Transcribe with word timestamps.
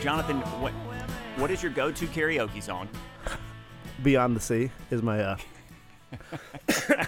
Jonathan, 0.00 0.40
what 0.60 0.72
what 1.38 1.50
is 1.50 1.62
your 1.62 1.72
go-to 1.72 2.06
karaoke 2.06 2.62
song? 2.62 2.88
Beyond 4.02 4.36
the 4.36 4.40
Sea 4.40 4.70
is 4.90 5.02
my 5.02 5.20
uh 5.20 5.36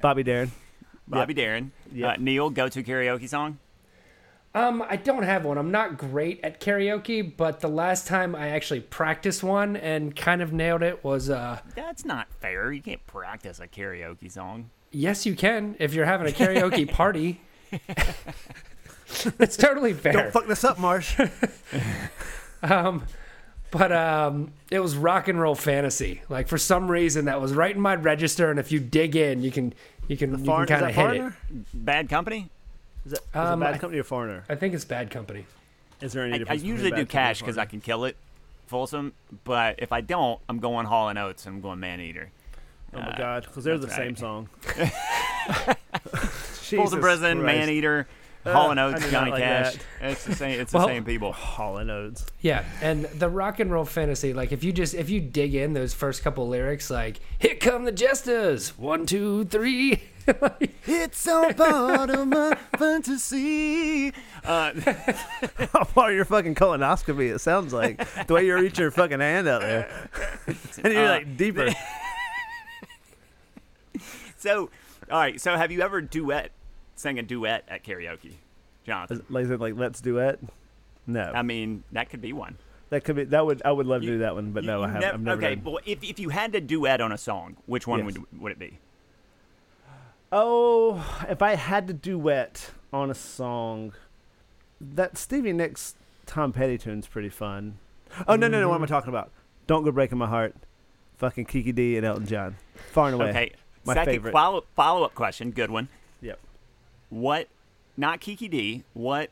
Bobby 0.00 0.22
Darin. 0.22 0.50
Bobby 1.08 1.34
Darin. 1.34 1.72
Yep. 1.92 2.08
Uh, 2.10 2.16
Neil, 2.20 2.50
go-to 2.50 2.82
karaoke 2.82 3.28
song? 3.28 3.58
Um, 4.54 4.84
I 4.88 4.96
don't 4.96 5.22
have 5.24 5.44
one. 5.44 5.58
I'm 5.58 5.70
not 5.72 5.98
great 5.98 6.40
at 6.44 6.60
karaoke, 6.60 7.36
but 7.36 7.60
the 7.60 7.68
last 7.68 8.06
time 8.06 8.34
I 8.36 8.50
actually 8.50 8.80
practiced 8.80 9.42
one 9.42 9.76
and 9.76 10.14
kind 10.14 10.42
of 10.42 10.52
nailed 10.52 10.82
it 10.82 11.02
was 11.04 11.30
uh 11.30 11.60
That's 11.74 12.04
not 12.04 12.28
fair. 12.40 12.72
You 12.72 12.82
can't 12.82 13.04
practice 13.06 13.60
a 13.60 13.66
karaoke 13.68 14.30
song. 14.30 14.70
yes 14.92 15.24
you 15.26 15.34
can 15.36 15.76
if 15.78 15.94
you're 15.94 16.04
having 16.06 16.26
a 16.28 16.30
karaoke 16.30 16.90
party. 16.92 17.40
it's 19.38 19.56
totally 19.56 19.92
fair. 19.92 20.12
Don't 20.12 20.32
fuck 20.32 20.46
this 20.46 20.64
up, 20.64 20.78
Marsh. 20.78 21.18
Um, 22.62 23.04
but 23.70 23.92
um, 23.92 24.52
it 24.70 24.78
was 24.80 24.96
rock 24.96 25.28
and 25.28 25.38
roll 25.38 25.54
fantasy. 25.54 26.22
Like 26.30 26.48
for 26.48 26.56
some 26.56 26.90
reason 26.90 27.26
that 27.26 27.40
was 27.42 27.52
right 27.52 27.74
in 27.74 27.80
my 27.82 27.94
register, 27.96 28.50
and 28.50 28.58
if 28.58 28.72
you 28.72 28.80
dig 28.80 29.16
in, 29.16 29.42
you 29.42 29.50
can 29.50 29.74
you 30.08 30.16
can, 30.16 30.30
you 30.38 30.44
can 30.46 30.66
kind 30.66 30.84
of 30.86 30.94
hit 30.94 31.10
it. 31.16 31.32
Bad 31.74 32.08
Company? 32.08 32.48
Is 33.04 33.12
that, 33.12 33.18
is 33.20 33.24
it 33.34 33.36
Um, 33.36 33.60
bad 33.60 33.74
I- 33.74 33.78
company 33.78 34.00
or 34.00 34.04
foreigner? 34.04 34.44
I 34.48 34.54
think 34.54 34.72
it's 34.72 34.86
Bad 34.86 35.10
Company. 35.10 35.44
Is 36.00 36.14
there 36.14 36.24
any 36.24 36.42
I, 36.48 36.52
I 36.52 36.54
usually 36.54 36.90
Bad 36.90 36.96
do 36.96 37.04
cash 37.06 37.40
because 37.40 37.58
I 37.58 37.66
can 37.66 37.82
kill 37.82 38.04
it, 38.06 38.16
Folsom. 38.66 39.12
But 39.44 39.74
if 39.82 39.92
I 39.92 40.00
don't, 40.00 40.40
I'm 40.48 40.60
going 40.60 40.86
Hall 40.86 41.10
and 41.10 41.18
Oates 41.18 41.44
and 41.44 41.56
I'm 41.56 41.60
going 41.60 41.80
Man 41.80 42.00
Eater. 42.00 42.30
Oh 42.94 42.98
my 43.00 43.08
Uh, 43.08 43.18
god, 43.18 43.42
because 43.44 43.64
they're 43.64 43.76
the 43.76 43.88
that's 43.88 43.96
same 43.96 44.14
right. 44.14 44.18
song. 44.18 44.48
Folsom 46.02 47.00
Prison, 47.00 47.42
Man 47.42 47.68
Eater, 47.68 48.06
Hall 48.44 48.70
and 48.70 48.78
Oates, 48.80 49.00
do 49.00 49.06
not 49.06 49.12
Johnny 49.12 49.30
like 49.30 49.42
Cash. 49.42 49.74
that. 50.00 50.10
It's 50.10 50.24
the 50.24 50.34
same. 50.34 50.60
It's 50.60 50.70
the 50.72 50.78
Well- 50.78 50.86
same 50.88 51.04
people. 51.04 51.32
Hall 51.32 51.78
and 51.78 51.90
Oates. 51.90 52.26
Yeah, 52.40 52.64
and 52.82 53.04
the 53.06 53.28
rock 53.28 53.58
and 53.60 53.70
roll 53.72 53.84
fantasy, 53.84 54.32
like 54.34 54.52
if 54.52 54.62
you 54.62 54.72
just 54.72 54.94
if 54.94 55.08
you 55.08 55.20
dig 55.20 55.54
in 55.54 55.72
those 55.72 55.94
first 55.94 56.22
couple 56.22 56.46
lyrics, 56.48 56.90
like 56.90 57.20
"Here 57.38 57.54
come 57.56 57.84
the 57.84 57.92
jesters, 57.92 58.76
one, 58.78 59.06
two, 59.06 59.44
three. 59.46 60.02
Like, 60.40 60.70
It's 60.86 61.28
all 61.28 61.52
part 61.52 62.08
of 62.08 62.26
my 62.28 62.56
fantasy. 62.78 64.08
Uh, 64.42 64.72
part 65.94 66.10
of 66.10 66.16
your 66.16 66.24
fucking 66.24 66.54
colonoscopy. 66.54 67.34
It 67.34 67.40
sounds 67.40 67.74
like 67.74 68.26
the 68.26 68.32
way 68.34 68.46
you 68.46 68.54
reach 68.56 68.78
your 68.78 68.90
fucking 68.90 69.20
hand 69.20 69.46
out 69.48 69.60
there, 69.60 70.08
and 70.82 70.92
you're 70.94 71.04
Uh, 71.06 71.08
like 71.10 71.36
deeper. 71.36 71.68
so, 74.38 74.70
all 75.10 75.18
right. 75.18 75.40
So, 75.40 75.56
have 75.56 75.70
you 75.72 75.82
ever 75.82 76.00
duet, 76.00 76.50
sang 77.04 77.18
a 77.20 77.22
duet 77.22 77.64
at 77.68 77.84
karaoke, 77.84 78.32
Jonathan? 78.84 79.22
like, 79.30 79.44
is 79.44 79.50
it 79.50 79.60
like 79.60 79.74
let's 79.76 80.00
duet. 80.00 80.40
No, 81.06 81.30
I 81.34 81.42
mean, 81.42 81.84
that 81.92 82.10
could 82.10 82.20
be 82.22 82.32
one. 82.32 82.56
that 82.90 83.04
could 83.04 83.14
be. 83.16 83.24
That 83.24 83.44
would. 83.46 83.62
I 83.64 83.70
would 83.72 83.86
love 83.86 84.00
to 84.00 84.06
You- 84.06 84.12
do 84.14 84.18
that 84.20 84.34
one, 84.34 84.50
but 84.52 84.64
no, 84.64 84.78
You 84.80 84.84
I 84.84 84.88
haven't. 84.88 85.00
nev- 85.02 85.14
I've 85.14 85.20
never 85.20 85.42
okay, 85.46 85.54
done. 85.54 85.64
well, 85.64 85.78
if, 85.86 86.02
if 86.02 86.18
you 86.18 86.30
had 86.30 86.52
to 86.54 86.60
duet 86.60 87.00
on 87.00 87.12
a 87.12 87.18
song, 87.18 87.56
which 87.66 87.86
one 87.86 88.04
Yes. 88.04 88.16
would 88.18 88.40
would 88.40 88.52
it 88.52 88.58
be? 88.58 88.78
Oh, 90.32 91.24
if 91.28 91.42
I 91.42 91.54
had 91.54 91.86
to 91.88 91.92
duet 91.92 92.70
on 92.92 93.10
a 93.10 93.14
song, 93.14 93.92
that 94.80 95.16
Stevie 95.16 95.52
Nicks 95.52 95.94
Tom 96.26 96.52
Petty 96.52 96.78
tune's 96.78 97.06
pretty 97.06 97.28
fun. 97.28 97.78
Oh 98.26 98.34
no, 98.36 98.48
no, 98.48 98.60
no! 98.60 98.68
What 98.68 98.76
am 98.76 98.82
Mm-hmm. 98.82 98.84
I 98.84 98.96
talking 98.96 99.08
about? 99.10 99.30
Don't 99.66 99.84
go 99.84 99.92
breaking 99.92 100.18
my 100.18 100.26
heart. 100.26 100.54
Fucking 101.18 101.44
Kiki 101.44 101.72
Dee 101.72 101.96
and 101.96 102.04
Elton 102.04 102.26
John, 102.26 102.56
far 102.92 103.06
and 103.06 103.14
away. 103.14 103.30
Okay. 103.30 103.52
my 103.84 103.94
Second 103.94 104.12
favorite. 104.12 104.32
follow 104.32 104.64
follow 104.74 105.04
up 105.04 105.14
question. 105.14 105.50
Good 105.52 105.70
one. 105.70 105.88
Yep. 107.14 107.22
What? 107.22 107.48
Not 107.96 108.20
Kiki 108.20 108.48
Dee. 108.48 108.82
What 108.92 109.30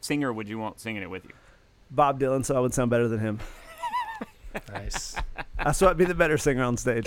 singer 0.00 0.32
would 0.32 0.48
you 0.48 0.58
want 0.58 0.80
singing 0.80 1.02
it 1.02 1.10
with 1.10 1.24
you? 1.24 1.30
Bob 1.90 2.20
Dylan, 2.20 2.44
so 2.44 2.56
I 2.56 2.60
would 2.60 2.74
sound 2.74 2.90
better 2.90 3.08
than 3.08 3.20
him. 3.20 3.38
nice. 4.72 5.16
I 5.58 5.72
so 5.72 5.88
I'd 5.88 5.96
be 5.96 6.04
the 6.04 6.14
better 6.14 6.38
singer 6.38 6.62
on 6.64 6.76
stage. 6.76 7.06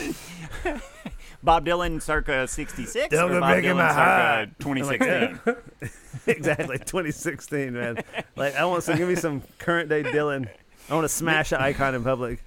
Bob 1.43 1.65
Dylan, 1.65 2.01
circa 2.01 2.47
'66, 2.47 3.09
Don't 3.09 3.31
or 3.31 3.39
Bob 3.41 3.57
Dylan, 3.57 3.75
my 3.75 3.89
circa 3.89 3.93
heart. 3.93 4.49
2016? 4.59 5.55
exactly, 6.27 6.77
2016, 6.79 7.73
man. 7.73 7.97
Like 8.37 8.55
I 8.55 8.63
want 8.65 8.83
to 8.83 8.95
give 8.95 9.09
me 9.09 9.15
some 9.15 9.41
current 9.59 9.89
day 9.89 10.03
Dylan. 10.03 10.47
I 10.89 10.95
want 10.95 11.03
to 11.05 11.09
smash 11.09 11.51
an 11.51 11.59
icon 11.59 11.95
in 11.95 12.03
public. 12.03 12.41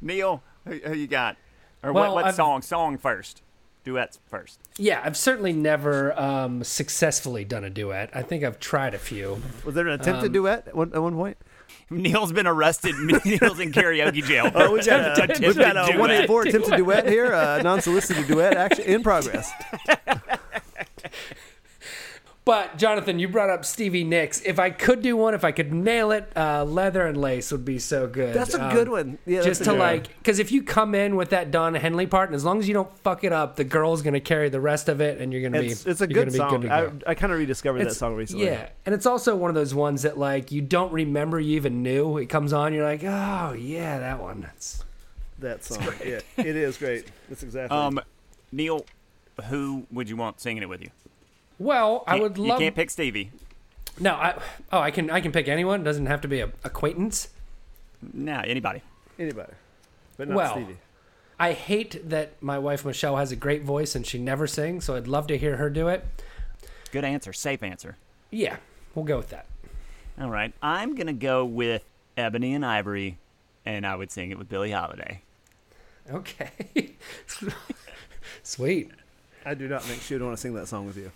Neil, 0.00 0.42
who, 0.66 0.78
who 0.78 0.94
you 0.94 1.06
got? 1.06 1.36
Or 1.82 1.92
Well, 1.92 2.04
what, 2.08 2.14
what 2.14 2.24
I've- 2.26 2.36
song? 2.36 2.62
Song 2.62 2.96
first. 2.98 3.42
Duets 3.84 4.18
first. 4.28 4.60
Yeah, 4.78 5.00
I've 5.04 5.16
certainly 5.16 5.52
never 5.52 6.18
um, 6.18 6.62
successfully 6.64 7.44
done 7.44 7.64
a 7.64 7.70
duet. 7.70 8.10
I 8.14 8.22
think 8.22 8.44
I've 8.44 8.60
tried 8.60 8.94
a 8.94 8.98
few. 8.98 9.40
Was 9.64 9.74
there 9.74 9.86
an 9.88 10.00
attempted 10.00 10.26
Um, 10.26 10.32
duet 10.32 10.68
at 10.68 10.74
one, 10.76 10.92
at 10.94 11.02
one 11.02 11.14
point? 11.14 11.36
Neil's 11.90 12.32
been 12.32 12.46
arrested. 12.46 12.94
Neil's 13.24 13.58
in 13.60 13.72
karaoke 13.72 14.22
jail. 14.24 14.50
Oh, 14.54 14.72
we 14.72 14.82
got 14.82 15.00
a, 15.00 15.12
Attempted 15.12 15.42
we've 15.46 15.56
got 15.56 15.76
a 15.76 15.86
duet. 15.86 15.98
one 16.00 16.10
eight 16.10 16.26
four 16.26 16.42
attempted 16.42 16.76
duet 16.76 17.06
here, 17.08 17.34
uh, 17.34 17.60
non-solicited 17.62 18.26
duet, 18.28 18.54
action 18.56 18.84
in 18.84 19.02
progress. 19.02 19.50
But 22.44 22.76
Jonathan, 22.76 23.20
you 23.20 23.28
brought 23.28 23.50
up 23.50 23.64
Stevie 23.64 24.02
Nicks. 24.02 24.40
If 24.44 24.58
I 24.58 24.70
could 24.70 25.00
do 25.00 25.16
one, 25.16 25.32
if 25.32 25.44
I 25.44 25.52
could 25.52 25.72
nail 25.72 26.10
it, 26.10 26.28
uh, 26.34 26.64
leather 26.64 27.06
and 27.06 27.16
lace 27.16 27.52
would 27.52 27.64
be 27.64 27.78
so 27.78 28.08
good. 28.08 28.34
That's 28.34 28.52
a 28.54 28.64
Um, 28.64 28.72
good 28.74 28.88
one. 28.88 29.18
Yeah, 29.26 29.42
just 29.42 29.62
to 29.62 29.70
good 29.70 29.78
like, 29.78 30.08
because 30.18 30.40
if 30.40 30.50
you 30.50 30.64
come 30.64 30.96
in 30.96 31.14
with 31.14 31.30
that 31.30 31.52
Don 31.52 31.74
Henley 31.76 32.08
part, 32.08 32.30
and 32.30 32.34
as 32.34 32.44
long 32.44 32.58
as 32.58 32.66
you 32.66 32.74
don't 32.74 32.92
fuck 32.98 33.22
it 33.22 33.32
up, 33.32 33.54
the 33.54 33.62
girl's 33.62 34.02
gonna 34.02 34.18
carry 34.18 34.48
the 34.48 34.60
rest 34.60 34.88
of 34.88 35.00
it, 35.00 35.20
and 35.20 35.32
you're 35.32 35.40
gonna 35.42 35.62
It's, 35.62 35.84
be. 35.84 35.90
it's 35.92 36.00
a 36.00 36.06
good 36.08 36.32
song. 36.32 36.62
Good 36.62 36.68
go. 36.68 36.92
I, 37.06 37.10
I 37.12 37.14
kind 37.14 37.32
of 37.32 37.38
rediscovered 37.38 37.86
that 37.86 37.94
song 37.94 38.16
recently. 38.16 38.46
Yeah, 38.46 38.70
and 38.86 38.92
it's 38.92 39.06
also 39.06 39.36
one 39.36 39.48
of 39.48 39.54
those 39.54 39.72
ones 39.72 40.02
that 40.02 40.18
like 40.18 40.50
you 40.50 40.62
don't 40.62 40.92
remember 40.92 41.38
you 41.38 41.54
even 41.54 41.84
knew. 41.84 42.18
It 42.18 42.26
comes 42.26 42.52
on, 42.52 42.74
you're 42.74 42.84
like, 42.84 43.04
oh 43.04 43.52
yeah, 43.56 44.00
that 44.00 44.20
one. 44.20 44.40
That's 44.40 44.82
that 45.38 45.62
song. 45.62 45.86
Yeah, 46.04 46.18
it 46.38 46.56
is 46.56 46.76
great. 46.76 47.06
That's 47.28 47.42
exactly. 47.44 47.78
Um, 47.78 48.00
Neil, 48.50 48.84
who 49.48 49.86
would 49.92 50.08
you 50.08 50.16
want 50.16 50.40
singing 50.40 50.64
it 50.64 50.68
with 50.68 50.82
you? 50.82 50.90
Well, 51.62 52.04
I 52.06 52.12
Can't- 52.12 52.22
would 52.22 52.38
You 52.38 52.46
love. 52.46 52.58
can't 52.58 52.74
pick 52.74 52.90
Stevie. 52.90 53.30
no, 54.00 54.14
I 54.14 54.40
oh 54.72 54.78
I 54.80 54.90
can 54.90 55.10
I 55.10 55.20
can 55.20 55.32
pick 55.32 55.48
anyone. 55.48 55.80
It 55.80 55.84
doesn't 55.84 56.06
have 56.06 56.20
to 56.22 56.28
be 56.28 56.40
a 56.40 56.50
acquaintance. 56.64 57.28
No, 58.12 58.40
anybody. 58.44 58.82
Anybody, 59.18 59.52
but 60.16 60.28
not 60.28 60.36
well, 60.36 60.52
Stevie. 60.54 60.78
I 61.38 61.52
hate 61.52 62.08
that 62.08 62.40
my 62.42 62.58
wife 62.58 62.84
Michelle 62.84 63.16
has 63.16 63.32
a 63.32 63.36
great 63.36 63.62
voice 63.64 63.94
and 63.94 64.06
she 64.06 64.18
never 64.18 64.46
sings, 64.46 64.84
so 64.84 64.96
I'd 64.96 65.06
love 65.08 65.26
to 65.28 65.36
hear 65.38 65.56
her 65.56 65.68
do 65.70 65.88
it. 65.88 66.04
Good 66.92 67.04
answer. 67.04 67.32
Safe 67.32 67.62
answer. 67.62 67.96
Yeah, 68.30 68.56
we'll 68.94 69.04
go 69.04 69.16
with 69.16 69.30
that. 69.30 69.46
All 70.20 70.30
right. 70.30 70.52
I'm 70.62 70.94
gonna 70.94 71.12
go 71.12 71.44
with 71.44 71.84
Ebony 72.16 72.54
and 72.54 72.64
Ivory, 72.66 73.18
and 73.64 73.86
I 73.86 73.96
would 73.96 74.10
sing 74.10 74.30
it 74.30 74.38
with 74.38 74.48
Billie 74.48 74.70
Holiday. 74.72 75.22
Okay. 76.10 76.50
Sweet. 78.42 78.90
I 79.44 79.54
do 79.54 79.68
not 79.68 79.82
think 79.82 80.02
she 80.02 80.14
would 80.14 80.22
want 80.22 80.36
to 80.36 80.40
sing 80.40 80.54
that 80.54 80.68
song 80.68 80.86
with 80.86 80.96
you. 80.96 81.10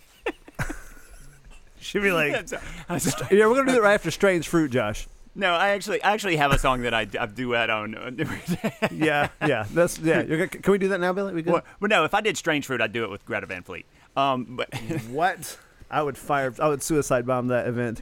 She'd 1.87 2.01
be 2.01 2.11
like, 2.11 2.31
"Yeah, 3.31 3.47
we're 3.47 3.55
gonna 3.55 3.65
do 3.67 3.71
that 3.73 3.81
right 3.81 3.93
after 3.93 4.11
Strange 4.11 4.47
Fruit, 4.47 4.71
Josh." 4.71 5.07
no, 5.35 5.53
I 5.53 5.69
actually 5.69 6.01
I 6.03 6.13
actually 6.13 6.35
have 6.37 6.51
a 6.51 6.57
song 6.57 6.81
that 6.81 6.93
I, 6.93 7.07
I 7.19 7.25
duet 7.27 7.69
on. 7.69 8.17
Yeah, 8.91 9.29
yeah. 9.45 9.65
That's 9.71 9.99
yeah. 9.99 10.21
You're, 10.23 10.37
gonna- 10.47 10.61
can 10.61 10.71
we 10.71 10.77
do 10.79 10.87
that 10.89 10.99
now, 10.99 11.13
Billy? 11.13 11.33
We 11.33 11.41
good? 11.43 11.53
well, 11.53 11.63
but 11.79 11.89
no, 11.89 12.03
if 12.05 12.13
I 12.13 12.21
did 12.21 12.37
Strange 12.37 12.65
Fruit, 12.65 12.81
I'd 12.81 12.91
do 12.91 13.03
it 13.03 13.09
with 13.09 13.23
Greta 13.25 13.45
Van 13.45 13.63
Fleet. 13.63 13.85
Um, 14.15 14.55
but 14.57 14.73
What? 15.09 15.57
I 15.89 16.01
would 16.03 16.17
fire. 16.17 16.53
I 16.59 16.67
would 16.67 16.83
suicide 16.83 17.25
bomb 17.25 17.47
that 17.47 17.67
event. 17.67 18.01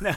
no, 0.00 0.14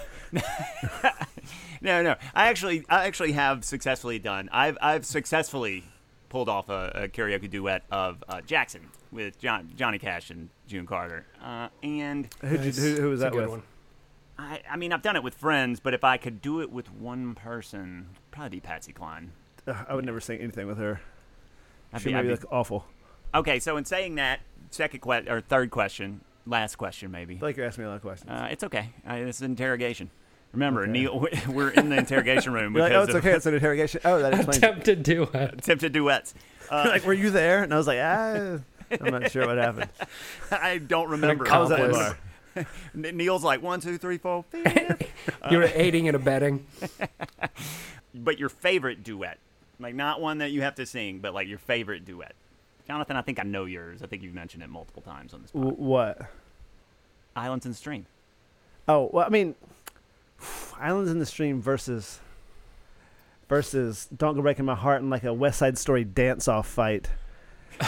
no, 1.82 2.02
no. 2.04 2.16
I 2.34 2.48
actually 2.48 2.84
I 2.90 3.06
actually 3.06 3.32
have 3.34 3.64
successfully 3.64 4.20
done. 4.20 4.50
I've 4.52 4.78
I've 4.82 5.06
successfully 5.06 5.84
pulled 6.30 6.50
off 6.50 6.70
a, 6.70 6.92
a 6.96 7.08
karaoke 7.08 7.50
duet 7.50 7.84
of 7.92 8.24
uh, 8.28 8.42
Jackson 8.42 8.90
with 9.12 9.40
John, 9.40 9.72
Johnny 9.76 9.98
Cash 10.00 10.30
and 10.30 10.50
June 10.68 10.86
Carter, 10.86 11.26
uh, 11.44 11.70
and 11.84 12.28
Who'd 12.42 12.60
who, 12.76 12.96
who 13.02 13.10
was 13.10 13.20
that 13.22 13.34
with? 13.34 13.50
one. 13.50 13.64
I, 14.38 14.62
I 14.70 14.78
mean, 14.78 14.94
I've 14.94 15.02
done 15.02 15.16
it 15.16 15.24
with 15.24 15.34
friends, 15.36 15.80
but 15.80 15.94
if 15.94 16.04
I 16.04 16.18
could 16.18 16.42
do 16.42 16.62
it 16.62 16.72
with 16.72 16.92
one 16.92 17.36
person, 17.36 18.08
probably 18.32 18.50
be 18.58 18.60
Patsy 18.62 18.94
Cline. 18.94 19.32
Ugh, 19.68 19.76
I 19.90 19.94
would 19.96 20.06
never 20.06 20.22
sing 20.22 20.40
anything 20.40 20.66
with 20.68 20.78
her. 20.78 21.02
I'd 21.92 22.02
She 22.02 22.06
be, 22.10 22.14
made 22.14 22.20
I'd 22.20 22.24
be, 22.24 22.30
look 22.30 22.46
awful. 22.52 22.86
Okay, 23.34 23.60
so 23.60 23.76
in 23.78 23.86
saying 23.86 24.16
that, 24.16 24.40
second 24.72 25.02
que- 25.02 25.28
or 25.30 25.42
third 25.42 25.72
question, 25.72 26.22
last 26.46 26.76
question 26.78 27.12
maybe. 27.12 27.36
I 27.36 27.40
feel 27.40 27.50
like 27.50 27.58
you're 27.58 27.66
asking 27.66 27.84
me 27.84 27.88
a 27.88 27.90
lot 27.90 27.96
of 27.98 28.02
questions. 28.02 28.32
Uh, 28.32 28.48
it's 28.50 28.64
okay. 28.64 28.92
Uh, 29.10 29.14
it's 29.16 29.40
an 29.42 29.46
interrogation. 29.52 30.10
Remember, 30.54 30.84
Okay. 30.84 30.92
Neil, 30.92 31.28
we're 31.48 31.70
in 31.70 31.90
the 31.90 31.98
interrogation 31.98 32.54
room 32.54 32.74
You're 32.76 32.84
like, 32.84 32.94
oh, 32.94 33.04
it's 33.04 33.14
okay. 33.16 33.34
It's 33.34 33.46
an 33.46 33.54
interrogation. 33.56 34.02
Oh, 34.06 34.20
that 34.20 34.34
explains. 34.36 34.58
Attempted 34.58 35.04
duet. 35.04 35.54
of 35.54 35.60
attempted 35.60 35.92
duets. 35.94 36.34
Uh, 36.72 36.86
like, 36.88 37.04
were 37.04 37.14
you 37.14 37.32
there? 37.32 37.64
And 37.64 37.74
I 37.74 37.78
was 37.78 37.88
like, 37.88 37.98
ah, 38.00 38.60
I'm 38.92 39.12
not 39.12 39.32
sure 39.32 39.48
what 39.48 39.58
happened. 39.58 39.90
I 40.52 40.78
don't 40.78 41.10
remember. 41.10 41.48
I 41.52 41.60
was 41.60 41.72
at. 41.72 42.18
Neil's 42.94 43.44
like 43.44 43.62
one, 43.62 43.80
two, 43.80 43.98
three, 43.98 44.18
four, 44.18 44.44
fifth. 44.50 45.04
You 45.52 45.60
were 45.60 45.70
aiding 45.74 46.08
and 46.08 46.16
abetting. 46.16 46.66
but 48.16 48.40
your 48.40 48.50
favorite 48.50 49.04
duet, 49.04 49.38
like 49.80 49.96
not 49.96 50.20
one 50.20 50.40
that 50.40 50.52
you 50.52 50.62
have 50.62 50.76
to 50.76 50.86
sing, 50.86 51.20
but 51.20 51.34
like 51.34 51.48
your 51.48 51.60
favorite 51.60 52.04
duet. 52.06 52.34
Jonathan, 52.88 53.16
I 53.16 53.22
think 53.22 53.40
I 53.40 53.44
know 53.44 53.66
yours. 53.66 54.02
I 54.02 54.08
think 54.08 54.24
you've 54.24 54.34
mentioned 54.34 54.64
it 54.64 54.70
multiple 54.70 55.04
times 55.04 55.34
on 55.34 55.44
this. 55.44 55.52
W- 55.52 55.72
Podcast. 55.72 55.78
what? 55.80 56.22
Islands 57.36 57.66
in 57.66 57.72
the 57.72 57.78
Stream. 57.78 58.08
Oh, 58.88 59.10
well, 59.14 59.26
I 59.26 59.30
mean, 59.30 59.56
Islands 60.80 61.12
in 61.12 61.20
the 61.20 61.26
Stream 61.26 61.62
versus 61.62 62.20
versus 63.48 64.08
Don't 64.16 64.36
Go 64.36 64.42
Breaking 64.42 64.66
My 64.66 64.76
Heart 64.76 65.02
in 65.02 65.10
like 65.10 65.24
a 65.24 65.34
West 65.34 65.60
Side 65.60 65.78
Story 65.78 66.04
dance 66.04 66.48
off 66.48 66.68
fight 66.68 67.10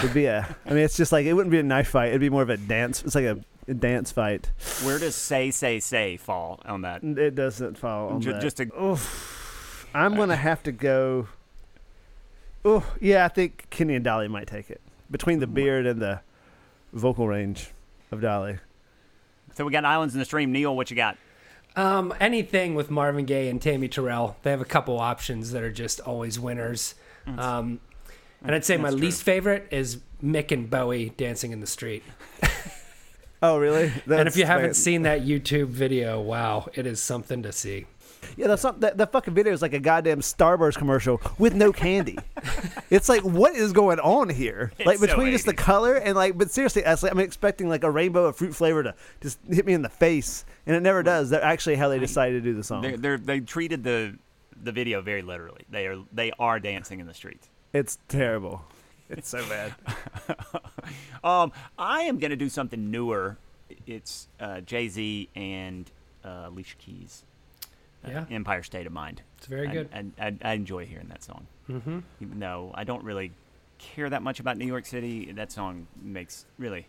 would 0.02 0.14
be 0.14 0.26
a. 0.26 0.56
I 0.66 0.70
mean, 0.70 0.80
it's 0.84 0.98
just 0.98 1.12
like 1.12 1.26
it 1.26 1.34
wouldn't 1.34 1.52
be 1.52 1.60
a 1.60 1.64
knife 1.64 1.90
fight. 1.90 2.10
It'd 2.10 2.22
be 2.22 2.30
more 2.30 2.42
of 2.44 2.50
a 2.50 2.58
dance. 2.58 3.04
It's 3.04 3.16
like 3.16 3.26
a, 3.26 3.40
a 3.68 3.74
dance 3.74 4.12
fight. 4.12 4.50
Where 4.84 5.00
does 5.00 5.16
"Say 5.16 5.52
Say 5.52 5.80
Say" 5.80 6.18
fall 6.18 6.60
on 6.66 6.82
that? 6.82 7.04
It 7.04 7.36
doesn't 7.36 7.78
fall 7.78 8.10
on 8.10 8.22
Ju- 8.22 8.34
that. 8.34 8.42
just 8.42 8.60
a- 8.60 8.82
Oof. 8.84 9.88
I'm 9.94 10.16
gonna 10.16 10.36
have 10.36 10.64
to 10.64 10.72
go. 10.72 11.28
Oh 12.64 12.86
yeah, 13.00 13.26
I 13.26 13.28
think 13.28 13.68
Kenny 13.70 13.96
and 13.96 14.04
Dolly 14.06 14.28
might 14.28 14.48
take 14.48 14.70
it 14.70 14.82
between 15.10 15.40
the 15.40 15.48
beard 15.48 15.86
and 15.86 16.02
the 16.02 16.22
vocal 16.94 17.28
range 17.28 17.72
of 18.12 18.22
Dolly. 18.22 18.60
So 19.56 19.66
we 19.66 19.72
got 19.72 19.84
Islands 19.84 20.14
in 20.14 20.20
the 20.20 20.26
Stream. 20.26 20.52
Neil, 20.52 20.76
what 20.76 20.90
you 20.90 20.96
got? 20.96 21.18
Um, 21.76 22.14
anything 22.20 22.76
with 22.76 22.90
Marvin 22.92 23.26
Gaye 23.26 23.48
and 23.50 23.62
Tammy 23.62 23.88
Terrell, 23.88 24.36
they 24.44 24.52
have 24.52 24.62
a 24.62 24.66
couple 24.66 25.00
options 25.00 25.52
that 25.52 25.64
are 25.64 25.72
just 25.72 26.00
always 26.02 26.40
winners. 26.40 26.96
Um, 27.38 27.80
and 28.44 28.56
I'd 28.56 28.66
say 28.66 28.78
my 28.78 28.90
true. 28.90 29.00
least 29.00 29.24
favorite 29.24 29.68
is 29.72 30.00
Mick 30.24 30.52
and 30.52 30.70
Bowie 30.70 31.14
dancing 31.18 31.52
in 31.52 31.60
the 31.60 31.68
street. 31.68 32.04
Oh 33.44 33.58
really? 33.58 33.86
and 33.86 33.96
if 33.96 34.06
That's 34.06 34.38
you 34.38 34.46
haven't 34.46 34.68
fan- 34.68 34.74
seen 34.76 35.02
that 35.02 35.22
YouTube 35.24 35.70
video, 35.70 36.22
wow, 36.22 36.68
it 36.76 36.86
is 36.86 37.02
something 37.02 37.42
to 37.42 37.52
see. 37.52 37.88
Yeah, 38.38 38.46
that's 38.48 38.64
not 38.64 38.82
that, 38.82 38.98
that 38.98 39.12
fucking 39.12 39.34
video 39.34 39.52
is 39.52 39.64
like 39.64 39.74
a 39.74 39.80
goddamn 39.80 40.20
Starburst 40.20 40.78
commercial 40.78 41.20
with 41.40 41.56
no 41.56 41.72
candy. 41.72 42.20
it's 42.92 43.10
like 43.10 43.24
what 43.24 43.56
is 43.56 43.74
going 43.74 44.00
on 44.00 44.30
here? 44.30 44.72
like 44.86 45.00
so 45.00 45.08
between 45.08 45.32
just 45.32 45.48
the 45.48 45.56
color 45.56 45.96
and 45.96 46.16
like, 46.16 46.38
but 46.38 46.52
seriously, 46.52 46.86
I 46.86 46.92
like, 46.94 47.12
I'm 47.12 47.20
expecting 47.20 47.68
like 47.68 47.84
a 47.84 47.90
rainbow 47.90 48.26
of 48.26 48.36
fruit 48.36 48.56
flavor 48.56 48.84
to 48.84 48.94
just 49.22 49.40
hit 49.50 49.66
me 49.66 49.74
in 49.74 49.82
the 49.82 49.90
face, 49.90 50.46
and 50.68 50.76
it 50.76 50.82
never 50.82 51.02
does. 51.02 51.32
They're 51.32 51.44
actually 51.44 51.78
how 51.78 51.90
they 51.90 51.98
decided 51.98 52.44
to 52.44 52.50
do 52.52 52.56
the 52.56 52.64
song. 52.64 52.84
They're, 52.84 52.98
they're, 52.98 53.18
they 53.18 53.40
treated 53.40 53.84
the 53.84 54.20
the 54.64 54.72
video 54.72 55.02
very 55.02 55.24
literally. 55.24 55.64
They 55.72 55.88
are 55.88 55.98
they 56.14 56.32
are 56.38 56.60
dancing 56.60 57.00
in 57.00 57.08
the 57.08 57.16
streets. 57.16 57.50
It's 57.74 57.98
terrible. 58.08 58.64
It's 59.10 59.30
so 59.30 59.46
bad. 59.48 59.74
Um, 61.24 61.52
I 61.78 62.02
am 62.04 62.18
gonna 62.18 62.36
do 62.36 62.50
something 62.50 62.90
newer. 62.90 63.38
It's 63.86 64.28
uh, 64.40 64.62
Jay 64.62 64.88
Z 64.88 65.30
and 65.36 65.90
uh, 66.26 66.46
Alicia 66.48 66.76
Keys. 66.78 67.24
Uh, 68.04 68.10
Yeah. 68.10 68.26
Empire 68.32 68.64
State 68.64 68.88
of 68.88 68.92
Mind. 68.94 69.22
It's 69.38 69.46
very 69.46 69.68
I- 69.68 69.72
good. 69.74 69.90
I, 69.94 70.28
I, 70.28 70.36
I 70.42 70.54
enjoy 70.54 70.86
hearing 70.88 71.10
that 71.10 71.24
song. 71.24 71.46
Mm-hmm. 71.70 72.00
Even 72.22 72.40
though 72.40 72.72
I 72.74 72.84
don't 72.86 73.04
really 73.04 73.32
care 73.78 74.10
that 74.10 74.24
much 74.24 74.40
about 74.40 74.58
New 74.58 74.66
York 74.66 74.88
City, 74.88 75.32
that 75.34 75.52
song 75.52 75.86
makes 76.02 76.46
really, 76.58 76.88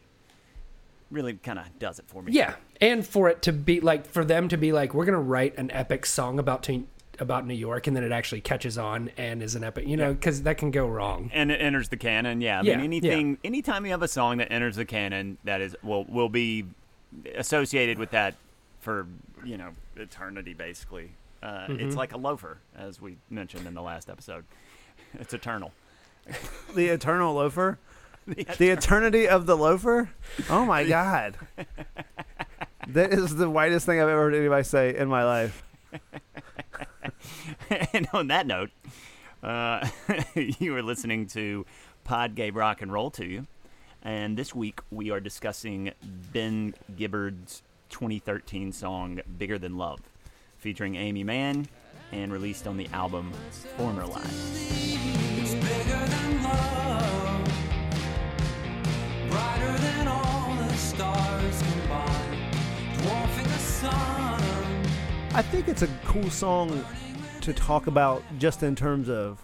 really 1.11 1.35
kind 1.35 1.58
of 1.58 1.67
does 1.78 1.99
it 1.99 2.06
for 2.08 2.23
me. 2.23 2.32
Yeah, 2.32 2.55
and 2.81 3.06
for 3.06 3.28
it 3.28 3.43
to 3.43 3.52
be 3.52 3.81
like 3.81 4.06
for 4.06 4.25
them 4.25 4.49
to 4.49 4.56
be 4.56 4.73
like, 4.73 4.94
we're 4.94 5.05
gonna 5.05 5.20
write 5.20 5.58
an 5.58 5.70
epic 5.73 6.06
song 6.06 6.38
about 6.38 6.62
to, 6.64 6.85
about 7.19 7.47
New 7.47 7.55
York, 7.55 7.87
and 7.87 7.94
then 7.97 8.05
it 8.05 8.12
actually 8.12 8.41
catches 8.41 8.79
on 8.79 9.11
and 9.17 9.43
is 9.43 9.55
an 9.55 9.62
epic, 9.64 9.87
you 9.87 9.97
know, 9.97 10.12
because 10.14 10.43
that 10.43 10.56
can 10.59 10.70
go 10.70 10.87
wrong. 10.87 11.31
and 11.35 11.50
it 11.50 11.61
enters 11.61 11.88
the 11.91 11.97
canon. 11.97 12.41
Yeah, 12.41 12.61
I 12.61 12.62
Yeah, 12.62 12.76
mean 12.76 12.85
anything, 12.85 13.38
anytime 13.44 13.85
you 13.85 13.91
have 13.93 14.03
a 14.03 14.09
song 14.09 14.38
that 14.38 14.50
enters 14.53 14.76
the 14.76 14.85
canon, 14.85 15.38
that 15.44 15.61
is 15.61 15.76
will 15.82 16.05
will 16.05 16.29
be 16.29 16.64
associated 17.35 17.99
with 17.99 18.11
that 18.12 18.35
for 18.81 19.06
you 19.44 19.56
know 19.59 19.70
eternity, 19.97 20.55
basically. 20.55 21.12
Uh, 21.43 21.67
Mm-hmm. 21.67 21.81
It's 21.87 21.97
like 21.97 22.12
a 22.12 22.17
loafer, 22.17 22.59
as 22.76 23.00
we 23.00 23.17
mentioned 23.29 23.67
in 23.67 23.75
the 23.75 23.82
last 23.82 24.09
episode. 24.09 24.44
It's 25.20 25.35
eternal. 25.35 25.73
The 26.75 26.88
eternal 26.88 27.35
loafer. 27.35 27.79
The 28.59 28.70
eternity 28.70 29.29
of 29.29 29.47
the 29.47 29.56
loafer. 29.56 30.11
Oh 30.49 30.64
my 30.64 30.85
god. 30.85 31.37
That 32.88 33.12
is 33.12 33.35
the 33.37 33.50
whitest 33.50 33.85
thing 33.87 34.00
I've 34.00 34.09
ever 34.09 34.23
heard 34.23 34.35
anybody 34.35 34.62
say 34.64 34.97
in 34.97 35.09
my 35.09 35.25
life. 35.25 35.62
and 37.92 38.08
on 38.12 38.28
that 38.28 38.46
note, 38.46 38.70
uh, 39.42 39.86
you 40.34 40.76
are 40.76 40.82
listening 40.82 41.26
to 41.28 41.66
Pod 42.04 42.34
Gay 42.34 42.50
Rock 42.50 42.82
and 42.82 42.92
Roll 42.92 43.10
to 43.12 43.26
you. 43.26 43.46
And 44.02 44.36
this 44.36 44.54
week 44.54 44.80
we 44.90 45.10
are 45.10 45.20
discussing 45.20 45.92
Ben 46.32 46.74
Gibbard's 46.96 47.62
2013 47.90 48.72
song 48.72 49.20
Bigger 49.38 49.58
Than 49.58 49.76
Love, 49.76 50.00
featuring 50.58 50.96
Aimee 50.96 51.24
Mann 51.24 51.69
and 52.12 52.32
released 52.32 52.66
on 52.66 52.76
the 52.76 52.88
album 52.92 53.32
Former 53.76 54.04
Life. 54.04 54.25
It's 55.38 55.54
bigger 55.54 56.06
than 56.06 56.42
love, 56.42 57.44
brighter 59.30 59.78
than 59.78 60.08
all 60.08 60.54
the 60.56 60.75
stars 60.75 61.62
combined, 61.62 62.56
dwarfing 62.98 63.44
the 63.44 63.58
sun. 63.58 64.42
I 65.34 65.42
think 65.42 65.68
it's 65.68 65.82
a 65.82 65.88
cool 66.04 66.28
song 66.30 66.84
to 67.42 67.52
talk 67.52 67.86
about 67.86 68.22
just 68.38 68.62
in 68.62 68.74
terms 68.74 69.08
of 69.08 69.42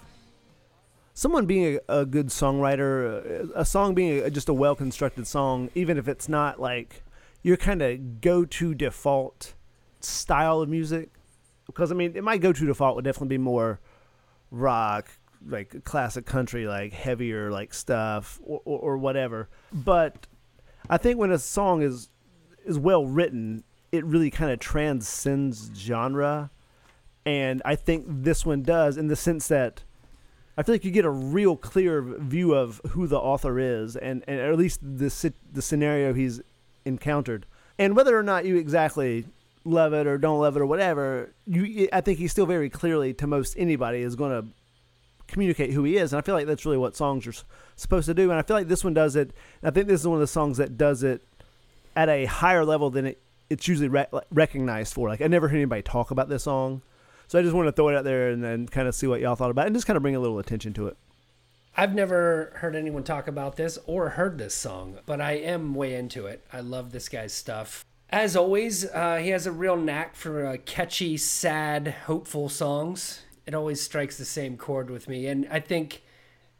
someone 1.15 1.47
being 1.47 1.79
a, 1.89 2.01
a 2.01 2.07
good 2.07 2.29
songwriter, 2.29 3.51
a, 3.55 3.65
song 3.65 3.95
being 3.95 4.23
a, 4.23 4.31
just 4.31 4.49
a 4.49 4.55
well 4.55 4.77
constructed 4.77 5.27
song, 5.27 5.69
even 5.75 5.99
if 5.99 6.07
it's 6.07 6.29
not 6.29 6.61
like 6.61 7.03
your 7.43 7.57
kind 7.57 7.83
of 7.83 8.21
go 8.21 8.45
to 8.45 8.75
default 8.75 9.55
style 10.01 10.61
of 10.61 10.69
music. 10.69 11.11
Because, 11.67 11.91
I 11.91 11.95
mean, 11.95 12.23
my 12.23 12.39
go 12.39 12.53
to 12.53 12.67
default 12.67 12.95
would 12.95 13.05
definitely 13.05 13.37
be 13.37 13.39
more 13.39 13.81
rock, 14.51 15.09
like 15.47 15.85
classic 15.85 16.25
country, 16.25 16.67
like 16.67 16.93
heavier, 16.93 17.51
like 17.51 17.75
stuff, 17.75 18.41
or, 18.45 18.63
or, 18.65 18.79
or 18.79 18.99
whatever. 18.99 19.49
But 19.73 20.27
I 20.89 20.99
think 20.99 21.19
when 21.19 21.33
a 21.33 21.39
song 21.39 21.83
is 21.83 22.09
is 22.65 22.79
well 22.79 23.07
written, 23.07 23.65
it 23.91 24.05
really 24.05 24.31
kind 24.31 24.51
of 24.53 24.61
transcends 24.61 25.71
genre, 25.75 26.51
and 27.29 27.61
I 27.63 27.77
think 27.77 28.07
this 28.09 28.47
one 28.47 28.63
does 28.63 28.97
in 28.97 29.09
the 29.09 29.17
sense 29.17 29.49
that 29.49 29.83
I 30.57 30.63
feel 30.63 30.75
like 30.75 30.85
you 30.85 30.91
get 30.91 31.05
a 31.05 31.11
real 31.11 31.57
clear 31.57 32.01
view 32.01 32.55
of 32.55 32.81
who 32.91 33.07
the 33.07 33.19
author 33.19 33.59
is, 33.59 33.97
and, 33.97 34.25
and 34.27 34.41
at 34.41 34.57
least 34.57 34.81
the 34.83 35.33
the 35.53 35.61
scenario 35.61 36.15
he's 36.15 36.41
encountered, 36.87 37.45
and 37.79 37.95
whether 37.95 38.19
or 38.19 38.23
not 38.23 38.47
you 38.47 38.57
exactly 38.57 39.27
love 39.63 39.93
it 39.93 40.07
or 40.07 40.17
don't 40.17 40.41
love 40.41 40.57
it 40.57 40.61
or 40.61 40.67
whatever. 40.67 41.35
You, 41.47 41.91
I 41.93 42.01
think 42.01 42.19
he 42.19 42.29
still 42.29 42.47
very 42.47 42.71
clearly 42.71 43.13
to 43.15 43.27
most 43.27 43.55
anybody 43.59 44.01
is 44.01 44.17
going 44.17 44.33
to 44.33 44.49
communicate 45.27 45.73
who 45.73 45.85
he 45.85 45.99
is, 45.99 46.15
and 46.15 46.19
I 46.19 46.23
feel 46.23 46.35
like 46.35 46.47
that's 46.47 46.65
really 46.65 46.79
what 46.79 46.97
songs 46.97 47.27
are 47.27 47.35
supposed 47.77 48.07
to 48.07 48.15
do. 48.15 48.31
And 48.31 48.39
I 48.39 48.43
feel 48.43 48.57
like 48.57 48.69
this 48.69 48.83
one 48.83 48.95
does 48.95 49.17
it. 49.17 49.33
I 49.63 49.71
think 49.71 49.87
this 49.87 50.01
is 50.01 50.09
one 50.09 50.17
of 50.17 50.23
the 50.23 50.27
songs 50.27 50.57
that 50.57 50.79
does 50.79 51.03
it 51.03 51.23
at 51.95 52.09
a 52.09 52.25
higher 52.25 52.65
level 52.65 52.89
than 52.89 53.05
it, 53.05 53.21
it's 53.51 53.69
usually 53.69 53.89
re- 53.89 54.07
recognized 54.31 54.95
for. 54.95 55.11
Like 55.11 55.21
I 55.21 55.27
never 55.27 55.49
heard 55.49 55.57
anybody 55.57 55.83
talk 55.83 56.11
about 56.11 56.31
this 56.31 56.45
song, 56.45 56.81
so 57.29 57.39
I 57.39 57.43
just 57.43 57.55
want 57.55 57.69
to 57.69 57.73
throw 57.73 57.89
it 57.91 57.95
out 57.95 58.05
there 58.05 58.31
and 58.31 58.43
then 58.43 58.67
kind 58.67 58.89
of 58.89 58.95
see 58.95 59.07
what 59.07 59.21
y'all 59.21 59.37
thought 59.37 59.51
about 59.51 59.63
it, 59.63 59.67
and 59.69 59.77
just 59.77 59.87
kind 59.87 59.97
of 59.97 60.03
bring 60.03 60.17
a 60.17 60.21
little 60.21 60.41
attention 60.41 60.73
to 60.75 60.89
it. 60.89 60.97
I've 61.77 61.95
never 61.95 62.53
heard 62.57 62.75
anyone 62.75 63.05
talk 63.05 63.29
about 63.29 63.55
this 63.55 63.79
or 63.87 64.09
heard 64.11 64.37
this 64.37 64.55
song, 64.55 64.99
but 65.07 65.21
I 65.21 65.35
am 65.35 65.75
way 65.75 65.95
into 65.95 66.27
it. 66.27 66.45
I 66.53 66.59
love 66.59 66.91
this 66.91 67.09
guy's 67.09 67.33
stuff. 67.33 67.85
As 68.11 68.35
always, 68.35 68.85
uh, 68.91 69.17
he 69.17 69.29
has 69.29 69.47
a 69.47 69.53
real 69.53 69.77
knack 69.77 70.17
for 70.17 70.45
uh, 70.45 70.57
catchy, 70.65 71.17
sad, 71.17 71.95
hopeful 72.07 72.49
songs. 72.49 73.21
It 73.47 73.55
always 73.55 73.81
strikes 73.81 74.19
the 74.19 74.25
same 74.25 74.57
chord 74.57 74.91
with 74.91 75.09
me, 75.09 75.27
and 75.29 75.47
I 75.51 75.61
think 75.61 76.03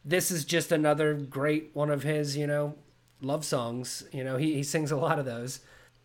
this 0.05 0.31
is 0.31 0.45
just 0.45 0.71
another 0.71 1.15
great 1.15 1.71
one 1.73 1.91
of 1.91 2.03
his, 2.03 2.37
you 2.37 2.47
know, 2.47 2.77
love 3.21 3.45
songs. 3.45 4.05
You 4.13 4.25
know, 4.25 4.37
he, 4.37 4.55
he 4.55 4.63
sings 4.63 4.91
a 4.91 4.97
lot 4.97 5.19
of 5.19 5.25
those. 5.25 5.61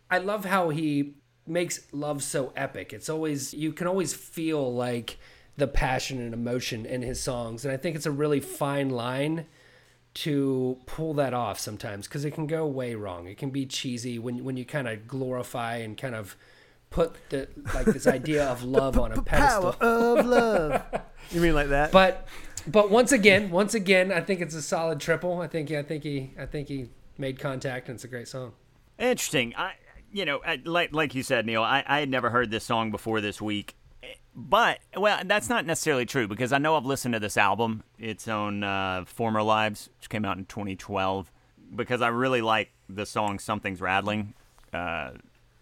I 0.10 0.18
love 0.18 0.46
how 0.46 0.70
he 0.70 1.14
makes 1.46 1.82
love 1.92 2.24
so 2.24 2.54
epic. 2.56 2.94
It's 2.94 3.10
always, 3.10 3.54
you 3.54 3.74
can 3.74 3.88
always 3.88 4.14
feel 4.14 4.74
like 4.74 5.18
the 5.58 5.68
passion 5.68 6.20
and 6.20 6.34
emotion 6.34 6.86
in 6.86 7.02
his 7.02 7.20
songs. 7.20 7.66
And 7.66 7.74
I 7.74 7.78
think 7.78 7.96
it's 7.96 8.06
a 8.06 8.12
really 8.12 8.40
fine 8.40 8.90
line 8.90 9.46
to 10.16 10.78
pull 10.86 11.14
that 11.16 11.34
off 11.34 11.60
sometimes 11.60 12.08
because 12.08 12.24
it 12.24 12.32
can 12.32 12.48
go 12.48 12.66
way 12.66 12.96
wrong. 12.96 13.28
It 13.28 13.38
can 13.38 13.50
be 13.50 13.66
cheesy 13.66 14.20
when, 14.20 14.44
when 14.44 14.58
you 14.58 14.66
kind 14.66 14.88
of 14.88 15.08
glorify 15.08 15.78
and 15.78 15.98
kind 15.98 16.16
of 16.16 16.36
put 16.90 17.16
the 17.30 17.48
like 17.74 17.86
this 17.86 18.06
idea 18.06 18.46
of 18.46 18.64
love 18.64 18.98
on 19.00 19.12
a 19.12 19.22
pedestal. 19.22 19.74
Power 19.74 20.20
of 20.20 20.26
love. 20.26 20.84
you 21.32 21.42
mean 21.42 21.56
like 21.56 21.70
that? 21.70 21.92
But 21.92 22.28
but 22.68 22.90
once 22.92 23.12
again, 23.12 23.50
once 23.50 23.74
again, 23.74 24.12
I 24.12 24.22
think 24.22 24.40
it's 24.40 24.56
a 24.56 24.62
solid 24.62 25.00
triple. 25.00 25.42
I 25.42 25.48
think 25.48 25.72
I 25.72 25.82
think 25.82 26.04
he 26.04 26.32
I 26.40 26.46
think 26.46 26.68
he 26.68 26.90
made 27.18 27.40
contact 27.40 27.90
and 27.90 27.96
it's 27.96 28.04
a 28.04 28.08
great 28.08 28.28
song. 28.28 28.54
Interesting. 29.00 29.54
I, 29.58 29.74
you 30.14 30.26
know, 30.26 30.40
like 30.64 30.94
like 30.94 31.16
you 31.16 31.24
said, 31.24 31.46
Neil, 31.46 31.64
I, 31.64 31.84
I 31.86 32.00
had 32.00 32.10
never 32.10 32.30
heard 32.30 32.52
this 32.52 32.64
song 32.64 32.92
before 32.92 33.20
this 33.20 33.42
week, 33.42 33.76
but 34.36 34.80
well, 34.96 35.20
that's 35.26 35.50
not 35.50 35.66
necessarily 35.66 36.06
true 36.06 36.28
because 36.28 36.54
I 36.54 36.60
know 36.60 36.78
I've 36.78 36.86
listened 36.86 37.16
to 37.16 37.20
this 37.20 37.36
album. 37.36 37.84
It's 37.98 38.28
on 38.28 38.64
uh, 38.64 39.06
Former 39.06 39.42
Lives, 39.42 39.90
which 40.00 40.10
came 40.10 40.24
out 40.24 40.38
in 40.38 40.46
2012, 40.46 41.32
because 41.76 42.02
I 42.02 42.10
really 42.10 42.42
like 42.42 42.72
the 42.88 43.08
song 43.08 43.40
"Something's 43.40 43.82
Rattling" 43.82 44.36
uh, 44.72 45.12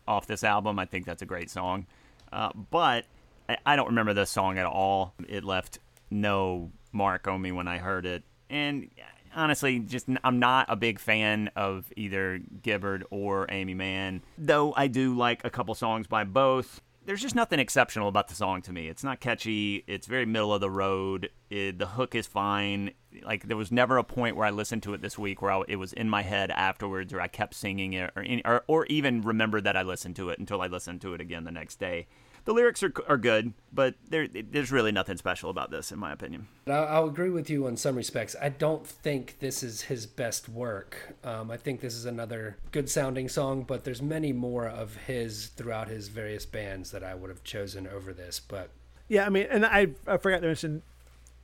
off 0.05 0.27
this 0.27 0.43
album. 0.43 0.79
I 0.79 0.85
think 0.85 1.05
that's 1.05 1.21
a 1.21 1.25
great 1.25 1.49
song, 1.49 1.87
uh, 2.33 2.49
but 2.69 3.05
I, 3.47 3.57
I 3.65 3.75
don't 3.77 3.87
remember 3.87 4.13
this 4.13 4.29
song 4.29 4.57
at 4.57 4.65
all. 4.65 5.13
It 5.29 5.45
left 5.45 5.79
no 6.09 6.71
mark 6.91 7.25
on 7.25 7.41
me 7.41 7.53
when 7.53 7.69
I 7.69 7.77
heard 7.77 8.05
it, 8.05 8.23
and 8.49 8.89
honestly, 9.35 9.79
just 9.79 10.07
I'm 10.23 10.39
not 10.39 10.67
a 10.69 10.75
big 10.75 10.99
fan 10.99 11.49
of 11.55 11.91
either 11.95 12.39
Gibbard 12.61 13.03
or 13.09 13.47
Aimee 13.49 13.73
Mann. 13.73 14.21
Though 14.37 14.73
I 14.75 14.87
do 14.87 15.15
like 15.15 15.43
a 15.43 15.49
couple 15.49 15.75
songs 15.75 16.07
by 16.07 16.23
both. 16.23 16.81
There's 17.03 17.21
just 17.21 17.33
nothing 17.33 17.59
exceptional 17.59 18.07
about 18.07 18.27
the 18.27 18.35
song 18.35 18.61
to 18.61 18.71
me. 18.71 18.87
It's 18.87 19.03
not 19.03 19.19
catchy. 19.19 19.83
It's 19.87 20.05
very 20.05 20.27
middle 20.27 20.53
of 20.53 20.61
the 20.61 20.69
road. 20.69 21.31
It, 21.49 21.79
the 21.79 21.87
hook 21.87 22.13
is 22.13 22.27
fine. 22.27 22.91
Like 23.23 23.47
there 23.47 23.57
was 23.57 23.71
never 23.71 23.97
a 23.97 24.03
point 24.03 24.35
where 24.35 24.45
I 24.45 24.51
listened 24.51 24.83
to 24.83 24.93
it 24.93 25.01
this 25.01 25.17
week 25.17 25.41
where 25.41 25.51
I, 25.51 25.63
it 25.67 25.77
was 25.77 25.93
in 25.93 26.09
my 26.09 26.21
head 26.21 26.51
afterwards, 26.51 27.11
or 27.11 27.19
I 27.19 27.27
kept 27.27 27.55
singing 27.55 27.93
it, 27.93 28.11
or, 28.15 28.23
or 28.45 28.63
or 28.67 28.85
even 28.85 29.21
remembered 29.21 29.63
that 29.63 29.75
I 29.75 29.81
listened 29.81 30.15
to 30.17 30.29
it 30.29 30.37
until 30.37 30.61
I 30.61 30.67
listened 30.67 31.01
to 31.01 31.15
it 31.15 31.21
again 31.21 31.43
the 31.43 31.51
next 31.51 31.79
day 31.79 32.05
the 32.45 32.53
lyrics 32.53 32.81
are, 32.83 32.93
are 33.07 33.17
good, 33.17 33.53
but 33.71 33.95
there, 34.09 34.27
there's 34.27 34.71
really 34.71 34.91
nothing 34.91 35.17
special 35.17 35.49
about 35.49 35.71
this, 35.71 35.91
in 35.91 35.99
my 35.99 36.11
opinion. 36.11 36.47
I'll, 36.67 36.85
I'll 36.85 37.07
agree 37.07 37.29
with 37.29 37.49
you 37.49 37.67
in 37.67 37.77
some 37.77 37.95
respects. 37.95 38.35
I 38.41 38.49
don't 38.49 38.85
think 38.85 39.39
this 39.39 39.63
is 39.63 39.83
his 39.83 40.05
best 40.05 40.49
work. 40.49 41.15
Um, 41.23 41.51
I 41.51 41.57
think 41.57 41.81
this 41.81 41.93
is 41.93 42.05
another 42.05 42.57
good 42.71 42.89
sounding 42.89 43.29
song, 43.29 43.63
but 43.63 43.83
there's 43.83 44.01
many 44.01 44.33
more 44.33 44.67
of 44.67 44.95
his 44.95 45.47
throughout 45.47 45.87
his 45.87 46.07
various 46.07 46.45
bands 46.45 46.91
that 46.91 47.03
I 47.03 47.15
would 47.15 47.29
have 47.29 47.43
chosen 47.43 47.87
over 47.87 48.13
this. 48.13 48.39
But 48.39 48.69
yeah, 49.07 49.25
I 49.25 49.29
mean, 49.29 49.47
and 49.49 49.65
I 49.65 49.87
I 50.07 50.17
forgot 50.17 50.41
to 50.41 50.47
mention 50.47 50.81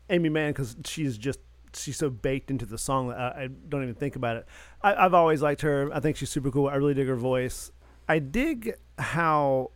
Aimee 0.10 0.30
Mann 0.30 0.52
because 0.52 0.76
she's 0.86 1.18
just 1.18 1.40
she's 1.74 1.98
so 1.98 2.10
baked 2.10 2.50
into 2.50 2.66
the 2.66 2.78
song 2.78 3.10
that 3.10 3.18
I, 3.18 3.44
I 3.44 3.48
don't 3.48 3.84
even 3.84 3.96
think 3.96 4.16
about 4.16 4.38
it. 4.38 4.46
I, 4.82 4.96
I've 4.96 5.14
always 5.14 5.42
liked 5.42 5.62
her. 5.62 5.92
I 5.94 6.00
think 6.00 6.18
she's 6.18 6.30
super 6.30 6.50
cool. 6.50 6.68
I 6.68 6.76
really 6.76 6.94
dig 6.94 7.08
her 7.08 7.16
voice. 7.16 7.72
I 8.08 8.20
dig 8.20 8.74
how 8.98 9.72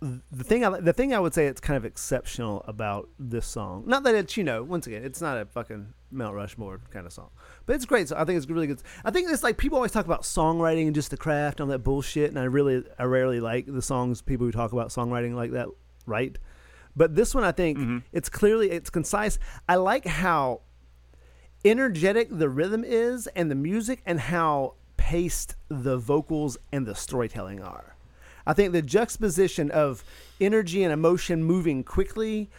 the 0.00 0.44
thing 0.44 0.64
I 0.64 0.80
the 0.80 0.92
thing 0.92 1.14
I 1.14 1.18
would 1.18 1.34
say 1.34 1.46
it's 1.46 1.60
kind 1.60 1.76
of 1.76 1.84
exceptional 1.84 2.64
about 2.66 3.08
this 3.18 3.46
song. 3.46 3.84
Not 3.86 4.02
that 4.04 4.14
it's 4.14 4.36
you 4.36 4.44
know 4.44 4.62
once 4.62 4.86
again 4.86 5.04
it's 5.04 5.20
not 5.20 5.38
a 5.38 5.46
fucking 5.46 5.94
Mount 6.10 6.34
Rushmore 6.34 6.80
kind 6.90 7.06
of 7.06 7.12
song, 7.12 7.30
but 7.66 7.76
it's 7.76 7.84
great. 7.84 8.08
So 8.08 8.16
I 8.16 8.24
think 8.24 8.36
it's 8.36 8.48
really 8.48 8.66
good. 8.66 8.82
I 9.04 9.10
think 9.10 9.30
it's 9.30 9.42
like 9.42 9.56
people 9.56 9.76
always 9.76 9.92
talk 9.92 10.04
about 10.04 10.22
songwriting 10.22 10.86
and 10.86 10.94
just 10.94 11.10
the 11.10 11.16
craft 11.16 11.60
and 11.60 11.68
all 11.68 11.72
that 11.72 11.80
bullshit, 11.80 12.30
and 12.30 12.38
I 12.38 12.44
really 12.44 12.84
I 12.98 13.04
rarely 13.04 13.40
like 13.40 13.66
the 13.66 13.82
songs 13.82 14.20
people 14.20 14.46
who 14.46 14.52
talk 14.52 14.72
about 14.72 14.88
songwriting 14.88 15.34
like 15.34 15.52
that, 15.52 15.68
right? 16.06 16.36
But 16.96 17.14
this 17.14 17.34
one 17.34 17.44
I 17.44 17.52
think 17.52 17.78
mm-hmm. 17.78 17.98
it's 18.12 18.28
clearly 18.28 18.70
it's 18.70 18.90
concise. 18.90 19.38
I 19.68 19.76
like 19.76 20.06
how 20.06 20.62
energetic 21.64 22.28
the 22.30 22.48
rhythm 22.48 22.84
is 22.84 23.26
and 23.28 23.50
the 23.50 23.54
music 23.54 24.02
and 24.04 24.20
how 24.20 24.74
paced 24.96 25.56
the 25.68 25.96
vocals 25.96 26.58
and 26.72 26.86
the 26.86 26.94
storytelling 26.94 27.62
are. 27.62 27.93
I 28.46 28.52
think 28.52 28.72
the 28.72 28.82
juxtaposition 28.82 29.70
of 29.70 30.04
energy 30.40 30.82
and 30.84 30.92
emotion 30.92 31.44
moving 31.44 31.84
quickly 31.84 32.50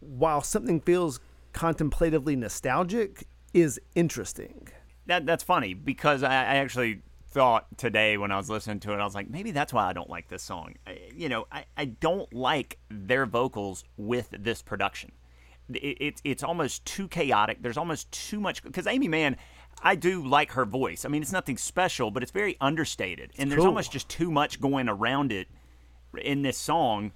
while 0.00 0.42
something 0.42 0.80
feels 0.80 1.20
contemplatively 1.52 2.36
nostalgic 2.36 3.26
is 3.52 3.80
interesting. 3.94 4.68
That 5.06 5.26
that's 5.26 5.44
funny 5.44 5.74
because 5.74 6.22
I, 6.22 6.30
I, 6.30 6.56
actually 6.56 7.02
thought 7.28 7.66
today 7.76 8.16
when 8.16 8.32
I 8.32 8.36
was 8.36 8.48
listening 8.48 8.80
to 8.80 8.92
it, 8.92 8.96
I 9.00 9.04
was 9.04 9.14
like, 9.14 9.28
maybe 9.28 9.50
that's 9.50 9.72
why 9.72 9.88
I 9.88 9.92
don't 9.92 10.08
like 10.08 10.28
this 10.28 10.42
song. 10.42 10.74
I, 10.86 10.98
you 11.14 11.28
know, 11.28 11.46
I, 11.52 11.64
I 11.76 11.84
don't 11.86 12.32
like 12.32 12.78
their 12.90 13.26
vocals 13.26 13.84
with 13.96 14.28
this 14.38 14.62
production. 14.62 15.12
It, 15.72 15.96
it, 16.00 16.20
it's 16.24 16.42
almost 16.42 16.84
too 16.84 17.08
chaotic. 17.08 17.62
There's 17.62 17.76
almost 17.76 18.10
too 18.12 18.40
much 18.40 18.62
because 18.62 18.86
Aimee 18.86 19.08
Mann 19.08 19.36
I 19.84 19.96
do 19.96 20.26
like 20.26 20.52
her 20.52 20.64
voice. 20.64 21.04
I 21.04 21.08
mean, 21.08 21.20
it's 21.20 21.30
nothing 21.30 21.58
special, 21.58 22.10
but 22.10 22.22
it's 22.22 22.32
very 22.32 22.56
understated, 22.60 23.32
and 23.36 23.50
there's 23.50 23.60
cool. 23.60 23.68
almost 23.68 23.92
just 23.92 24.08
too 24.08 24.30
much 24.30 24.58
going 24.60 24.88
around 24.88 25.30
it 25.30 25.46
in 26.20 26.42
this 26.42 26.56
song. 26.56 27.12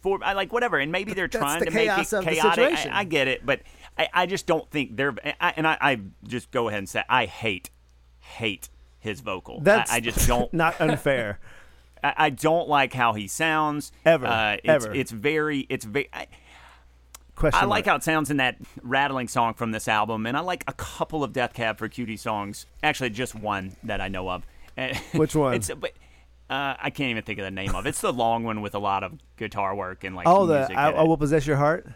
For 0.00 0.22
I 0.22 0.32
like 0.32 0.52
whatever, 0.52 0.78
and 0.78 0.92
maybe 0.92 1.14
they're 1.14 1.28
trying 1.28 1.58
the 1.58 1.66
to 1.66 1.70
make 1.72 1.88
it 1.88 2.08
chaotic. 2.08 2.86
I, 2.86 3.00
I, 3.00 3.04
get 3.04 3.28
it, 3.28 3.44
but 3.44 3.62
I, 3.98 4.08
I 4.14 4.26
just 4.26 4.46
don't 4.46 4.68
think 4.70 4.96
they're. 4.96 5.14
I, 5.40 5.52
and 5.56 5.66
I, 5.66 5.76
I, 5.80 6.00
just 6.26 6.52
go 6.52 6.68
ahead 6.68 6.78
and 6.78 6.88
say 6.88 7.02
I 7.08 7.26
hate, 7.26 7.70
hate 8.18 8.68
his 9.00 9.20
vocal. 9.20 9.60
That's 9.60 9.92
I, 9.92 10.00
just 10.00 10.26
don't. 10.26 10.52
Not 10.54 10.80
unfair. 10.80 11.40
I, 12.04 12.30
don't 12.30 12.68
like 12.68 12.92
how 12.92 13.12
he 13.12 13.28
sounds. 13.28 13.92
Ever, 14.04 14.26
uh, 14.26 14.56
it's, 14.64 14.86
ever. 14.86 14.94
It's 14.94 15.10
very. 15.12 15.66
It's 15.68 15.84
very. 15.84 16.08
Question 17.42 17.60
I 17.60 17.66
like 17.66 17.86
how 17.86 17.96
it 17.96 18.04
sounds 18.04 18.30
in 18.30 18.36
that 18.36 18.56
rattling 18.84 19.26
song 19.26 19.54
from 19.54 19.72
this 19.72 19.88
album, 19.88 20.26
and 20.26 20.36
I 20.36 20.40
like 20.40 20.62
a 20.68 20.72
couple 20.74 21.24
of 21.24 21.32
Death 21.32 21.54
Cab 21.54 21.76
for 21.76 21.88
Cutie 21.88 22.16
songs. 22.16 22.66
Actually, 22.84 23.10
just 23.10 23.34
one 23.34 23.74
that 23.82 24.00
I 24.00 24.06
know 24.06 24.30
of. 24.30 24.46
Which 25.12 25.34
one? 25.34 25.54
it's, 25.54 25.68
but, 25.68 25.90
uh, 26.48 26.76
I 26.80 26.90
can't 26.90 27.10
even 27.10 27.24
think 27.24 27.40
of 27.40 27.44
the 27.44 27.50
name 27.50 27.74
of 27.74 27.84
it. 27.84 27.88
It's 27.88 28.00
the 28.00 28.12
long 28.12 28.44
one 28.44 28.60
with 28.60 28.76
a 28.76 28.78
lot 28.78 29.02
of 29.02 29.18
guitar 29.36 29.74
work 29.74 30.04
and 30.04 30.14
like. 30.14 30.28
Oh, 30.28 30.46
the 30.46 30.72
I, 30.72 30.92
I, 30.92 31.02
Will 31.02 31.16
Possess 31.16 31.44
Your 31.44 31.56
Heart. 31.56 31.88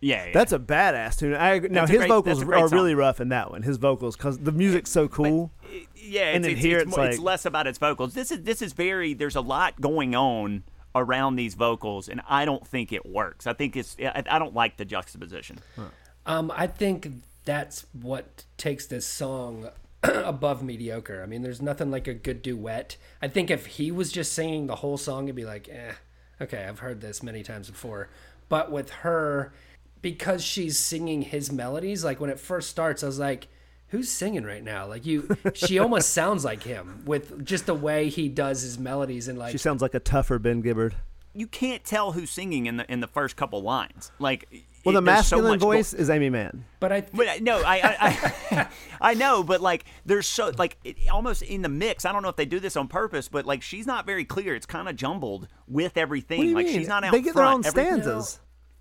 Yeah, 0.00 0.26
yeah. 0.26 0.32
that's 0.32 0.52
a 0.52 0.60
badass 0.60 1.18
tune. 1.18 1.34
I 1.34 1.58
now 1.58 1.84
his 1.84 1.96
great, 1.96 2.08
vocals 2.08 2.40
are 2.40 2.68
song. 2.68 2.70
really 2.70 2.94
rough 2.94 3.20
in 3.20 3.30
that 3.30 3.50
one. 3.50 3.62
His 3.62 3.78
vocals 3.78 4.16
because 4.16 4.38
the 4.38 4.52
music's 4.52 4.90
so 4.90 5.08
cool. 5.08 5.50
But, 5.62 5.70
yeah, 5.96 6.28
and 6.28 6.46
it's, 6.46 6.54
then 6.54 6.62
here 6.64 6.78
it's, 6.78 6.86
it's, 6.86 6.96
more, 6.96 7.06
like, 7.06 7.14
it's 7.14 7.20
less 7.20 7.44
about 7.44 7.66
its 7.66 7.78
vocals. 7.78 8.14
This 8.14 8.30
is 8.30 8.42
this 8.42 8.62
is 8.62 8.72
very. 8.72 9.14
There's 9.14 9.36
a 9.36 9.40
lot 9.40 9.80
going 9.80 10.14
on 10.14 10.62
around 10.94 11.36
these 11.36 11.54
vocals, 11.54 12.08
and 12.08 12.20
I 12.28 12.44
don't 12.44 12.66
think 12.66 12.92
it 12.92 13.06
works. 13.06 13.46
I 13.46 13.52
think 13.52 13.76
it's 13.76 13.96
I, 14.00 14.38
don't 14.38 14.54
like 14.54 14.76
the 14.76 14.84
juxtaposition. 14.84 15.58
Huh. 15.76 15.84
Um, 16.26 16.52
I 16.54 16.66
think 16.66 17.08
that's 17.44 17.86
what 17.92 18.44
takes 18.56 18.86
this 18.86 19.06
song 19.06 19.68
above 20.02 20.62
mediocre. 20.62 21.22
I 21.22 21.26
mean, 21.26 21.42
there's 21.42 21.62
nothing 21.62 21.90
like 21.90 22.06
a 22.06 22.14
good 22.14 22.42
duet. 22.42 22.96
I 23.20 23.28
think 23.28 23.50
if 23.50 23.66
he 23.66 23.90
was 23.90 24.12
just 24.12 24.32
singing 24.32 24.66
the 24.66 24.76
whole 24.76 24.98
song, 24.98 25.24
it'd 25.24 25.36
be 25.36 25.44
like, 25.44 25.68
eh, 25.68 25.92
okay, 26.40 26.64
I've 26.64 26.80
heard 26.80 27.00
this 27.00 27.22
many 27.22 27.42
times 27.42 27.70
before. 27.70 28.08
But 28.48 28.70
with 28.70 28.90
her, 28.90 29.52
because 30.02 30.44
she's 30.44 30.78
singing 30.78 31.22
his 31.22 31.50
melodies, 31.50 32.04
like 32.04 32.20
when 32.20 32.30
it 32.30 32.38
first 32.38 32.68
starts, 32.68 33.02
I 33.02 33.06
was 33.06 33.18
like, 33.18 33.48
who's 33.92 34.10
singing 34.10 34.44
right 34.44 34.64
now? 34.64 34.86
Like 34.86 35.06
you, 35.06 35.36
she 35.54 35.78
almost 35.78 36.10
sounds 36.14 36.44
like 36.44 36.62
him 36.62 37.02
with 37.04 37.44
just 37.44 37.66
the 37.66 37.74
way 37.74 38.08
he 38.08 38.28
does 38.28 38.62
his 38.62 38.78
melodies 38.78 39.28
and 39.28 39.38
like. 39.38 39.52
She 39.52 39.58
sounds 39.58 39.82
like 39.82 39.94
a 39.94 40.00
tougher 40.00 40.38
Ben 40.38 40.62
Gibbard. 40.62 40.94
You 41.34 41.46
can't 41.46 41.84
tell 41.84 42.12
who's 42.12 42.30
singing 42.30 42.66
in 42.66 42.78
the 42.78 42.90
in 42.90 43.00
the 43.00 43.06
first 43.06 43.36
couple 43.36 43.62
lines. 43.62 44.10
Like, 44.18 44.48
well, 44.84 44.94
it, 44.94 44.96
the 44.96 45.02
masculine 45.02 45.60
so 45.60 45.66
voice 45.66 45.92
go- 45.92 46.00
is 46.00 46.10
Aimee 46.10 46.30
Mann. 46.30 46.64
But 46.80 46.92
I, 46.92 47.00
th- 47.00 47.12
but 47.12 47.28
uh, 47.28 47.34
no, 47.40 47.62
I, 47.64 47.76
I, 47.78 47.96
I, 48.50 48.68
I, 49.00 49.14
know, 49.14 49.42
but 49.42 49.60
like, 49.60 49.84
there's 50.06 50.26
so 50.26 50.52
like 50.56 50.78
it, 50.84 50.96
almost 51.10 51.42
in 51.42 51.62
the 51.62 51.68
mix. 51.68 52.04
I 52.06 52.12
don't 52.12 52.22
know 52.22 52.28
if 52.30 52.36
they 52.36 52.46
do 52.46 52.60
this 52.60 52.76
on 52.76 52.88
purpose, 52.88 53.28
but 53.28 53.44
like, 53.44 53.62
she's 53.62 53.86
not 53.86 54.06
very 54.06 54.24
clear. 54.24 54.54
It's 54.54 54.66
kind 54.66 54.88
of 54.88 54.96
jumbled 54.96 55.48
with 55.68 55.96
everything. 55.98 56.54
like, 56.54 56.66
mean? 56.66 56.78
she's 56.78 56.88
not 56.88 57.04
out. 57.04 57.12
They 57.12 57.20
get 57.20 57.34
front. 57.34 57.64
their 57.64 57.70
own 57.70 57.86
stanzas. 57.86 58.40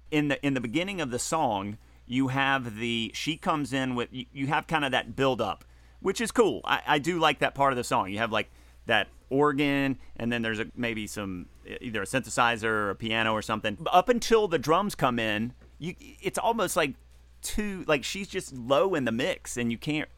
In 0.09 0.27
the 0.29 0.45
in 0.45 0.53
the 0.53 0.61
beginning 0.61 0.99
of 0.99 1.09
the 1.09 1.19
song, 1.19 1.77
you 2.11 2.29
have 2.29 2.77
the 2.77 3.11
she 3.13 3.37
comes 3.37 3.73
in 3.73 3.95
with 3.95 4.09
you, 4.11 4.25
you 4.33 4.47
have 4.47 4.67
kind 4.67 4.85
of 4.85 4.91
that 4.91 5.15
build 5.15 5.41
up 5.41 5.63
which 6.01 6.19
is 6.19 6.31
cool. 6.31 6.61
I, 6.65 6.81
I 6.85 6.99
do 6.99 7.19
like 7.19 7.39
that 7.39 7.55
part 7.55 7.71
of 7.71 7.77
the 7.77 7.83
song. 7.83 8.09
You 8.09 8.17
have 8.17 8.31
like 8.31 8.49
that 8.87 9.07
organ, 9.29 9.97
and 10.17 10.31
then 10.31 10.41
there's 10.41 10.59
a, 10.59 10.65
maybe 10.75 11.07
some 11.07 11.45
either 11.79 12.01
a 12.01 12.05
synthesizer 12.05 12.63
or 12.63 12.89
a 12.89 12.95
piano 12.95 13.33
or 13.33 13.41
something. 13.41 13.77
Up 13.91 14.09
until 14.09 14.47
the 14.47 14.59
drums 14.59 14.95
come 14.95 15.19
in, 15.19 15.53
you 15.79 15.95
it's 16.21 16.37
almost 16.37 16.75
like 16.75 16.95
too 17.41 17.85
like 17.87 18.03
she's 18.03 18.27
just 18.27 18.53
low 18.53 18.95
in 18.95 19.05
the 19.05 19.11
mix, 19.11 19.55
and 19.57 19.71
you 19.71 19.77
can't 19.77 20.09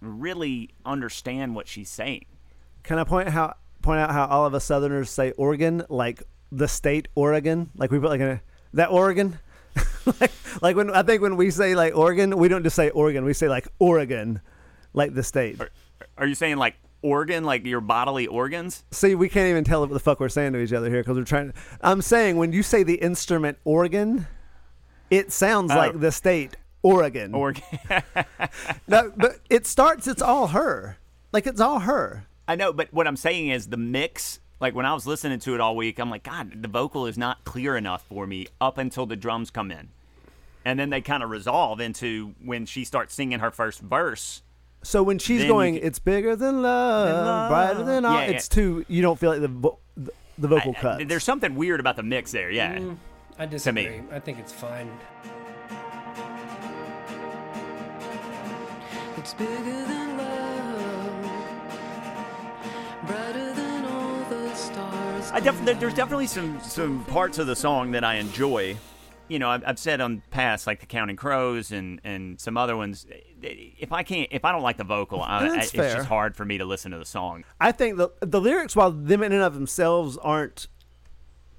really 0.00 0.70
understand 0.84 1.54
what 1.54 1.66
she's 1.66 1.88
saying. 1.88 2.26
Can 2.82 2.98
I 2.98 3.04
point 3.04 3.28
how 3.30 3.54
point 3.80 4.00
out 4.00 4.10
how 4.10 4.26
all 4.26 4.46
of 4.46 4.54
us 4.54 4.64
Southerners 4.64 5.10
say 5.10 5.32
Oregon 5.32 5.84
like 5.88 6.22
the 6.50 6.68
state 6.68 7.08
Oregon? 7.14 7.70
Like 7.74 7.90
we 7.90 7.98
put 7.98 8.10
like 8.10 8.20
a 8.20 8.42
that 8.74 8.90
Oregon. 8.90 9.38
like, 10.20 10.32
like 10.60 10.76
when 10.76 10.90
I 10.90 11.02
think 11.02 11.22
when 11.22 11.36
we 11.36 11.50
say 11.50 11.74
like 11.74 11.96
Oregon, 11.96 12.36
we 12.36 12.48
don't 12.48 12.62
just 12.62 12.76
say 12.76 12.90
Oregon. 12.90 13.24
We 13.24 13.34
say 13.34 13.48
like 13.48 13.68
Oregon 13.78 14.40
like 14.94 15.14
the 15.14 15.22
state. 15.22 15.60
Are, 15.60 15.70
are 16.18 16.26
you 16.26 16.34
saying 16.34 16.56
like 16.56 16.76
organ, 17.02 17.44
like 17.44 17.64
your 17.66 17.80
bodily 17.80 18.26
organs? 18.26 18.84
See, 18.90 19.14
we 19.14 19.28
can't 19.28 19.48
even 19.48 19.64
tell 19.64 19.80
what 19.80 19.90
the 19.90 20.00
fuck 20.00 20.20
we're 20.20 20.28
saying 20.28 20.52
to 20.52 20.60
each 20.60 20.72
other 20.72 20.88
here 20.88 21.00
because 21.00 21.16
we're 21.16 21.24
trying. 21.24 21.52
To, 21.52 21.58
I'm 21.80 22.02
saying 22.02 22.36
when 22.36 22.52
you 22.52 22.62
say 22.62 22.82
the 22.82 22.94
instrument 22.94 23.58
organ, 23.64 24.26
it 25.10 25.32
sounds 25.32 25.72
oh. 25.72 25.76
like 25.76 26.00
the 26.00 26.12
state 26.12 26.56
Oregon. 26.82 27.34
Oregon. 27.34 27.62
no, 28.86 29.12
but 29.16 29.40
it 29.50 29.66
starts. 29.66 30.06
It's 30.06 30.22
all 30.22 30.48
her. 30.48 30.98
Like 31.32 31.46
it's 31.46 31.60
all 31.60 31.80
her. 31.80 32.26
I 32.48 32.56
know, 32.56 32.72
but 32.72 32.92
what 32.92 33.06
I'm 33.06 33.16
saying 33.16 33.48
is 33.48 33.68
the 33.68 33.76
mix 33.76 34.40
like 34.62 34.74
when 34.76 34.86
I 34.86 34.94
was 34.94 35.06
listening 35.06 35.40
to 35.40 35.54
it 35.54 35.60
all 35.60 35.74
week, 35.76 35.98
I'm 35.98 36.08
like, 36.08 36.22
God, 36.22 36.62
the 36.62 36.68
vocal 36.68 37.06
is 37.06 37.18
not 37.18 37.44
clear 37.44 37.76
enough 37.76 38.04
for 38.08 38.26
me 38.26 38.46
up 38.60 38.78
until 38.78 39.04
the 39.06 39.16
drums 39.16 39.50
come 39.50 39.70
in, 39.72 39.88
and 40.64 40.78
then 40.78 40.88
they 40.88 41.00
kind 41.00 41.22
of 41.22 41.30
resolve 41.30 41.80
into 41.80 42.34
when 42.42 42.64
she 42.64 42.84
starts 42.84 43.12
singing 43.12 43.40
her 43.40 43.50
first 43.50 43.80
verse. 43.80 44.42
So 44.84 45.02
when 45.02 45.18
she's 45.18 45.44
going, 45.44 45.74
can- 45.74 45.84
it's 45.84 45.98
bigger 45.98 46.36
than 46.36 46.62
love, 46.62 47.26
love. 47.26 47.50
brighter 47.50 47.82
than 47.84 48.04
all. 48.04 48.14
Yeah, 48.14 48.26
yeah. 48.26 48.36
It's 48.36 48.48
too. 48.48 48.84
You 48.88 49.02
don't 49.02 49.18
feel 49.18 49.30
like 49.32 49.40
the 49.40 49.48
vo- 49.48 49.78
the, 49.96 50.12
the 50.38 50.48
vocal 50.48 50.74
I- 50.82 50.96
I- 51.00 51.04
there's 51.04 51.24
something 51.24 51.54
weird 51.56 51.80
about 51.80 51.96
the 51.96 52.02
mix 52.04 52.30
there. 52.32 52.50
Yeah. 52.50 52.78
Mm. 52.78 52.96
I 53.38 53.46
me. 53.46 53.50
disagree. 53.50 54.00
I 54.12 54.20
think 54.20 54.38
it's 54.38 54.52
fine. 54.52 54.90
It's 59.18 59.34
bigger 59.34 59.54
than 59.86 60.16
love, 60.16 61.30
brighter 63.06 63.51
I 65.30 65.40
def- 65.40 65.64
there's 65.64 65.94
definitely 65.94 66.26
some 66.26 66.60
some 66.60 67.04
parts 67.04 67.38
of 67.38 67.46
the 67.46 67.56
song 67.56 67.92
that 67.92 68.04
I 68.04 68.16
enjoy. 68.16 68.76
You 69.28 69.38
know, 69.38 69.48
I've, 69.48 69.62
I've 69.66 69.78
said 69.78 70.00
on 70.00 70.22
past 70.30 70.66
like 70.66 70.80
the 70.80 70.86
Counting 70.86 71.16
Crows 71.16 71.70
and 71.70 72.00
and 72.04 72.40
some 72.40 72.56
other 72.56 72.76
ones. 72.76 73.06
If 73.42 73.92
I 73.92 74.02
can't, 74.02 74.28
if 74.30 74.44
I 74.44 74.52
don't 74.52 74.62
like 74.62 74.76
the 74.76 74.84
vocal, 74.84 75.22
I, 75.22 75.46
I, 75.46 75.58
it's 75.58 75.70
fair. 75.70 75.94
just 75.94 76.08
hard 76.08 76.36
for 76.36 76.44
me 76.44 76.58
to 76.58 76.64
listen 76.64 76.90
to 76.92 76.98
the 76.98 77.04
song. 77.04 77.44
I 77.60 77.72
think 77.72 77.96
the 77.96 78.10
the 78.20 78.40
lyrics, 78.40 78.74
while 78.74 78.90
them 78.90 79.22
in 79.22 79.32
and 79.32 79.42
of 79.42 79.54
themselves 79.54 80.18
aren't 80.18 80.66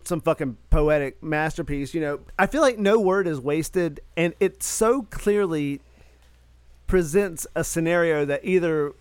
some 0.03 0.19
fucking 0.19 0.57
poetic 0.69 1.23
masterpiece, 1.23 1.93
you 1.93 2.01
know, 2.01 2.19
I 2.37 2.47
feel 2.47 2.61
like 2.61 2.77
no 2.77 2.99
word 2.99 3.27
is 3.27 3.39
wasted, 3.39 4.01
and 4.17 4.33
it 4.39 4.61
so 4.61 5.03
clearly 5.03 5.79
presents 6.87 7.47
a 7.55 7.63
scenario 7.63 8.25
that 8.25 8.41
either 8.43 8.93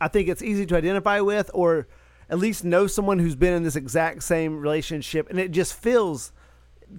I 0.00 0.08
think 0.08 0.28
it's 0.28 0.42
easy 0.42 0.64
to 0.66 0.76
identify 0.76 1.20
with, 1.20 1.50
or 1.52 1.88
at 2.28 2.38
least 2.38 2.64
know 2.64 2.86
someone 2.86 3.18
who's 3.18 3.36
been 3.36 3.52
in 3.52 3.62
this 3.62 3.76
exact 3.76 4.22
same 4.22 4.60
relationship, 4.60 5.28
and 5.30 5.38
it 5.38 5.50
just 5.50 5.74
feels 5.74 6.32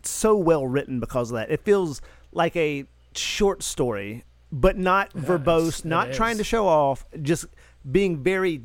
so 0.03 0.35
well 0.35 0.67
written 0.67 0.99
because 0.99 1.31
of 1.31 1.37
that. 1.37 1.51
It 1.51 1.61
feels 1.61 2.01
like 2.31 2.55
a 2.55 2.85
short 3.13 3.63
story, 3.63 4.23
but 4.51 4.77
not 4.77 5.13
verbose, 5.13 5.85
not 5.85 6.13
trying 6.13 6.33
is. 6.33 6.37
to 6.39 6.43
show 6.43 6.67
off, 6.67 7.05
just 7.21 7.45
being 7.89 8.21
very 8.23 8.61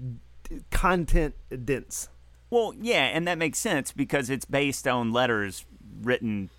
content 0.70 1.34
dense. 1.64 2.08
Well, 2.50 2.74
yeah, 2.80 3.04
and 3.04 3.26
that 3.28 3.38
makes 3.38 3.58
sense 3.58 3.92
because 3.92 4.28
it's 4.28 4.44
based 4.44 4.88
on 4.88 5.12
letters 5.12 5.64
written 6.02 6.50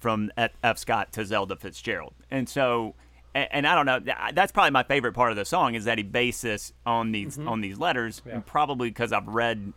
from 0.00 0.30
F. 0.36 0.52
F. 0.64 0.78
Scott 0.78 1.12
to 1.12 1.24
Zelda 1.24 1.56
Fitzgerald, 1.56 2.14
and 2.30 2.48
so. 2.48 2.94
A- 3.36 3.54
And 3.56 3.66
I 3.66 3.74
don't 3.74 3.86
know. 3.86 4.14
That's 4.32 4.50
probably 4.52 4.70
my 4.72 4.82
favorite 4.82 5.12
part 5.12 5.30
of 5.30 5.36
the 5.36 5.44
song 5.44 5.74
is 5.74 5.84
that 5.84 5.98
he 5.98 6.04
based 6.04 6.42
this 6.42 6.72
on 6.84 7.12
these 7.12 7.38
on 7.38 7.60
these 7.60 7.78
letters, 7.78 8.22
Yeah. 8.26 8.34
and 8.36 8.46
probably 8.46 8.88
because 8.90 9.12
I've 9.12 9.28
read. 9.28 9.72